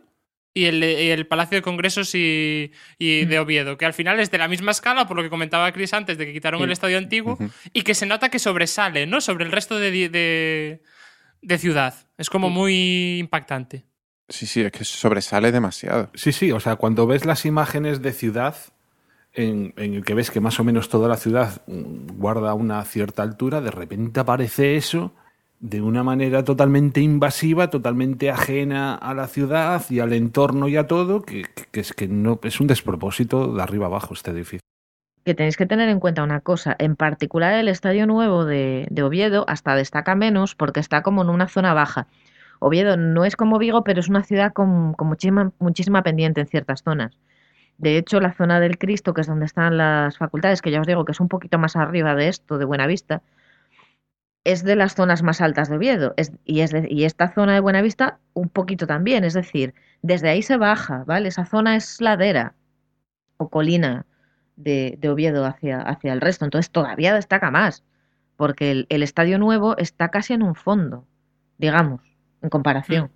[0.53, 4.31] y el, y el Palacio de Congresos y, y de Oviedo, que al final es
[4.31, 6.63] de la misma escala, por lo que comentaba Chris antes, de que quitaron Sí.
[6.65, 7.37] el estadio antiguo,
[7.73, 9.21] y que se nota que sobresale, ¿no?
[9.21, 10.81] Sobre el resto de, de,
[11.41, 11.93] de ciudad.
[12.17, 13.85] Es como muy impactante.
[14.29, 16.09] Sí, sí, es que sobresale demasiado.
[16.13, 18.55] Sí, sí, o sea, cuando ves las imágenes de ciudad,
[19.33, 22.83] en, en el que ves que más o menos toda la ciudad mm, guarda una
[22.85, 25.15] cierta altura, de repente aparece eso
[25.61, 30.87] de una manera totalmente invasiva, totalmente ajena a la ciudad y al entorno y a
[30.87, 34.59] todo, que, es que no es un despropósito de arriba abajo este edificio.
[35.23, 39.03] que tenéis que tener en cuenta una cosa, en particular el Estadio Nuevo de, de
[39.03, 42.07] Oviedo hasta destaca menos porque está como en una zona baja.
[42.59, 46.47] Oviedo no es como Vigo, pero es una ciudad con, con muchísima, muchísima pendiente en
[46.47, 47.19] ciertas zonas.
[47.77, 50.87] De hecho, la zona del Cristo, que es donde están las facultades, que ya os
[50.87, 53.21] digo que es un poquito más arriba de esto, de Buenavista,
[54.43, 56.13] es de las zonas más altas de Oviedo.
[56.17, 59.23] Es, y, es de- y esta zona de Buenavista un poquito también.
[59.23, 61.27] Es decir, desde ahí se baja, ¿vale?
[61.29, 62.55] Esa zona es ladera
[63.37, 64.05] o colina
[64.55, 66.45] de, de Oviedo hacia, hacia el resto.
[66.45, 67.83] Entonces todavía destaca más,
[68.37, 71.05] porque el, el estadio nuevo está casi en un fondo,
[71.57, 72.01] digamos,
[72.41, 73.11] en comparación.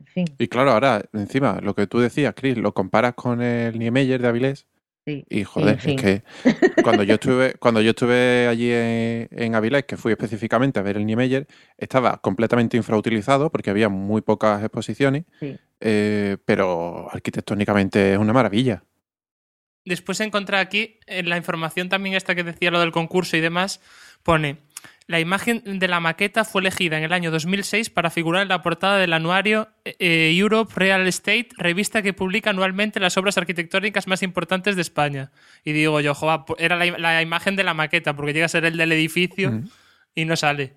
[0.00, 3.78] En fin, Y claro, ahora, encima, lo que tú decías, Chris, lo comparas con el
[3.78, 4.66] Niemeyer de Avilés
[5.06, 5.24] sí.
[5.30, 6.22] y joder, es que
[6.82, 10.96] cuando yo estuve, cuando yo estuve allí en, en Avilés, que fui específicamente a ver
[10.96, 11.46] el Niemeyer,
[11.78, 15.56] estaba completamente infrautilizado porque había muy pocas exposiciones, Sí.
[15.80, 18.82] eh, pero arquitectónicamente es una maravilla.
[19.84, 23.80] Después encontré aquí, en la información también esta que decía lo del concurso y demás,
[24.24, 24.58] pone,
[25.08, 28.62] la imagen de la maqueta fue elegida en el año 2006 para figurar en la
[28.62, 34.22] portada del anuario eh, Europe Real Estate, revista que publica anualmente las obras arquitectónicas más
[34.24, 35.30] importantes de España.
[35.64, 38.64] Y digo yo, joa, era la, la imagen de la maqueta, porque llega a ser
[38.64, 39.62] el del edificio
[40.14, 40.74] y no sale.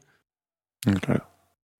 [0.85, 1.27] Mm, Claro.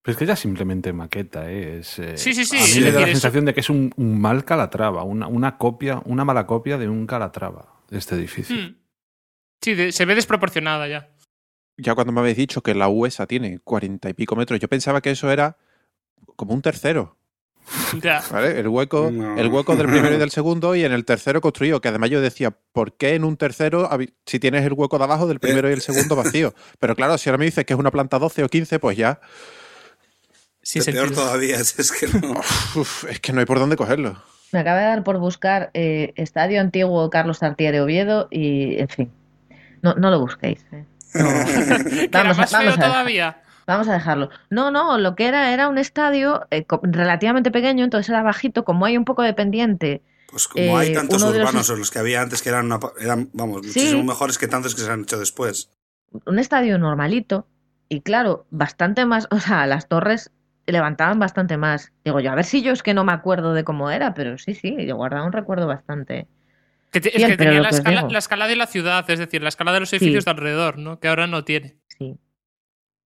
[0.02, 1.80] Pero es que ya simplemente maqueta, ¿eh?
[1.80, 3.60] Es, eh, Sí, sí, sí, A mí es me da la eso- sensación de que
[3.60, 8.16] es un, un mal Calatrava, una, una copia, una mala copia de un Calatrava, este
[8.16, 8.56] edificio.
[8.56, 8.76] Hmm.
[9.62, 11.10] Sí, de- se ve desproporcionada ya.
[11.82, 15.02] Ya cuando me habéis dicho que la USA tiene cuarenta y pico metros, yo pensaba
[15.02, 15.58] que eso era
[16.36, 17.16] como un tercero.
[18.02, 18.24] Ya.
[18.32, 18.60] ¿Vale?
[18.60, 19.38] El hueco, No.
[19.38, 22.20] el hueco del primero y del segundo y en el tercero construido, que además yo
[22.22, 23.90] decía, ¿por qué en un tercero
[24.26, 26.54] si tienes el hueco de abajo del primero y el segundo vacío?
[26.80, 29.20] Pero claro, si ahora me dices que es una planta 12 o 15, pues ya,
[30.62, 32.32] Sin Peor todavía, es que no.
[32.76, 34.22] uf, es que no hay por dónde cogerlo.
[34.52, 38.88] Me acaba de dar por buscar eh, Estadio Antiguo Carlos Tartiere de Oviedo y, en
[38.90, 39.12] fin,
[39.84, 40.66] no, no lo busquéis.
[40.72, 40.86] ¿eh?
[41.14, 41.30] No.
[42.12, 43.42] Vamos a- más feo vamos a- todavía.
[43.68, 44.30] Vamos a dejarlo.
[44.50, 48.86] No, no, lo que era era un estadio eh, relativamente pequeño, entonces era bajito, como
[48.86, 50.02] hay un poco de pendiente.
[50.32, 52.66] Pues como hay Eh, tantos de los- urbanos en los que había antes que eran,
[52.66, 53.68] una eran vamos, Sí.
[53.68, 55.70] muchísimo mejores que tantos que se han hecho después.
[56.26, 57.48] Un estadio normalito
[57.90, 60.32] y claro, bastante más, o sea, las torres
[60.66, 61.92] levantaban bastante más.
[62.06, 64.38] Digo yo, a ver si yo es que no me acuerdo de cómo era, pero
[64.40, 66.28] sí, sí, yo guardaba un recuerdo bastante.
[66.92, 69.42] Que te- es que tenía la que escala, la escala de la ciudad, es decir,
[69.44, 70.26] la escala de los edificios Sí.
[70.26, 71.00] de alrededor, ¿no?
[71.00, 71.76] Que ahora no tiene.
[71.98, 72.16] Sí.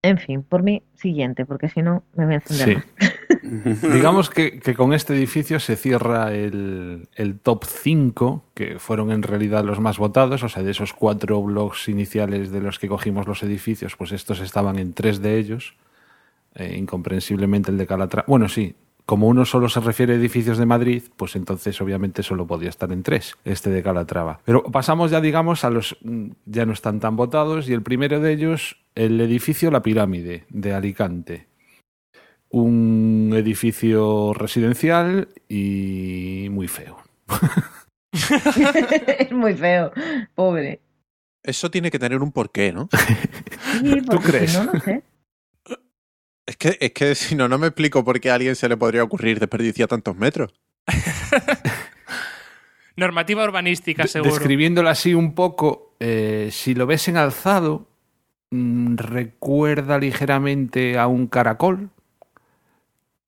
[0.02, 3.08] En fin, por mí, siguiente, porque si no me voy a encender Sí.
[3.94, 9.22] Digamos que, que con este edificio se cierra el, el top 5, que fueron en
[9.24, 13.28] realidad los más votados, o sea, de esos cuatro blogs iniciales de los que cogimos
[13.28, 15.76] los edificios, pues estos estaban en tres de ellos,
[16.56, 18.26] Eh, incomprensiblemente el de Calatrava.
[18.28, 22.48] Bueno, sí, como uno solo se refiere a edificios de Madrid, pues entonces obviamente solo
[22.48, 24.40] podía estar en tres, este de Calatrava.
[24.46, 28.20] Pero pasamos ya, digamos, a los mm, ya no están tan votados, y el primero
[28.20, 31.48] de ellos, el edificio La Pirámide, de Alicante
[32.54, 37.00] un edificio residencial y muy feo.
[38.14, 39.92] es muy feo,
[40.36, 40.80] pobre.
[41.42, 42.90] Eso tiene que tener un porqué, ¿no?
[43.82, 44.54] Sí, porque crees?
[44.54, 45.04] no, no sé.
[46.46, 48.78] Es que, es que si no, no me explico por qué a alguien se le
[48.78, 50.54] podría ocurrir desperdiciar tantos metros.
[52.96, 54.32] Normativa urbanística, seguro.
[54.36, 57.88] Describiéndolo así un poco, eh, si lo ves en alzado,
[58.52, 61.90] mm, recuerda ligeramente a un caracol.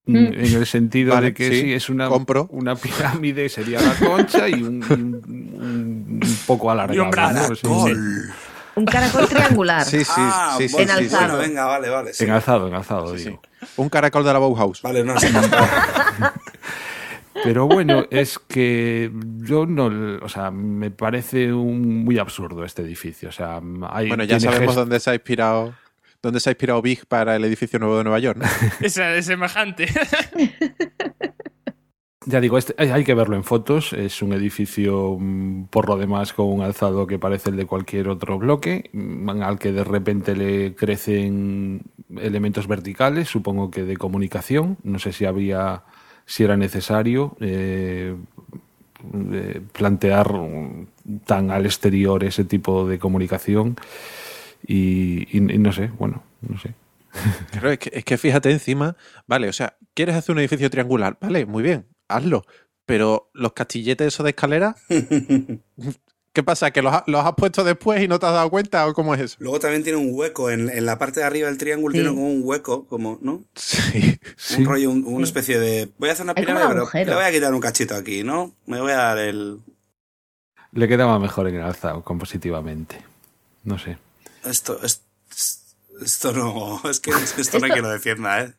[0.05, 0.25] Mm, Mm.
[0.33, 2.47] En el sentido Vale, de que sí, sí, es una, compro.
[2.51, 6.95] una pirámide, sería la concha y un, un- un poco alargado.
[6.95, 7.53] Y un brazo.
[7.63, 7.87] ¿no?
[7.87, 7.93] Sí.
[8.75, 9.83] Un caracol triangular.
[9.95, 11.15] Sí, sí, ah, sí, sí, bueno, En sí, sí.
[11.15, 11.35] alzado.
[11.37, 12.13] bueno, venga, vale, vale.
[12.13, 12.23] sí.
[12.25, 13.41] En alzado, en alzado, Sí, digo.
[13.59, 13.65] sí.
[13.77, 14.81] Un caracol de la Bauhaus.
[14.81, 15.29] Vale, no sé.
[17.43, 23.29] Pero bueno, es que yo no, o sea, me parece un, muy absurdo este edificio.
[23.29, 25.73] O sea, hay, Bueno, ya sabemos gest- dónde se ha inspirado
[26.21, 28.39] dónde se ha inspirado Big para el edificio nuevo de Nueva York.
[28.39, 28.47] ¿no?
[28.81, 28.93] Es
[29.25, 29.85] semejante.
[32.27, 33.93] Ya digo, este, hay que verlo en fotos.
[33.93, 38.09] Es un edificio mm, por lo demás con un alzado que parece el de cualquier
[38.09, 41.83] otro bloque, mm, al que de repente le crecen
[42.19, 44.77] elementos verticales, supongo que de comunicación.
[44.83, 45.83] No sé si había,
[46.25, 48.15] si era necesario eh,
[49.31, 50.87] eh, plantear mm,
[51.25, 53.75] tan al exterior ese tipo de comunicación.
[54.67, 56.73] Y no sé, bueno, no sé.
[57.51, 58.97] Claro, es que, es que fíjate encima,
[59.27, 61.17] vale, o sea, ¿quieres hacer un edificio triangular?
[61.21, 62.45] Vale, muy bien, hazlo.
[62.85, 64.75] Pero los castilletes esos de escalera,
[66.33, 66.69] ¿qué pasa?
[66.71, 69.15] ¿Que los, ha- los has puesto después y no te has dado cuenta o cómo
[69.15, 69.37] es eso?
[69.39, 71.99] Luego también tiene un hueco, en, en la parte de arriba del triángulo Sí.
[71.99, 73.43] tiene como un hueco, como, ¿no?
[73.55, 74.19] Sí.
[74.37, 74.61] Sí.
[74.61, 75.89] Un rollo, un- una especie de...
[75.97, 77.09] Voy a hacer una pirámide, pero agujero.
[77.09, 78.53] le voy a quitar un cachito aquí, ¿no?
[78.67, 79.59] Me voy a dar el...
[80.71, 83.01] Le quedaba mejor en el alzado, compositivamente.
[83.63, 83.97] No sé.
[84.43, 85.01] Esto, es-
[86.03, 86.81] esto no...
[86.89, 88.53] Es que esto no hay que lo defienda, ¿eh?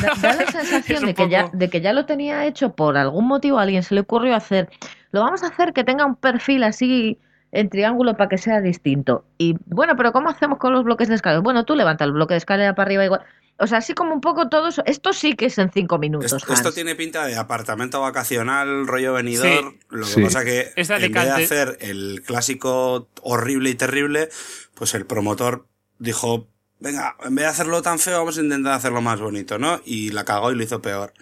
[0.00, 3.26] Da, da la sensación de que, ya, de que ya lo tenía hecho por algún
[3.26, 4.68] motivo, a alguien se le ocurrió hacer,
[5.12, 7.18] lo vamos a hacer que tenga un perfil así
[7.52, 9.24] en triángulo para que sea distinto.
[9.38, 11.40] Y bueno, pero ¿cómo hacemos con los bloques de escalera?
[11.40, 13.20] Bueno, tú levanta el bloque de escalera para arriba igual.
[13.56, 14.82] O sea, así como un poco todo eso.
[14.84, 16.32] Esto sí que es en cinco minutos.
[16.32, 19.46] Esto, esto tiene pinta de apartamento vacacional, rollo venidor.
[19.70, 19.78] Sí.
[19.90, 20.22] Lo que Sí.
[20.24, 24.30] pasa que Es en vez de hacer el clásico horrible y terrible,
[24.74, 25.68] pues el promotor
[26.00, 26.48] dijo,
[26.80, 29.80] venga, en vez de hacerlo tan feo, vamos a intentar hacerlo más bonito, ¿no?
[29.84, 31.12] Y la cagó y lo hizo peor.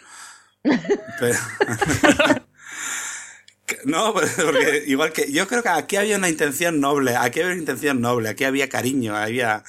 [0.63, 1.39] Pero-
[3.85, 7.53] No, pues, porque igual que yo creo que aquí había una intención noble, aquí había
[7.53, 9.65] una intención noble, aquí había cariño, había,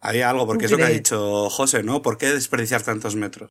[0.00, 2.02] había algo, porque es lo que ha dicho José, ¿no?
[2.02, 3.48] ¿Por qué desperdiciar tantos metros?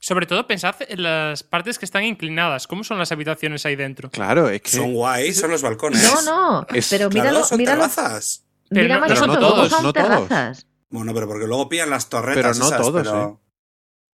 [0.00, 2.66] Sobre todo pensad en las partes que están inclinadas.
[2.66, 4.10] ¿Cómo son las habitaciones ahí dentro?
[4.10, 4.70] Claro, es que...
[4.70, 6.02] Son guays, son los balcones.
[6.02, 6.66] No, no.
[6.72, 8.44] Es- pero Claro, míralo, son míralo, terrazas.
[8.70, 10.66] Pero mira no- más pero no luego todos, son no todos.
[10.90, 13.40] Bueno, pero porque luego pillan las torretas Pero no esas, todos, pero-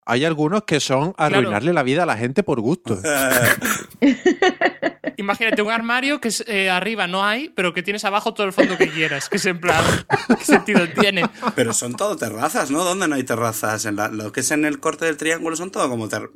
[0.06, 2.98] Hay algunos que son arruinarle la vida a la gente por gusto.
[5.18, 8.78] Imagínate un armario que eh, arriba no hay, pero que tienes abajo todo el fondo
[8.78, 9.30] que quieras.
[9.30, 9.84] Que es en plan,
[10.40, 11.24] ¿qué sentido tiene?
[11.56, 12.84] pero son todo terrazas, ¿no?
[12.84, 13.86] ¿Dónde no hay terrazas?
[13.86, 16.30] En la- lo que es en el corte del triángulo son todo como ter...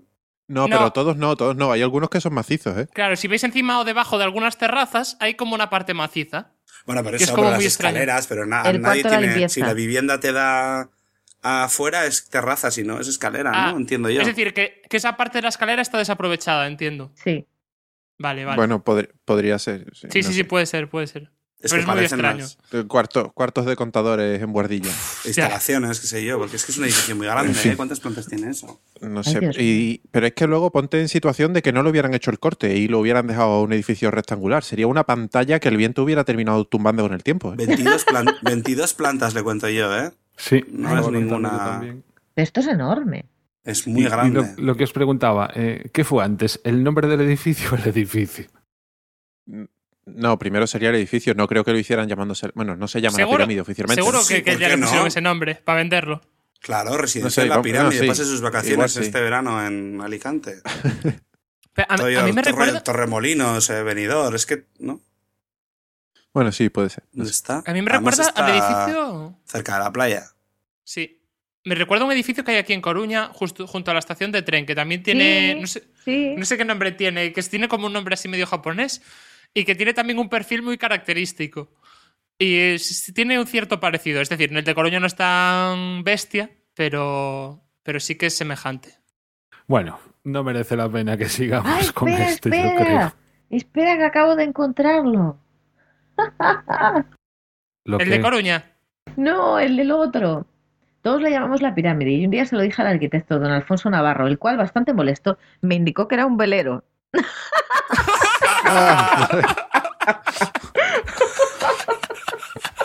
[0.48, 0.78] No, No.
[0.78, 1.72] pero todos no, todos no.
[1.74, 2.88] Hay algunos que son macizos, ¿eh?
[2.94, 6.54] Claro, si veis encima o debajo de algunas terrazas, hay como una parte maciza.
[6.88, 7.96] Bueno, pero Que es eso como por las muy extraño.
[7.98, 9.34] escaleras, pero na- El nadie cuarto de la tiene...
[9.36, 9.54] limpieza.
[9.54, 10.90] Si la vivienda te da
[11.44, 13.78] afuera es terraza, si no es escalera, Ah, ¿no?
[13.78, 14.22] Entiendo yo.
[14.22, 17.12] Es decir, que, que esa parte de la escalera está desaprovechada, entiendo.
[17.24, 17.46] Sí.
[18.18, 18.56] Vale, vale.
[18.56, 19.86] Bueno, podr- podría ser.
[19.94, 20.46] Sí, sí, no sí, sí, sé.
[20.46, 21.30] puede ser, puede ser.
[21.60, 22.46] Es pero que es muy parecen extraño.
[22.72, 24.92] las Cuarto- cuartos de contadores en Guardilla.
[25.26, 27.58] instalaciones, qué sé yo, porque es que es un edificio muy grande.
[27.64, 27.76] ¿eh?
[27.76, 28.80] ¿Cuántas plantas tiene eso?
[29.02, 29.40] No sé.
[29.60, 32.38] Y- pero es que luego ponte en situación de que no lo hubieran hecho el
[32.38, 34.64] corte y lo hubieran dejado un edificio rectangular.
[34.64, 37.54] Sería una pantalla que el viento hubiera terminado tumbando con el tiempo.
[37.54, 37.56] ¿eh?
[37.58, 40.12] 22, plan- 22 plantas le cuento yo, ¿eh?
[40.38, 41.82] Sí, No es ninguna-.
[42.36, 43.26] Esto es enorme.
[43.64, 44.54] Es muy Y- y grande.
[44.58, 46.62] lo, lo que os preguntaba, eh, ¿qué fue antes?
[46.64, 48.46] ¿El nombre del edificio o el edificio?
[50.08, 51.34] No, primero sería el edificio.
[51.36, 52.50] No creo que lo hicieran llamándose.
[52.56, 54.02] Bueno, no se llama la pirámide oficialmente.
[54.02, 55.08] Seguro Sí, que, que ¿por ya le pusieron no?
[55.08, 56.22] ese nombre para venderlo.
[56.62, 58.08] Claro, residencia No sé, en la pirámide, no, sí.
[58.08, 59.00] pase sus Igual vacaciones sí.
[59.02, 60.62] este verano en Alicante.
[61.74, 65.02] Pero a, mí- Torre- a mí me Torre- recuerda, Torremolinos, eh, Benidorm, es que, ¿no?
[66.34, 67.04] Bueno, sí, puede ser.
[67.14, 67.36] No ¿Dónde sé.
[67.36, 67.64] está?
[67.66, 69.40] a mí me Además recuerda al edificio.
[69.46, 70.24] Cerca de la playa.
[70.84, 71.22] Sí.
[71.66, 74.32] Me recuerda a un edificio que hay aquí en Coruña, justo junto a la estación
[74.32, 75.54] de tren, que también tiene.
[75.56, 76.36] Sí, No sé, sí.
[76.38, 79.02] no sé qué nombre tiene, que tiene como un nombre así medio japonés
[79.54, 81.70] y que tiene también un perfil muy característico.
[82.40, 84.22] Y es- tiene un cierto parecido.
[84.22, 88.94] Es decir, el de Coruña no es tan bestia, pero, pero sí que es semejante.
[89.66, 92.86] Bueno, no merece la pena que sigamos ¡Ay, con espera, este, yo espera!
[92.86, 93.14] creo.
[93.50, 95.40] Espera, que acabo de encontrarlo.
[97.86, 98.72] Lo el que- de Coruña.
[99.16, 100.46] No, el del otro.
[101.02, 103.90] Todos le llamamos la pirámide y un día se lo dije al arquitecto don Alfonso
[103.90, 106.84] Navarro, el cual, bastante molesto, me indicó que era un velero.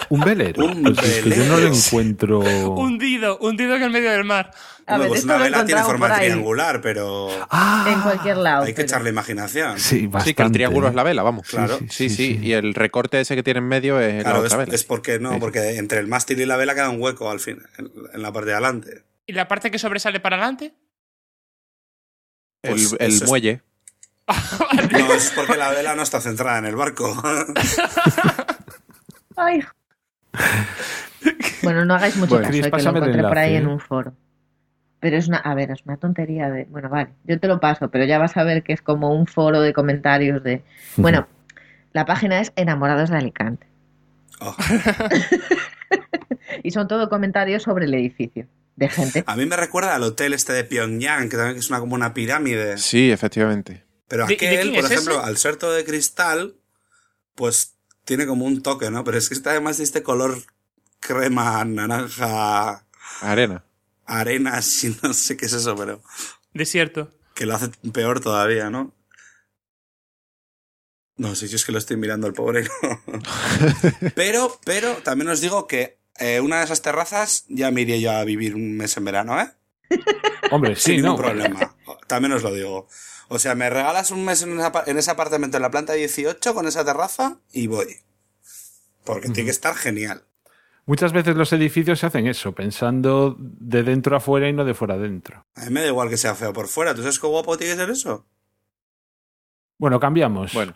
[0.09, 0.67] Un velero.
[0.67, 2.41] Un Pues es que yo no lo encuentro.
[2.41, 4.51] Hundido, hundido en el medio del mar.
[4.87, 8.63] A ver, pues esto una vela tiene forma triangular, pero Ah, en cualquier lado.
[8.65, 9.79] hay que pero- echarle imaginación.
[9.79, 10.31] Sí, bastante.
[10.31, 11.49] Sí, que el triángulo es la vela, vamos.
[11.49, 11.79] Claro.
[11.89, 14.65] Sí, sí, Y el recorte ese que tiene en medio es Claro, la es, otra
[14.65, 14.75] vela.
[14.75, 17.63] es porque no, porque entre el mástil y la vela queda un hueco al fin,
[17.79, 19.05] en, en la parte de adelante.
[19.27, 20.75] ¿Y la parte que sobresale para adelante?
[22.63, 23.63] El, Pues el es- muelle.
[24.27, 27.15] No, es porque la vela no está centrada en el barco.
[29.36, 29.62] Ay.
[31.62, 33.81] Bueno, no hagáis mucho Bueno, caso, Cris, eh, que lo encontré por ahí en un
[33.81, 34.15] foro.
[35.01, 37.90] Pero es una, a ver, es una tontería de, bueno, vale, yo te lo paso,
[37.90, 40.62] pero ya vas a ver que es como un foro de comentarios de,
[40.97, 41.27] bueno,
[41.93, 43.66] la página es Enamorados de Alicante
[44.44, 44.57] Oh,
[46.62, 49.23] y son todo comentarios sobre el edificio de gente.
[49.27, 52.12] A mí me recuerda al hotel este de Pyongyang, que también es una, como una
[52.12, 52.77] pirámide.
[52.78, 53.85] Sí, efectivamente.
[54.12, 55.24] Pero ¿De- de aquel, por es ejemplo, ese?
[55.26, 56.55] al ser todo de cristal,
[57.34, 59.05] pues tiene como un toque, ¿no?
[59.05, 60.36] Pero es que está además de este color
[61.01, 62.84] crema, naranja,
[63.22, 63.64] Arena.
[64.05, 66.02] arena, si no sé qué es eso, pero
[66.52, 67.10] Desierto.
[67.34, 68.94] que lo hace peor todavía, ¿no?
[71.16, 72.64] No sé si es que lo estoy mirando al pobre.
[72.82, 73.22] ¿no?
[74.14, 78.10] pero, pero también os digo que eh, una de esas terrazas ya me iría yo
[78.12, 79.51] a vivir un mes en verano, ¿eh?
[80.51, 81.16] Hombre, Sin sí, ningún no.
[81.16, 81.76] problema.
[82.06, 82.89] También os lo digo.
[83.35, 85.95] O sea, me regalas un mes en, esa pa- en ese apartamento en la planta
[85.95, 87.97] 18 con esa terraza y voy.
[89.05, 90.25] Porque tiene que estar genial.
[90.85, 94.75] Muchas veces los edificios se hacen eso, pensando de dentro a fuera y no de
[94.75, 95.47] fuera adentro.
[95.55, 96.95] A mí me da igual que sea feo por fuera.
[96.95, 98.27] ¿Tú sabes qué guapo tiene que ser eso?
[99.79, 100.53] Bueno, cambiamos.
[100.53, 100.75] Bueno.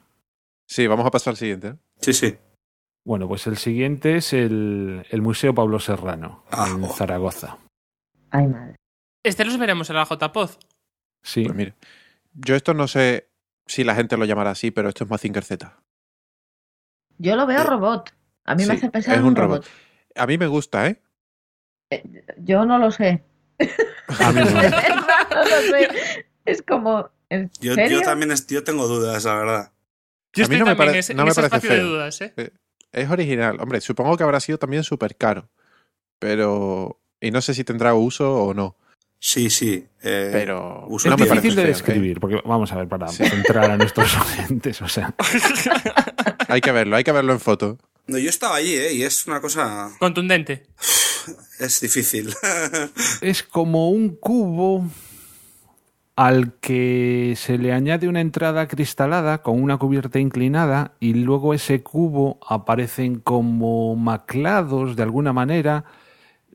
[0.67, 1.69] Sí, vamos a pasar al siguiente.
[1.69, 1.75] ¿eh?
[2.01, 2.37] Sí, sí.
[3.05, 6.89] Bueno, pues el siguiente es el, el Museo Pablo Serrano, Ah, en oh.
[6.93, 7.59] Zaragoza.
[8.31, 8.77] Ay, madre.
[9.23, 10.51] Este los veremos en la JPod.
[11.23, 11.45] Sí.
[11.45, 11.75] Pues mira,
[12.37, 13.31] yo esto no sé
[13.67, 15.81] si la gente lo llamará así, pero esto es Mazinger Z.
[17.19, 18.13] Yo lo veo Eh, robot.
[18.45, 19.65] A mí me hace pensar es en un un robot.
[19.65, 19.71] robot.
[20.17, 21.03] A mí me gusta, ¿eh?
[22.39, 23.25] Yo no lo sé.
[24.21, 24.51] A mí no.
[25.31, 25.89] no lo sé.
[26.45, 27.99] Es como, ¿en Yo, serio?
[28.01, 29.73] yo también es- yo tengo dudas, la verdad.
[30.33, 31.87] Yo A mí no me pare- ese, no me parece espacio de feo.
[31.89, 32.35] dudas, ¿eh?
[32.93, 33.59] Es original.
[33.61, 35.49] Hombre, supongo que habrá sido también súper caro.
[36.19, 37.01] Pero...
[37.21, 38.77] Y no sé si tendrá uso o no.
[39.29, 39.85] Sí, sí.
[40.05, 40.87] eh, Pero...
[40.97, 41.67] Es no me difícil de ¿eh?
[41.67, 43.25] describir, porque vamos a ver, para Sí.
[43.25, 45.13] centrar a nuestros oyentes, o sea,
[46.49, 47.77] Hay que verlo, hay que verlo en foto.
[48.07, 48.93] No, yo estaba allí, ¿eh?
[48.93, 49.91] Y es una cosa...
[49.99, 50.67] Contundente.
[51.59, 52.33] Es difícil.
[53.21, 54.89] es como un cubo
[56.15, 61.83] al que se le añade una entrada cristalada con una cubierta inclinada y luego ese
[61.83, 65.85] cubo aparecen como maclados de alguna manera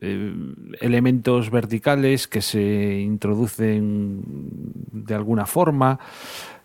[0.02, 0.34] eh,
[0.80, 4.22] elementos verticales que se introducen
[4.92, 5.98] de alguna forma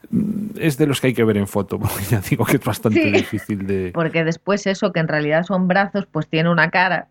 [0.10, 2.64] Mm, es de los que hay que ver en foto porque ya digo que es
[2.64, 3.12] bastante Sí.
[3.12, 7.10] difícil de Porque después eso, que en realidad son brazos, pues tiene una cara,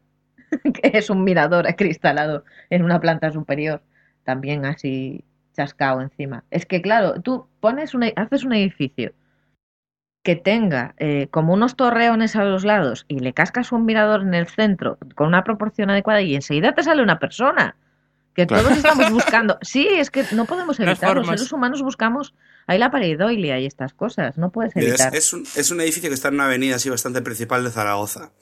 [0.63, 3.83] que es un mirador acristalado en una planta superior,
[4.25, 5.25] también así
[5.55, 6.45] chascado encima.
[6.51, 9.13] Es que claro, tú pones un, e- haces un edificio
[10.27, 14.35] que tenga eh, como unos torreones a los lados y le cascas un mirador en
[14.35, 17.77] el centro con una proporción adecuada y enseguida te sale una persona.
[18.35, 18.65] Que Claro.
[18.65, 19.57] todos estamos buscando.
[19.63, 21.21] Sí, es que no podemos Las evitarlo.
[21.23, 22.35] Los seres humanos buscamos
[22.67, 24.37] ahí la pareidolia y estas cosas.
[24.37, 25.15] No puedes es, evitar.
[25.17, 28.33] es un, es un edificio que está en una avenida así bastante principal de Zaragoza.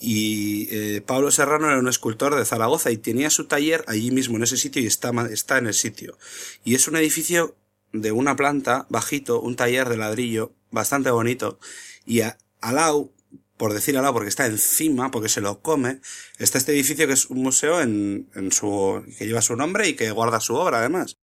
[0.00, 4.36] Y eh, Pablo Serrano era un escultor de Zaragoza y tenía su taller allí mismo,
[4.36, 6.16] en ese sitio, y está, ma- está en el sitio.
[6.64, 7.54] Y es un edificio
[7.94, 11.58] de una planta, bajito, un taller de ladrillo, bastante bonito.
[12.04, 13.12] Y a- al lado,
[13.56, 16.00] por decir al lado, porque está encima, porque se lo come,
[16.38, 19.94] está este edificio que es un museo en, en su, que lleva su nombre y
[19.94, 21.16] que guarda su obra además.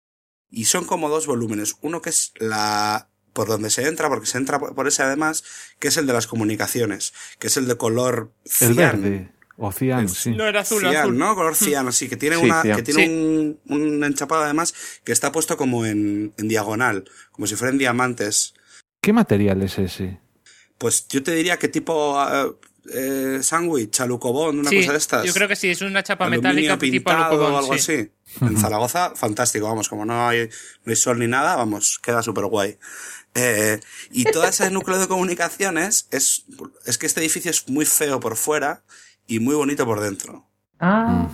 [0.49, 1.75] Y son como dos volúmenes.
[1.81, 5.43] Uno que es la, por donde se entra, porque se entra por ese además,
[5.79, 8.31] que es el de las comunicaciones, que es el de color
[8.61, 9.31] el verde
[9.63, 10.31] o cian, Es- sí.
[10.31, 11.17] No era azul, Cian, azul.
[11.17, 11.35] ¿no?
[11.35, 12.75] Color cian, así, que tiene Sí, una, cian.
[12.77, 13.09] que tiene Sí.
[13.09, 14.73] un, un enchapado además
[15.03, 18.53] que está puesto como en, en diagonal, como si fueran diamantes.
[19.01, 20.19] ¿Qué material es ese?
[20.77, 22.51] Pues yo te diría que tipo eh,
[22.93, 25.25] eh, sándwich, alucobón, una Sí, cosa de estas.
[25.25, 27.93] yo creo que sí, es una chapa Aluminio metálica tipo pintado Alucobón, o algo sí.
[27.93, 28.11] así.
[28.45, 30.49] En Zaragoza, fantástico, vamos, como no hay,
[30.85, 32.77] no hay sol ni nada, vamos, queda súper guay.
[33.35, 33.79] Eh,
[34.11, 36.45] y todo ese núcleo de comunicaciones es,
[36.85, 38.83] es que este edificio es muy feo por fuera
[39.27, 40.47] y muy bonito por dentro.
[40.79, 41.27] Ah.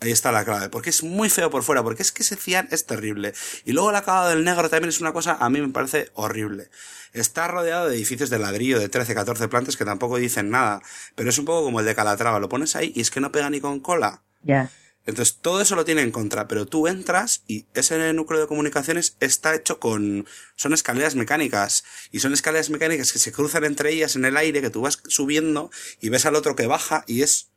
[0.00, 2.68] Ahí está la clave, porque es muy feo por fuera, porque es que ese cian
[2.70, 3.34] es terrible.
[3.64, 6.70] Y luego el acabado del negro también es una cosa, a mí me parece horrible.
[7.12, 10.82] Está rodeado de edificios de ladrillo de 13, 14 plantas que tampoco dicen nada,
[11.16, 13.32] pero es un poco como el de Calatrava, lo pones ahí y es que no
[13.32, 14.22] pega ni con cola.
[14.42, 14.70] ya.
[15.04, 19.16] Entonces todo eso lo tiene en contra, pero tú entras y ese núcleo de comunicaciones
[19.20, 20.26] está hecho con...
[20.54, 24.60] son escaleras mecánicas y son escaleras mecánicas que se cruzan entre ellas en el aire,
[24.60, 25.70] que tú vas subiendo
[26.00, 27.48] y ves al otro que baja y es...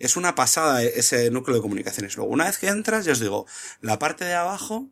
[0.00, 2.16] Es una pasada ese núcleo de comunicaciones.
[2.16, 3.46] Luego, una vez que entras, ya os digo,
[3.80, 4.88] la parte de abajo,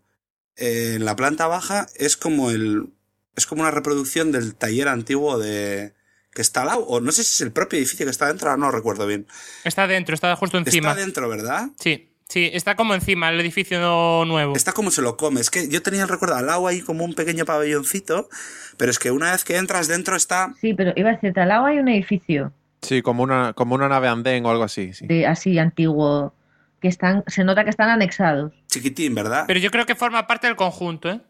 [0.56, 2.92] eh, en la planta baja, es como el...
[3.36, 5.94] es como una reproducción del taller antiguo de...
[6.36, 8.50] que está al lado, o no sé si es el propio edificio que está dentro,
[8.50, 9.26] ahora no recuerdo bien.
[9.64, 10.90] Está dentro, está justo encima.
[10.90, 11.70] Está dentro, ¿verdad?
[11.80, 13.78] Sí, Sí, está como encima el edificio
[14.24, 14.56] nuevo.
[14.56, 15.40] Está como se lo come.
[15.40, 18.28] Es que yo tenía el recuerdo al lado ahí como un pequeño pabelloncito,
[18.76, 20.52] pero es que una vez que entras dentro está...
[20.60, 22.52] Sí, pero iba a decirte, al lado hay un edificio
[22.82, 24.92] Sí, como una, como una nave andén o algo así.
[24.92, 25.06] Sí.
[25.06, 26.34] de así antiguo
[26.80, 28.52] que están, se nota que están anexados.
[28.66, 29.44] chiquitín, ¿verdad?
[29.46, 31.20] Pero yo creo que forma parte del conjunto, ¿eh?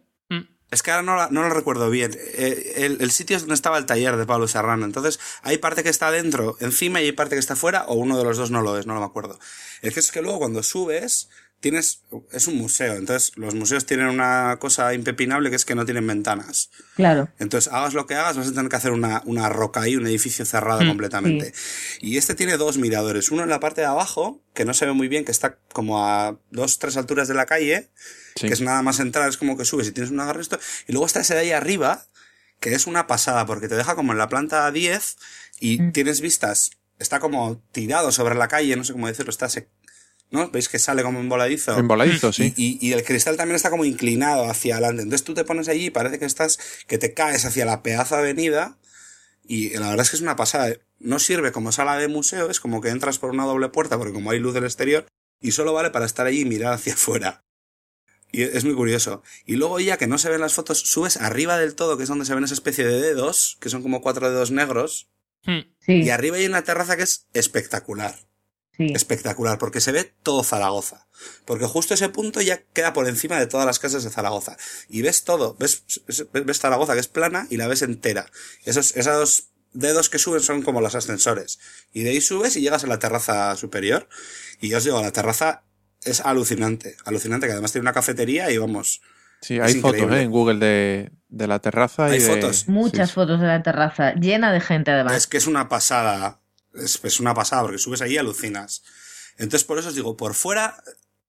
[0.70, 2.10] Es que ahora no, la- no lo recuerdo bien.
[2.16, 4.84] Eh, el, el sitio es donde estaba el taller de Pablo Serrano.
[4.84, 8.18] Entonces, hay parte que está dentro, encima, y hay parte que está fuera, o uno
[8.18, 9.38] de los dos no lo es, no lo me acuerdo.
[9.82, 11.28] El que es que luego cuando subes,
[11.60, 12.02] tienes.
[12.32, 12.94] Es un museo.
[12.94, 16.70] Entonces, los museos tienen una cosa impepinable que es que no tienen ventanas.
[16.96, 17.28] Claro.
[17.38, 20.06] Entonces, hagas lo que hagas, vas a tener que hacer una, una roca ahí, un
[20.06, 21.54] edificio cerrado Mm, completamente.
[22.00, 23.30] Y este tiene dos miradores.
[23.30, 26.04] Uno en la parte de abajo, que no se ve muy bien, que está como
[26.06, 27.88] a dos, tres alturas de la calle,
[28.36, 28.46] Sí.
[28.48, 30.58] que es nada más entrar, es como que subes y tienes un agarre esto.
[30.86, 32.06] Y luego está ese de ahí arriba,
[32.60, 35.16] que es una pasada, porque te deja como en la planta 10
[35.60, 35.92] y Mm.
[35.92, 39.68] tienes vistas, está como tirado sobre la calle, no sé cómo decirlo, está se-
[40.30, 40.50] ¿no?
[40.50, 41.78] ¿Veis que sale como en voladizo?
[41.78, 42.52] En voladizo, sí.
[42.56, 45.02] Y, y- y el cristal también está como inclinado hacia adelante.
[45.02, 46.58] Entonces tú te pones allí y parece que estás,
[46.88, 48.76] que te caes hacia la pedazo avenida.
[49.48, 50.74] Y la verdad es que es una pasada.
[50.98, 54.12] No sirve como sala de museo, es como que entras por una doble puerta, porque
[54.12, 55.06] como hay luz del exterior,
[55.40, 57.44] y solo vale para estar allí y mirar hacia afuera.
[58.32, 59.22] Y es muy curioso.
[59.44, 62.08] Y luego ya que no se ven las fotos, subes arriba del todo, que es
[62.08, 65.08] donde se ven esa especie de dedos, que son como cuatro dedos negros,
[65.46, 65.60] Mm.
[65.78, 68.16] Sí, y arriba hay una terraza que es espectacular
[68.76, 68.92] sí.
[68.94, 71.06] espectacular, porque se ve todo Zaragoza.
[71.44, 74.56] Porque justo ese punto ya queda por encima de todas las casas de Zaragoza.
[74.88, 78.30] Y ves todo, ves, ves, ves Zaragoza que es plana y la ves entera.
[78.64, 81.58] Esos, esos dedos que suben son como los ascensores.
[81.92, 84.08] Y de ahí subes y llegas a la terraza superior.
[84.60, 85.62] Y ya os digo, la terraza
[86.06, 86.96] es alucinante.
[87.04, 89.02] Alucinante, que además tiene una cafetería y vamos.
[89.42, 90.10] Sí, hay fotos.
[90.12, 90.22] ¿eh?
[90.22, 92.06] en Google de, de la terraza.
[92.06, 92.68] Hay y de- fotos.
[92.68, 95.14] Muchas sí, fotos de la terraza, llena de gente además.
[95.14, 96.40] Es que es una pasada.
[96.74, 98.82] Es, es una pasada, porque subes ahí y alucinas.
[99.38, 100.82] Entonces, por eso os digo, por fuera,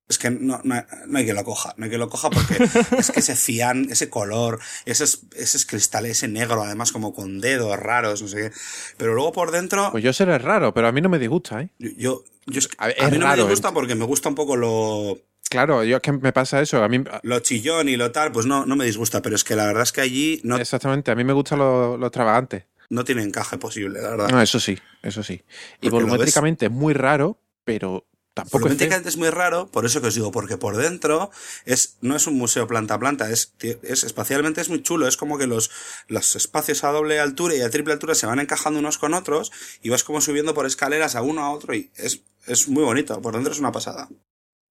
[0.10, 1.74] es que no, no, no hay que lo coja.
[1.78, 2.56] No hay que lo coja porque
[2.98, 7.78] es que ese cian, ese color, esos, esos cristales, ese negro, además como con dedos
[7.78, 8.52] raros, no sé qué.
[8.98, 11.70] Pero luego por dentro, Pues yo seré raro, pero a mí no me disgusta, ¿eh?
[11.80, 13.72] yo, yo, es que- A es mí no raro, me gusta ¿eh?
[13.74, 15.18] porque me gusta un poco lo,
[15.50, 16.84] Claro, yo es que me pasa eso.
[16.84, 19.56] A mí, lo chillón y lo tal, pues no, no me disgusta, pero es que
[19.56, 22.66] la verdad es que allí no, exactamente, a mí me gusta lo, lo extravagante.
[22.90, 24.30] no tiene encaje posible, la verdad.
[24.30, 25.42] No, eso sí, eso sí.
[25.80, 28.06] Y Porque volumétricamente es muy raro, pero
[28.38, 28.60] tampoco.
[28.60, 31.30] Volumétricamente es muy raro, por eso que os digo, porque por dentro
[31.66, 33.54] es, no es un museo planta a planta, es,
[33.84, 35.70] es espacialmente es muy chulo, es como que los,
[36.08, 39.52] los espacios a doble altura y a triple altura se van encajando unos con otros
[39.82, 43.22] y vas como subiendo por escaleras a uno a otro y es, es muy bonito,
[43.22, 44.08] por dentro es una pasada.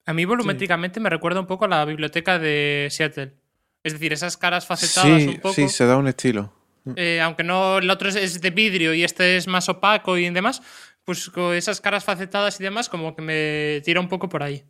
[0.06, 3.34] A mí volumétricamente me recuerda un poco a la biblioteca de Seattle.
[3.82, 5.54] Es decir, esas caras facetadas Sí, un poco.
[5.54, 6.52] sí, se da un estilo.
[6.94, 10.30] eh, aunque no el otro es, es de vidrio y este es más opaco y
[10.30, 10.62] demás,
[11.06, 14.64] pues con esas caras facetadas y demás, como que me tira un poco por ahí.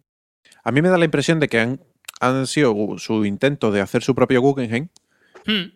[0.63, 1.81] A mí me da la impresión de que han,
[2.21, 4.89] han sido su intento de hacer su propio Guggenheim,
[5.47, 5.73] Hmm.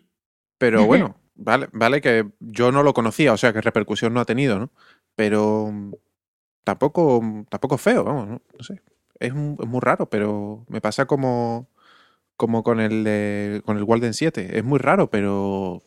[0.57, 4.25] pero bueno, vale, vale que yo no lo conocía, o sea que repercusión no ha
[4.25, 4.69] tenido, ¿no?
[5.15, 5.71] Pero
[6.63, 8.81] tampoco, tampoco feo, vamos, no, No sé.
[9.19, 11.67] Es, un- es muy raro, pero me pasa como,
[12.37, 14.57] como con el de- con el Walden 7.
[14.57, 15.81] Es muy raro, pero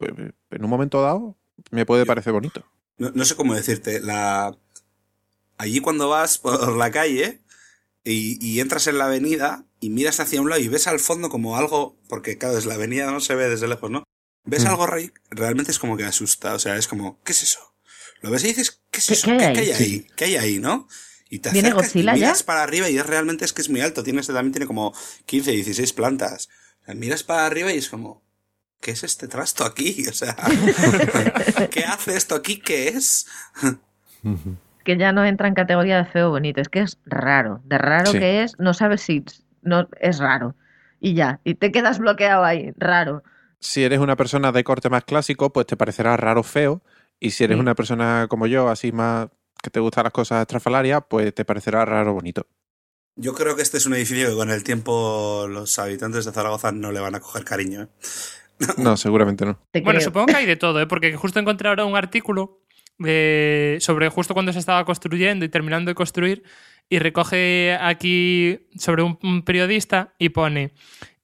[0.00, 1.36] en un momento dado
[1.70, 2.64] me puede parecer bonito.
[3.00, 4.56] No, no sé cómo decirte, la,
[5.58, 7.40] allí cuando vas por la calle
[8.04, 11.28] y, y entras en la avenida y miras hacia un lado y ves al fondo
[11.28, 14.04] como algo, porque claro, desde la avenida no se ve desde lejos, ¿no?
[14.44, 14.68] Ves Mm.
[14.68, 17.60] algo re- realmente es como que asusta, o sea, es como, ¿qué es eso?
[18.22, 19.26] Lo ves y dices, ¿qué es ¿Qué- eso?
[19.28, 20.06] qué ¿Qué, hay qué hay ahí?
[20.16, 20.88] ¿Qué hay ahí, no?
[21.30, 22.12] Y te ¿Viene acercas y ya?
[22.26, 24.92] miras para arriba y es realmente es que es muy alto, tiene también tiene como
[25.26, 26.48] 15, 16 plantas.
[26.82, 28.22] O sea, miras para arriba y es como,
[28.80, 30.04] ¿qué es este trasto aquí?
[30.08, 30.36] O sea,
[31.70, 32.58] ¿qué hace esto aquí?
[32.60, 33.26] ¿Qué es?
[34.84, 37.60] que ya no entra en categoría de feo o bonito, es que es raro.
[37.64, 38.18] De raro Sí.
[38.18, 39.24] que es, no sabes si
[39.62, 40.54] no es raro.
[41.00, 43.22] Y ya, y te quedas bloqueado ahí, raro.
[43.58, 46.82] Si eres una persona de corte más clásico, pues te parecerá raro feo.
[47.18, 47.60] Y si eres Sí.
[47.60, 49.28] una persona como yo, así más
[49.62, 52.46] que te gustan las cosas estrafalarias, pues te parecerá raro bonito.
[53.16, 56.72] Yo creo que este es un edificio que con el tiempo los habitantes de Zaragoza
[56.72, 57.82] no le van a coger cariño.
[57.82, 57.88] ¿eh?
[58.78, 59.58] No, seguramente no.
[59.70, 60.08] Te Bueno, creo.
[60.08, 60.86] supongo que hay de todo, ¿eh?
[60.86, 62.60] porque justo encontré ahora un artículo
[62.98, 66.42] de, sobre justo cuando se estaba construyendo y terminando de construir
[66.88, 70.72] y recoge aquí sobre un, un periodista y pone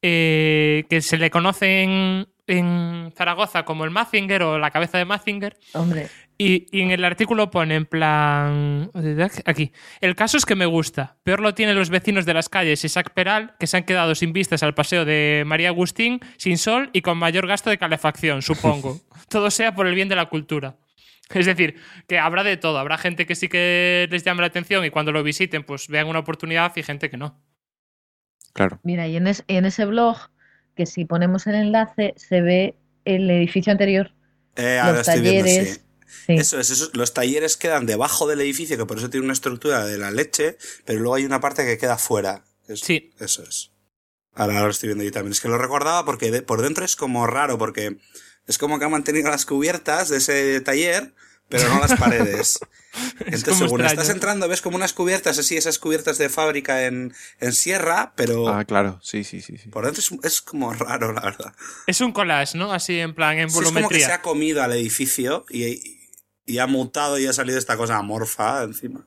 [0.02, 5.04] eh, que se le conoce en, en Zaragoza como el Mazinger o la cabeza de
[5.04, 6.08] Mazinger Hombre,
[6.38, 8.90] y, y en el artículo pone en plan.
[9.44, 9.72] Aquí.
[10.00, 11.16] El caso es que me gusta.
[11.22, 14.32] Peor lo tienen los vecinos de las calles Isaac Peral, que se han quedado sin
[14.32, 19.00] vistas al paseo de María Agustín, sin sol y con mayor gasto de calefacción, supongo.
[19.28, 20.76] Todo sea por el bien de la cultura.
[21.34, 21.76] Es decir,
[22.06, 22.78] que habrá de todo.
[22.78, 26.06] Habrá gente que sí que les llame la atención y cuando lo visiten, pues vean
[26.06, 27.42] una oportunidad y gente que no.
[28.52, 28.78] Claro.
[28.84, 30.16] Mira, y en, es- en ese blog,
[30.76, 34.12] que si ponemos el enlace, se ve el edificio anterior,
[34.56, 35.74] Eh, ahora los estoy viendo, talleres.
[35.74, 35.80] sí.
[36.26, 36.34] Sí.
[36.34, 39.84] Eso es, eso, los talleres quedan debajo del edificio, que por eso tiene una estructura
[39.86, 42.44] de la leche, pero luego hay una parte que queda fuera.
[42.68, 43.12] Es- Sí.
[43.20, 43.70] Eso es.
[44.34, 45.32] Ahora lo estoy viendo yo también.
[45.32, 47.96] Es que lo recordaba porque de- por dentro es como raro, porque
[48.46, 51.14] es como que han mantenido las cubiertas de ese taller,
[51.48, 52.58] pero no las paredes.
[53.20, 53.86] Entonces, según extraño.
[54.02, 58.48] estás entrando, ves como unas cubiertas así, esas cubiertas de fábrica en, en sierra, pero
[58.48, 59.56] Ah, claro, sí, sí, sí.
[59.58, 59.68] sí.
[59.68, 61.54] por dentro es, es como raro, la verdad.
[61.86, 62.72] Es un collage, ¿no?
[62.72, 64.06] Así en plan, en Sí, es como que volumetría.
[64.06, 65.95] se ha comido al edificio y,
[66.46, 69.06] y ha mutado y ha salido esta cosa amorfa encima.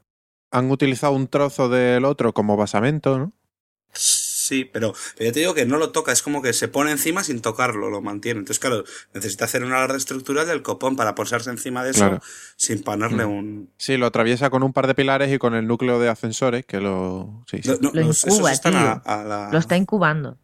[0.51, 3.33] Han utilizado un trozo del otro como basamento, ¿no?
[3.93, 6.89] Sí, pero, pero ya te digo que no lo toca, es como que se pone
[6.91, 8.39] encima sin tocarlo, lo mantiene.
[8.39, 8.83] Entonces, claro,
[9.13, 12.21] necesita hacer una alarde estructural del copón para posarse encima de eso Claro.
[12.55, 13.29] sin ponerle Mm.
[13.31, 13.69] un...
[13.77, 16.79] Sí, lo atraviesa con un par de pilares y con el núcleo de ascensores que
[16.79, 17.43] lo...
[17.49, 17.69] Sí, sí.
[17.69, 19.11] No, no, Lo los- incuba, están a, tío.
[19.11, 19.49] a la...
[19.51, 20.37] Lo está incubando.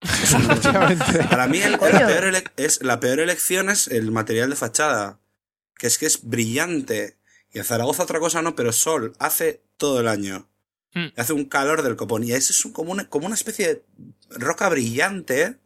[1.30, 1.92] Para mí el- Coño.
[1.92, 5.18] la, peor ele- es, la peor elección es el material de fachada,
[5.78, 7.18] que es que es brillante.
[7.52, 10.48] Y en Zaragoza otra cosa no, pero sol hace todo el año.
[10.94, 11.08] Hmm.
[11.16, 12.24] Hace un calor del copón.
[12.24, 13.84] Y eso es un- como, una, como una especie de
[14.30, 15.58] roca brillante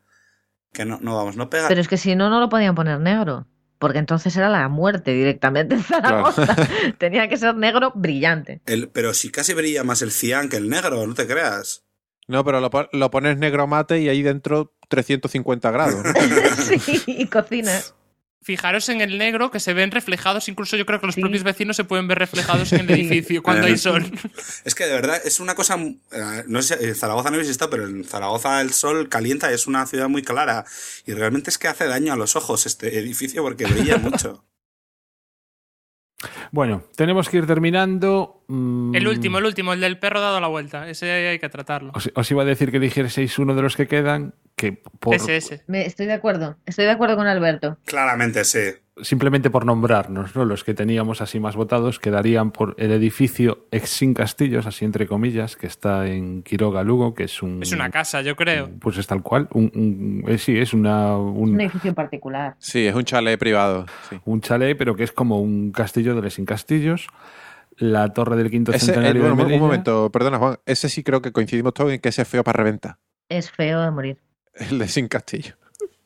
[0.73, 1.69] que no, no vamos, no pega.
[1.69, 3.47] Pero es que si no, no lo podían poner negro.
[3.79, 6.57] Porque entonces era la muerte directamente en Zaragoza.
[6.99, 8.61] Tenía que ser negro brillante.
[8.67, 11.85] El, pero si casi brilla más el cian que el negro, no te creas.
[12.27, 16.05] No, pero lo, lo pones negro mate y ahí dentro 350 grados.
[16.05, 16.13] ¿no?
[16.81, 17.95] sí, y cocinas.
[18.41, 21.21] Fijaros en el negro que se ven reflejados, incluso yo creo que los Sí.
[21.21, 24.05] propios vecinos se pueden ver reflejados en el edificio cuando hay sol.
[24.65, 25.77] Es que de verdad es una cosa.
[25.77, 29.67] eh, No sé, en Zaragoza no habéis estado, pero en Zaragoza el sol calienta, es
[29.67, 30.65] una ciudad muy clara.
[31.07, 34.45] Y realmente es que hace daño a los ojos este edificio porque brilla mucho.
[36.51, 38.43] Bueno, tenemos que ir terminando.
[38.49, 40.89] Mm, El último, el último, el del perro dado la vuelta.
[40.89, 41.93] Ese hay que tratarlo.
[41.95, 45.37] Os, os iba a decir que dijeseis uno de los que quedan, que por, Ese,
[45.37, 45.63] ese.
[45.67, 46.57] Me, estoy de acuerdo.
[46.67, 47.79] Estoy de acuerdo con Alberto.
[47.87, 48.59] Claramente, sí.
[49.01, 50.45] simplemente por nombrarnos, ¿no?
[50.45, 55.07] los que teníamos así más votados, quedarían por el edificio ex sin castillos, así entre
[55.07, 57.63] comillas, que está en Quiroga, Lugo, que es un...
[57.63, 58.69] Es una casa, yo creo.
[58.81, 59.49] Pues es tal cual.
[59.53, 62.57] Un, un- eh, sí, es una, un, Un edificio particular.
[62.59, 63.87] Sí, es un chalet privado.
[64.11, 64.21] Sí.
[64.25, 67.07] un chalet, pero que es como un castillo de los sin castillos.
[67.77, 71.23] La torre del quinto Ese, centenario eh, de un, momento, perdona Juan, ese sí creo
[71.23, 72.99] que coincidimos todos en que ese es feo para reventa.
[73.29, 74.19] Es feo de morir.
[74.59, 75.55] El de Sin Castillo.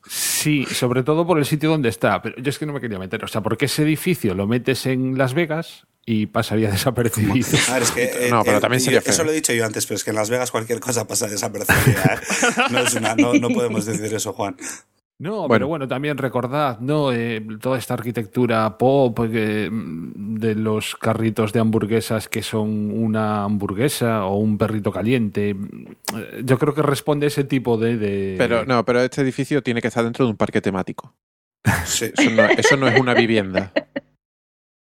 [0.08, 2.20] Sí, sobre todo por el sitio donde está.
[2.20, 3.24] Pero yo es que no me quería meter.
[3.24, 7.46] O sea, porque ese edificio lo metes en Las Vegas y pasaría desapercibido.
[7.68, 8.04] A ver, es que.
[8.04, 9.24] eh, No, pero eh, también y sería Eso feo.
[9.26, 12.02] lo he dicho yo antes, pero es que en Las Vegas cualquier cosa pasa desapercibida.
[12.14, 12.62] ¿eh?
[12.70, 14.56] No, es una- no, no podemos decir eso, Juan.
[15.22, 15.48] No, Bueno.
[15.50, 17.12] pero bueno, también recordad, ¿no?
[17.12, 24.24] Eh, toda esta arquitectura pop eh, de los carritos de hamburguesas que son una hamburguesa
[24.26, 25.50] o un perrito caliente.
[25.50, 27.96] Eh, Yo creo que responde a ese tipo de.
[27.98, 31.14] de- Pero no, pero este edificio tiene que estar dentro de un parque temático.
[31.84, 32.06] Sí.
[32.16, 33.72] Eso no, eso no es una vivienda.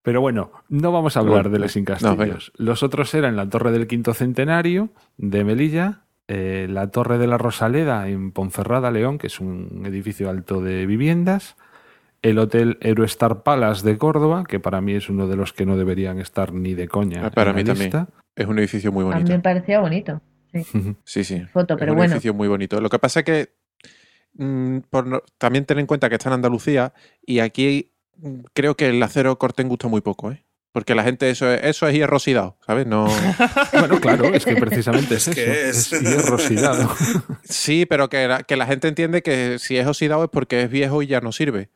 [0.03, 2.53] Pero bueno, no vamos a hablar de los incastillos.
[2.57, 7.39] los otros eran la Torre del Quinto Centenario de Melilla, eh, la Torre de la
[7.39, 11.57] Rosaleda en Ponferrada, León, que es un edificio alto de viviendas,
[12.23, 15.77] el Hotel Eurostar Palace de Córdoba, que para mí es uno de los que no
[15.77, 17.27] deberían estar ni de coña.
[17.27, 17.85] Ah, para en la mí también.
[17.87, 18.09] lista.
[18.35, 19.33] Es un edificio muy A mí bonito.
[19.33, 20.21] me parecía bonito.
[21.05, 21.43] Sí, sí.
[21.53, 22.13] Foto, es pero un bueno.
[22.13, 22.81] edificio muy bonito.
[22.81, 23.49] Lo que pasa es que
[24.35, 26.93] mm, por no- también ten en cuenta que está en Andalucía
[27.27, 30.44] y aquí mm, creo que el acero corten gusta muy poco, ¿eh?
[30.75, 32.85] Porque la gente eso es, eso es hierro oxidado, ¿sabes?
[32.85, 33.07] No.
[33.79, 35.95] Bueno, claro, es que precisamente es, Es que eso.
[35.95, 36.03] es.
[36.03, 36.91] Es hierro oxidado.
[37.45, 40.71] Sí, pero que la, que la gente entiende que si es oxidado es porque es
[40.71, 41.71] viejo y ya no sirve.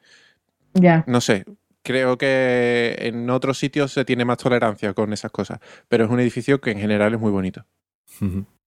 [0.74, 1.04] Ya.
[1.06, 1.44] No sé.
[1.84, 5.60] Creo que en otros sitios se tiene más tolerancia con esas cosas.
[5.86, 7.64] Pero es un edificio que en general es muy bonito.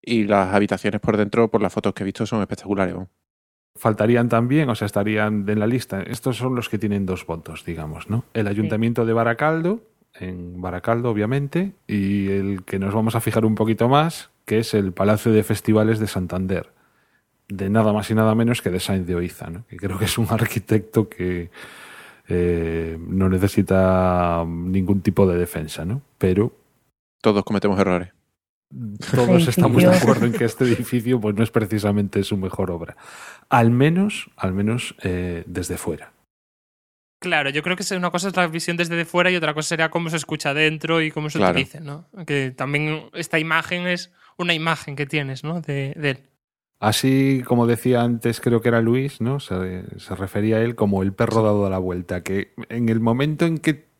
[0.02, 2.96] Y las habitaciones por dentro, por las fotos que he visto, son espectaculares.
[3.76, 6.02] Faltarían también, o sea, estarían en la lista.
[6.04, 8.24] Estos son los que tienen dos votos, digamos, ¿no?
[8.34, 9.82] El Ayuntamiento de Baracaldo,
[10.22, 14.74] en Baracaldo, obviamente, y el que nos vamos a fijar un poquito más, que es
[14.74, 16.70] el Palacio de Festivales de Santander,
[17.48, 19.66] de nada más y nada menos que de Sainz de Oiza, ¿no?
[19.68, 21.50] Que creo que es un arquitecto que
[22.28, 26.02] eh, no necesita ningún tipo de defensa, ¿no?
[26.18, 26.54] Pero
[27.22, 28.10] Todos cometemos errores.
[29.16, 32.96] todos estamos de acuerdo en que este edificio pues no es precisamente su mejor obra.
[33.50, 36.14] Al menos, al menos eh, desde fuera.
[37.22, 39.90] Claro, yo creo que una cosa es la visión desde fuera y otra cosa sería
[39.92, 41.52] cómo se escucha dentro y cómo se Claro.
[41.54, 42.08] utilice, ¿no?
[42.26, 45.62] Que también esta imagen es una imagen que tienes, ¿no?
[45.62, 46.18] De, de él.
[46.80, 49.40] Así como decía antes, creo que era Luis, ¿no?
[49.40, 53.00] Se, se refería a él como el perro dado a la vuelta, que en el
[53.00, 53.91] momento en que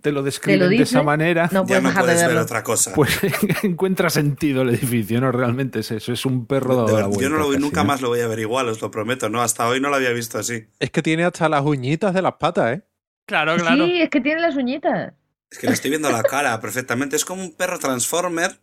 [0.00, 2.92] te lo describen de esa manera, no ya puedes no puedes ver otra cosa.
[2.94, 3.18] pues
[3.62, 5.30] encuentra sentido el edificio, ¿no?
[5.32, 7.22] Realmente es eso, es un perro dado De la verdad, vuelta.
[7.24, 7.86] yo no lo, casi, nunca ¿no?
[7.88, 9.42] más lo voy a ver igual, os lo prometo, ¿no?
[9.42, 10.66] Hasta hoy no lo había visto así.
[10.78, 12.82] Es que tiene hasta las uñitas de las patas, ¿eh?
[13.26, 13.84] Claro, claro.
[13.84, 15.12] Sí, es que tiene las uñitas.
[15.50, 17.16] Es que le estoy viendo la cara perfectamente.
[17.16, 18.58] Es como un perro transformer,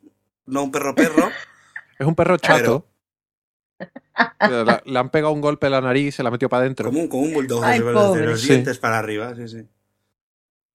[0.45, 1.29] no un perro perro.
[1.99, 2.87] Es un perro chato.
[4.49, 6.89] Le, le han pegado un golpe en la nariz y se la metió para adentro.
[6.89, 8.47] Como un, como un bulldog, Ay, se los Sí.
[8.49, 9.65] dientes para arriba, sí, sí.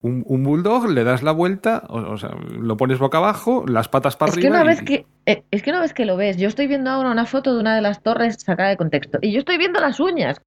[0.04, 3.88] Un, un bulldog, le das la vuelta, o, o sea, lo pones boca abajo, las
[3.88, 4.62] patas para Es que arriba.
[4.62, 6.90] una y- vez que eh, es que una vez que lo ves, yo estoy viendo
[6.90, 9.80] ahora una foto de una de las torres sacada de contexto y yo estoy viendo
[9.80, 10.40] las uñas.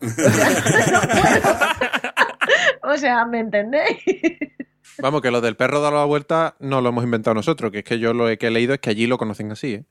[0.00, 1.56] O sea, no puedo.
[2.94, 3.98] O sea, ¿me entendéis?
[5.00, 7.84] Vamos, que lo del perro dado la vuelta no lo hemos inventado nosotros, que es
[7.84, 9.84] que yo lo que he leído es que allí lo conocen así, ¿eh?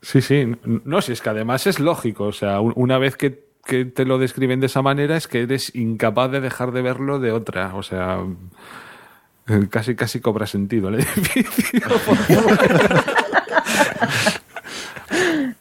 [0.00, 0.46] Sí, sí.
[0.84, 2.24] No, si es que además es lógico.
[2.24, 5.42] O sea, un- una vez que, que te lo describen de esa manera es que
[5.42, 7.74] eres incapaz de dejar de verlo de otra.
[7.74, 8.18] O sea,
[9.46, 11.80] eh, casi casi cobra sentido el edificio.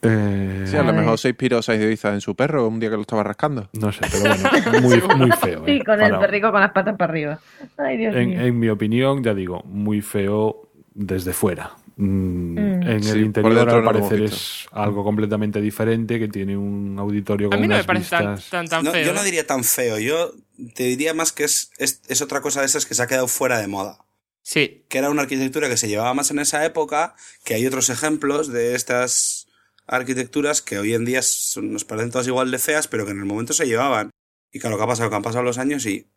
[0.01, 0.97] Eh, Sí, a lo Ay.
[0.97, 3.69] mejor se inspiró Saidiza en su perro un día que lo estaba rascando.
[3.73, 5.63] no sé, pero bueno, muy, muy feo.
[5.65, 7.39] Sí, eh, con el perrico con las patas para arriba.
[7.77, 8.41] Ay, Dios en, mío.
[8.41, 11.71] en mi opinión, ya digo, muy feo desde fuera.
[11.97, 12.87] Mm, Mm.
[12.87, 17.51] En Sí, el interior, al parecer, es algo completamente diferente, que tiene un auditorio A
[17.51, 18.49] con mí no me parece tan, vistas...
[18.51, 19.05] tan, tan No, feo.
[19.05, 19.25] yo no ¿eh?
[19.25, 20.31] diría tan feo, yo
[20.75, 23.27] te diría más que es, es, es otra cosa de esas que se ha quedado
[23.27, 23.99] fuera de moda.
[24.43, 27.89] Sí, Que era una arquitectura que se llevaba más en esa época, que hay otros
[27.89, 29.47] ejemplos de estas
[29.87, 33.19] arquitecturas que hoy en día son- nos parecen todas igual de feas, pero que en
[33.19, 34.11] el momento se llevaban.
[34.53, 35.09] Y claro, ¿qué ha pasado?
[35.09, 36.07] Que han pasado los años y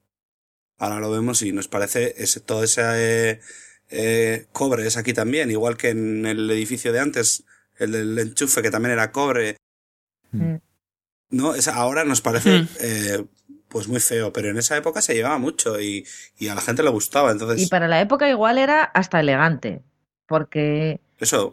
[0.78, 3.40] ahora lo vemos y nos parece ese, todo ese eh,
[3.90, 7.44] eh, cobre es aquí también, igual que en el edificio de antes,
[7.78, 9.56] el del enchufe que también era cobre.
[10.32, 10.56] Mm.
[11.30, 12.68] No, es, ahora nos parece Mm.
[12.80, 13.24] eh,
[13.68, 16.04] pues muy feo, pero en esa época se llevaba mucho y,
[16.38, 17.30] y a la gente le gustaba.
[17.30, 19.82] Entonces, Y para la época igual era hasta elegante,
[20.26, 21.52] porque eso,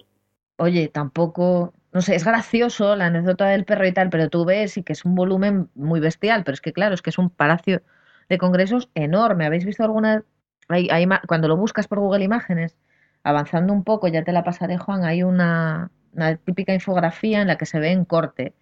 [0.59, 4.75] Oye, tampoco, no sé, es gracioso la anécdota del perro y tal, pero tú ves
[4.77, 7.29] y que es un volumen muy bestial, pero es que claro, es que es un
[7.29, 7.83] palacio
[8.27, 9.45] de congresos enorme.
[9.45, 10.23] ¿Habéis visto alguna?
[10.69, 12.77] Hay, hay cuando lo buscas por Google Imágenes,
[13.23, 17.57] avanzando un poco, ya te la pasaré, Juan, hay una, una típica infografía en la
[17.57, 18.53] que se ve en corte.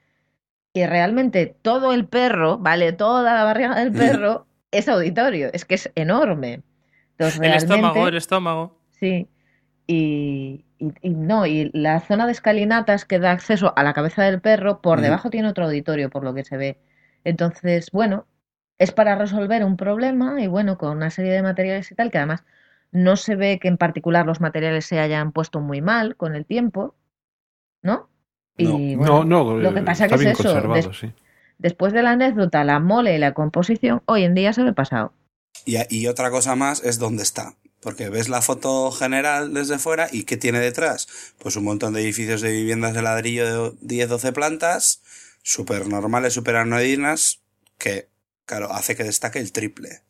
[0.74, 2.92] Y realmente todo el perro, ¿vale?
[2.94, 6.62] Toda la barriga del perro es auditorio, es que es enorme.
[7.12, 8.80] Entonces, el estómago, el estómago.
[8.92, 9.28] Sí.
[9.88, 14.24] Y, y- y no, y la zona de escalinatas que da acceso a la cabeza
[14.24, 16.78] del perro, por debajo tiene otro auditorio, por lo que se ve.
[17.24, 18.26] Entonces, bueno,
[18.78, 22.18] es para resolver un problema y bueno, con una serie de materiales y tal, que
[22.18, 22.44] además
[22.92, 26.46] no se ve que en particular los materiales se hayan puesto muy mal con el
[26.46, 26.96] tiempo,
[27.84, 28.10] ¿no?
[28.58, 30.98] Y no, bueno, no, lo que eh, pasa está que es bien eso, conservado, des-
[31.00, 31.14] sí.
[31.58, 35.14] después de la anécdota, la mole y la composición, hoy en día se ve pasado.
[35.66, 37.56] y, y otra cosa más es dónde está.
[37.82, 41.08] Porque ves la foto general desde fuera y ¿qué tiene detrás?
[41.38, 45.04] Pues un montón de edificios de viviendas de ladrillo de 10-12 plantas,
[45.44, 47.42] súper normales, súper anodinas,
[47.78, 48.08] que,
[48.46, 50.02] claro, hace que destaque el triple.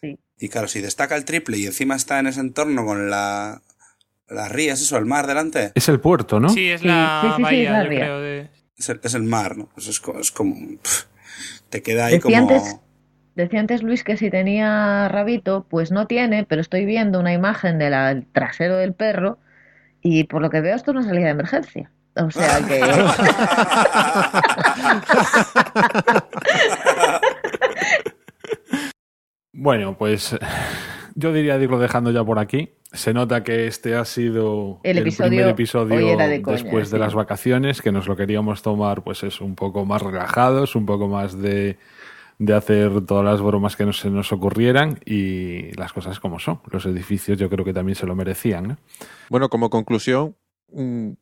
[0.00, 0.18] Sí.
[0.38, 3.62] Y claro, si destaca el triple y encima está en ese entorno con la,
[4.28, 6.48] las rías, eso, el mar delante, Es el puerto, ¿no?
[6.50, 7.98] Sí, es la sí, sí, sí, bahía, es la yo ría.
[8.00, 8.20] creo.
[8.20, 8.50] De...
[8.76, 9.68] es el, es el mar, ¿no?
[9.74, 10.56] Pues es, co- es como...
[11.70, 12.50] te queda ahí Decía como...
[12.54, 12.76] antes,
[13.34, 17.78] decía antes Luis que si tenía rabito, pues no tiene, pero estoy viendo una imagen
[17.78, 19.38] del trasero del perro
[20.02, 21.90] y por lo que veo esto es una salida de emergencia.
[22.16, 22.80] O sea que...
[29.64, 30.36] Bueno, pues
[31.14, 32.74] yo diría de irlo dejando ya por aquí.
[32.92, 37.00] Se nota que este ha sido El episodio primer episodio de coña, después de sí.
[37.00, 41.08] las vacaciones, que nos lo queríamos tomar, pues es un poco más relajados, un poco
[41.08, 41.78] más de,
[42.38, 46.60] de hacer todas las bromas que no se nos ocurrieran y las cosas como son.
[46.70, 48.76] Los edificios yo creo que también se lo merecían, ¿no?
[49.30, 50.36] Bueno, como conclusión,
[50.74, 51.12] mm,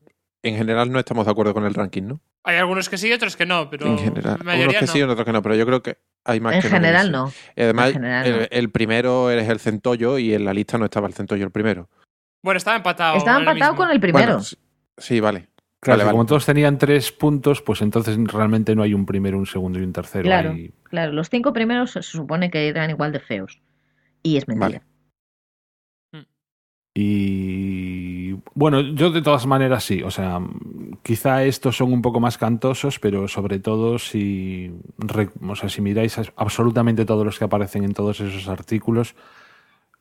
[0.43, 2.20] en general no estamos de acuerdo con el ranking, ¿no?
[2.44, 4.36] Hay algunos que sí y otros que no, pero en general.
[4.39, 4.93] la mayoría Unos que no.
[4.93, 7.32] sí, otros que no, pero yo creo que hay más En que general no.
[7.56, 8.47] además, En general el, no.
[8.51, 11.89] el primero es el centollo y en la lista no estaba el centollo el primero.
[12.43, 13.16] Bueno, estaba empatado.
[13.16, 14.27] Estaba el empatado con el primero.
[14.27, 14.56] Bueno, sí,
[14.98, 15.48] sí, vale.
[15.78, 16.12] Claro, Vale, que vale.
[16.14, 19.82] como todos tenían tres puntos, pues entonces realmente no hay un primero, un segundo y
[19.82, 20.24] un tercero.
[20.24, 20.51] Claro.
[20.51, 23.60] Hay- Claro, los cinco primeros se supone que eran igual de feos.
[24.23, 24.66] Y es mentira.
[24.69, 24.82] Vale.
[26.94, 30.40] Y bueno, yo de todas maneras sí, o sea,
[31.02, 34.70] quizá estos son un poco más cantosos, pero sobre todo si,
[35.48, 39.14] o sea, si miráis absolutamente todos los que aparecen en todos esos artículos,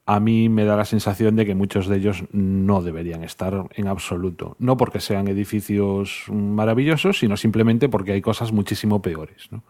[0.06, 3.88] a mí me da la sensación de que muchos de ellos no deberían estar en
[3.88, 4.58] absoluto.
[4.60, 9.48] No porque sean edificios maravillosos, sino simplemente porque hay cosas muchísimo peores.
[9.52, 9.64] ¿no?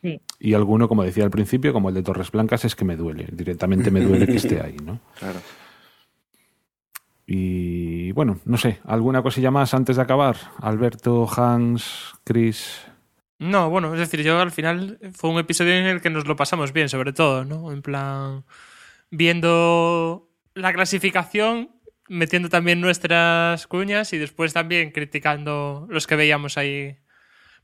[0.00, 0.20] Sí.
[0.40, 3.28] Y alguno, como decía al principio, como el de Torres Blancas, es que me duele.
[3.32, 4.98] Directamente me duele que esté ahí, ¿no?
[5.18, 5.40] Claro.
[7.34, 10.36] Y bueno, no sé, ¿alguna cosilla más antes de acabar?
[10.58, 12.82] Alberto, Hans, Chris.
[13.38, 16.36] No, bueno, es decir, yo al final fue un episodio en el que nos lo
[16.36, 17.72] pasamos bien, sobre todo, ¿no?
[17.72, 18.44] En plan,
[19.10, 21.70] viendo la clasificación,
[22.06, 26.98] metiendo también nuestras cuñas y después también criticando los que veíamos ahí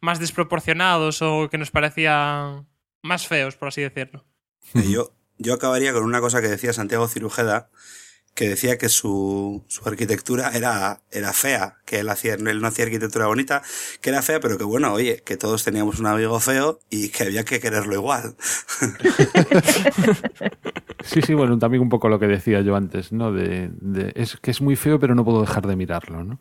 [0.01, 2.67] más desproporcionados o que nos parecían
[3.03, 4.25] más feos, por así decirlo.
[4.73, 7.69] Eh, Yo, yo acabaría con una cosa que decía Santiago Cirujeda,
[8.39, 12.85] que decía que su, su arquitectura era, era fea, que él, hacía, él no hacía
[12.85, 13.63] arquitectura bonita,
[14.01, 17.25] que era fea, pero que bueno, oye, que todos teníamos un amigo feo y que
[17.25, 18.37] había que quererlo igual.
[21.05, 23.33] Sí, sí, bueno, también un poco lo que decía yo antes, ¿no?
[23.33, 26.41] De, de- es que es muy feo, pero no puedo dejar de mirarlo, ¿no?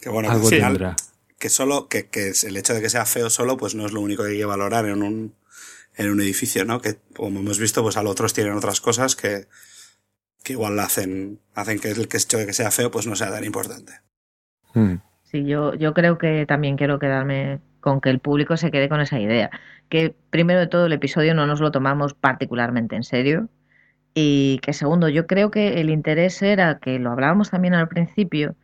[0.00, 0.96] Que bueno, que Algo tendrá.
[1.38, 4.00] que solo, que, que el hecho de que sea feo solo, pues no es lo
[4.00, 5.34] único que hay que valorar en un,
[5.96, 6.80] en un edificio, ¿no?
[6.80, 9.46] Que como hemos visto, pues a los otros tienen otras cosas que,
[10.42, 13.30] que igual hacen, hacen que el que hecho de que sea feo, pues no sea
[13.30, 13.92] tan importante.
[14.74, 14.96] Mm.
[15.22, 19.00] Sí, yo, yo creo que también quiero quedarme con que el público se quede con
[19.00, 19.50] esa idea.
[19.88, 23.48] Que primero de todo el episodio no nos lo tomamos particularmente en serio.
[24.14, 28.56] Y que segundo, yo creo que el interés era, que lo hablábamos también al principio,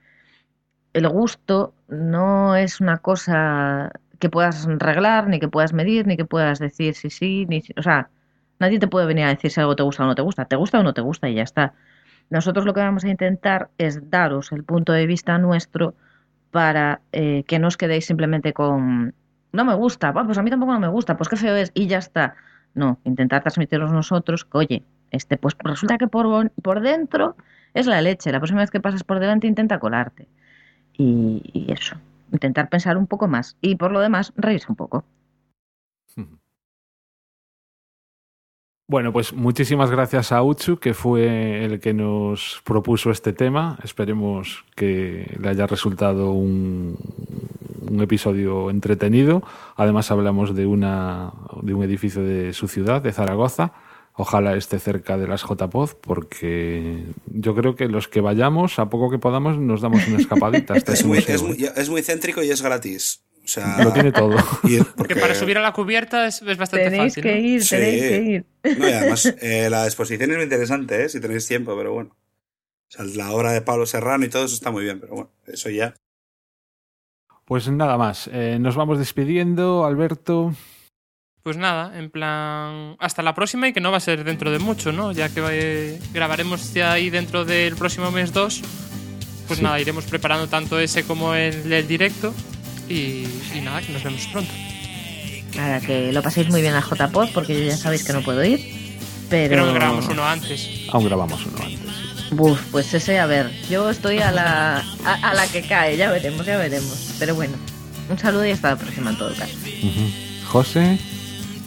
[0.92, 6.24] el gusto no es una cosa que puedas reglar, ni que puedas medir, ni que
[6.24, 7.72] puedas decir si sí, ni si...
[7.76, 8.10] O sea,
[8.59, 10.44] nadie te puede venir a decir si algo te gusta o no te gusta.
[10.44, 11.74] Te gusta o no te gusta y ya está.
[12.30, 15.94] Nosotros lo que vamos a intentar es daros el punto de vista nuestro
[16.51, 19.14] para eh, que no os quedéis simplemente con
[19.52, 21.70] no me gusta, "Buah, pues a mí tampoco no me gusta, pues qué feo es
[21.74, 22.35] y ya está.
[22.74, 27.36] No, intentar transmitiros nosotros que, oye, este, pues resulta que por, por dentro
[27.74, 28.30] es la leche.
[28.32, 30.28] La próxima vez que pasas por delante intenta colarte.
[30.97, 31.97] Y, y eso,
[32.32, 33.56] intentar pensar un poco más.
[33.60, 35.05] Y por lo demás, reírse un poco.
[38.90, 43.78] Bueno, pues muchísimas gracias a Uchu, que fue el que nos propuso este tema.
[43.85, 46.97] Esperemos que le haya resultado un,
[47.86, 49.43] un episodio entretenido.
[49.77, 53.74] Además hablamos de, una, de un edificio de su ciudad, de Zaragoza.
[54.15, 59.10] Ojalá esté cerca de las JPOD, porque yo creo que los que vayamos, a poco
[59.10, 61.35] que podamos, nos damos una escapadita hasta Es muy, museo.
[61.35, 63.20] es, muy, es muy céntrico y es gratis.
[63.49, 64.37] O sea, Lo tiene todo.
[64.65, 67.23] y- Porque porque- para subir a la cubierta es, es bastante Tenéis fácil.
[67.23, 67.41] que ¿no?
[67.41, 67.70] ir, Sí.
[67.77, 68.77] tenéis que ir.
[68.79, 71.09] No, y además, eh, la exposición es muy interesante, ¿eh?
[71.09, 72.11] si tenéis tiempo, pero bueno.
[72.15, 75.31] O sea, la obra de Pablo Serrano y todo eso está muy bien, pero bueno,
[75.47, 75.95] eso ya.
[77.47, 78.29] Pues nada más.
[78.33, 80.55] Eh, nos vamos despidiendo, Alberto.
[81.43, 84.59] Pues nada, en plan, hasta la próxima y que no va a ser dentro de
[84.59, 85.12] mucho, ¿no?
[85.12, 88.61] Ya que eh, grabaremos ya ahí dentro del próximo mes 2,
[89.47, 89.65] pues Sí.
[89.65, 92.35] nada, iremos preparando tanto ese como el, el directo
[92.89, 94.52] y, y nada, que nos vemos pronto.
[95.56, 98.44] Nada, que lo paséis muy bien a JPod, porque yo ya sabéis que no puedo
[98.44, 98.60] ir.
[99.31, 99.73] Pero.
[99.73, 100.69] Grabamos uno antes.
[100.90, 101.78] Aún grabamos uno antes.
[102.31, 106.10] Buf, pues ese, a ver, yo estoy a la, a, a la que cae, ya
[106.10, 107.15] veremos, ya veremos.
[107.19, 107.55] Pero bueno,
[108.10, 109.55] un saludo y hasta la próxima en todo caso.
[110.47, 110.98] José.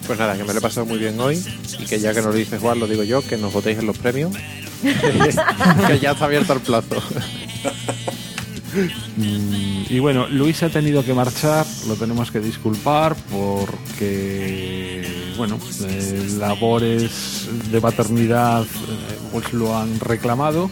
[0.06, 1.40] Pues nada, que me lo he pasado muy bien hoy
[1.78, 3.86] y que ya que nos lo dice Juan, lo digo yo, que nos votéis en
[3.86, 4.32] los premios.
[4.82, 7.02] que ya está abierto el plazo.
[9.16, 15.58] Mm, Y bueno, Luis ha tenido que marchar, lo tenemos que disculpar porque, bueno,
[15.88, 20.70] eh, labores de paternidad eh, pues lo han reclamado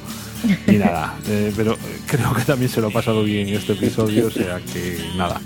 [0.66, 4.30] y nada, eh, pero creo que también se lo ha pasado bien este episodio, o
[4.30, 5.40] sea que nada.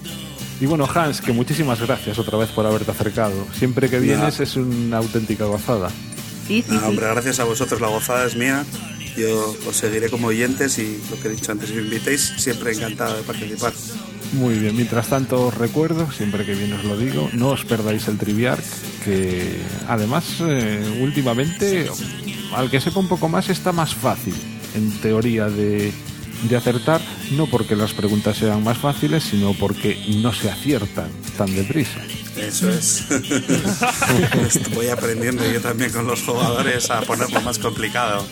[0.61, 3.45] Y bueno, Hans, que muchísimas gracias otra vez por haberte acercado.
[3.59, 5.91] Siempre que vienes es una auténtica gozada.
[6.47, 6.85] Sí, sí, Nada, sí.
[6.85, 8.65] Ah, hombre, gracias a vosotros, la gozada es mía.
[9.17, 12.73] Yo os seguiré como oyentes y lo que he dicho antes, si me invitéis, siempre
[12.73, 13.73] encantado de participar.
[14.33, 18.09] Muy bien, mientras tanto os recuerdo, siempre que bien os lo digo, no os perdáis
[18.09, 18.65] el Triviarc,
[19.05, 21.89] que además eh, últimamente,
[22.53, 24.35] al que sepa un poco más, está más fácil,
[24.75, 25.93] en teoría, de,
[26.49, 27.01] de acertar,
[27.33, 32.01] no porque las preguntas sean más fáciles, sino porque no se aciertan tan deprisa.
[32.37, 33.05] Eso es.
[34.49, 38.27] Estoy aprendiendo yo también con los jugadores a ponerlo más complicado.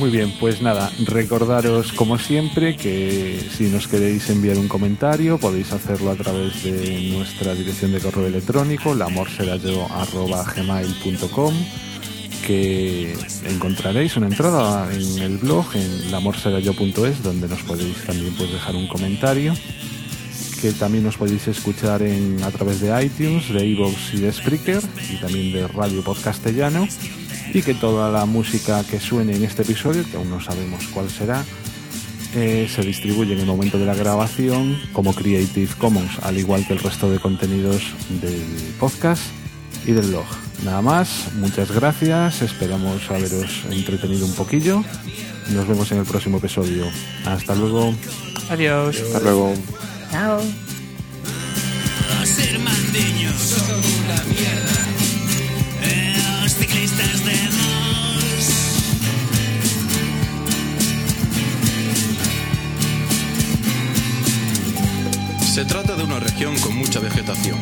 [0.00, 5.72] Muy bien, pues nada, recordaros como siempre que si nos queréis enviar un comentario podéis
[5.72, 11.54] hacerlo a través de nuestra dirección de correo electrónico, lamorserayyo.gmail.com
[12.46, 13.14] que
[13.44, 18.88] encontraréis una entrada en el blog en lamorserayyo.es donde nos podéis también pues, dejar un
[18.88, 19.52] comentario
[20.62, 24.80] que también nos podéis escuchar en, a través de iTunes, de iVoox y de Spreaker
[25.12, 26.88] y también de Radio Podcastellano
[27.52, 31.10] y que toda la música que suene en este episodio, que aún no sabemos cuál
[31.10, 31.44] será,
[32.34, 36.74] eh, se distribuye en el momento de la grabación como Creative Commons, al igual que
[36.74, 37.82] el resto de contenidos
[38.20, 38.44] del
[38.78, 39.22] podcast.
[39.86, 40.26] y del blog.
[40.62, 44.84] Nada más, muchas gracias, esperamos haberos entretenido un poquillo.
[45.48, 46.84] Nos vemos en el próximo episodio.
[47.24, 47.94] Hasta luego.
[48.50, 49.00] Adiós.
[49.00, 49.54] Hasta luego.
[50.10, 50.42] Chao.
[65.60, 67.58] Se trata de una región con mucha vegetación.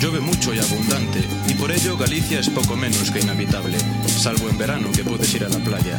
[0.00, 3.76] Llueve mucho y abundante, y por ello Galicia es poco menos que inhabitable,
[4.06, 5.98] salvo en verano que puedes ir a la playa.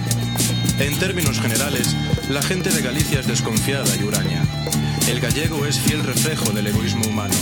[0.80, 1.94] En términos generales,
[2.30, 4.44] la gente de Galicia es desconfiada y huraña.
[5.10, 7.36] El gallego es fiel reflejo del egoísmo humano.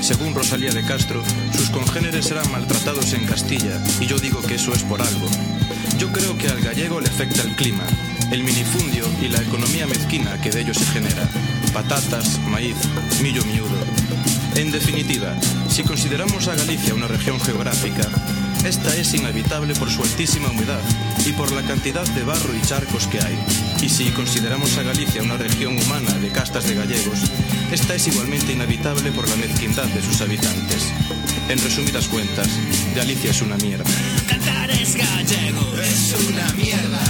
[0.00, 1.22] Según Rosalía de Castro,
[1.56, 5.28] sus congéneres serán maltratados en Castilla, y yo digo que eso es por algo.
[5.98, 7.84] Yo creo que al gallego le afecta el clima,
[8.32, 11.28] el minifundio y la economía mezquina que de ello se genera.
[11.74, 12.76] Patatas, maíz,
[13.22, 13.76] millo miudo.
[14.56, 15.34] En definitiva,
[15.68, 18.08] si consideramos a Galicia una región geográfica,
[18.64, 20.80] esta es inhabitable por su altísima humedad
[21.26, 23.38] y por la cantidad de barro y charcos que hay.
[23.82, 27.18] Y si consideramos a Galicia una región humana de castas de gallegos,
[27.72, 30.92] esta es igualmente inhabitable por la mezquindad de sus habitantes.
[31.48, 32.48] En resumidas cuentas,
[32.94, 33.84] Galicia es una mierda.
[34.28, 35.74] Cantar es gallego.
[35.82, 37.00] Es una mierda.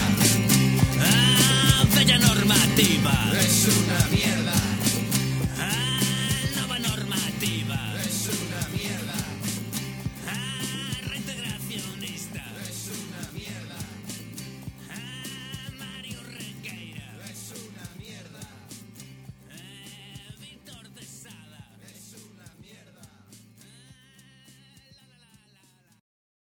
[1.00, 3.32] Ah, bella normativa.
[3.40, 4.08] Es una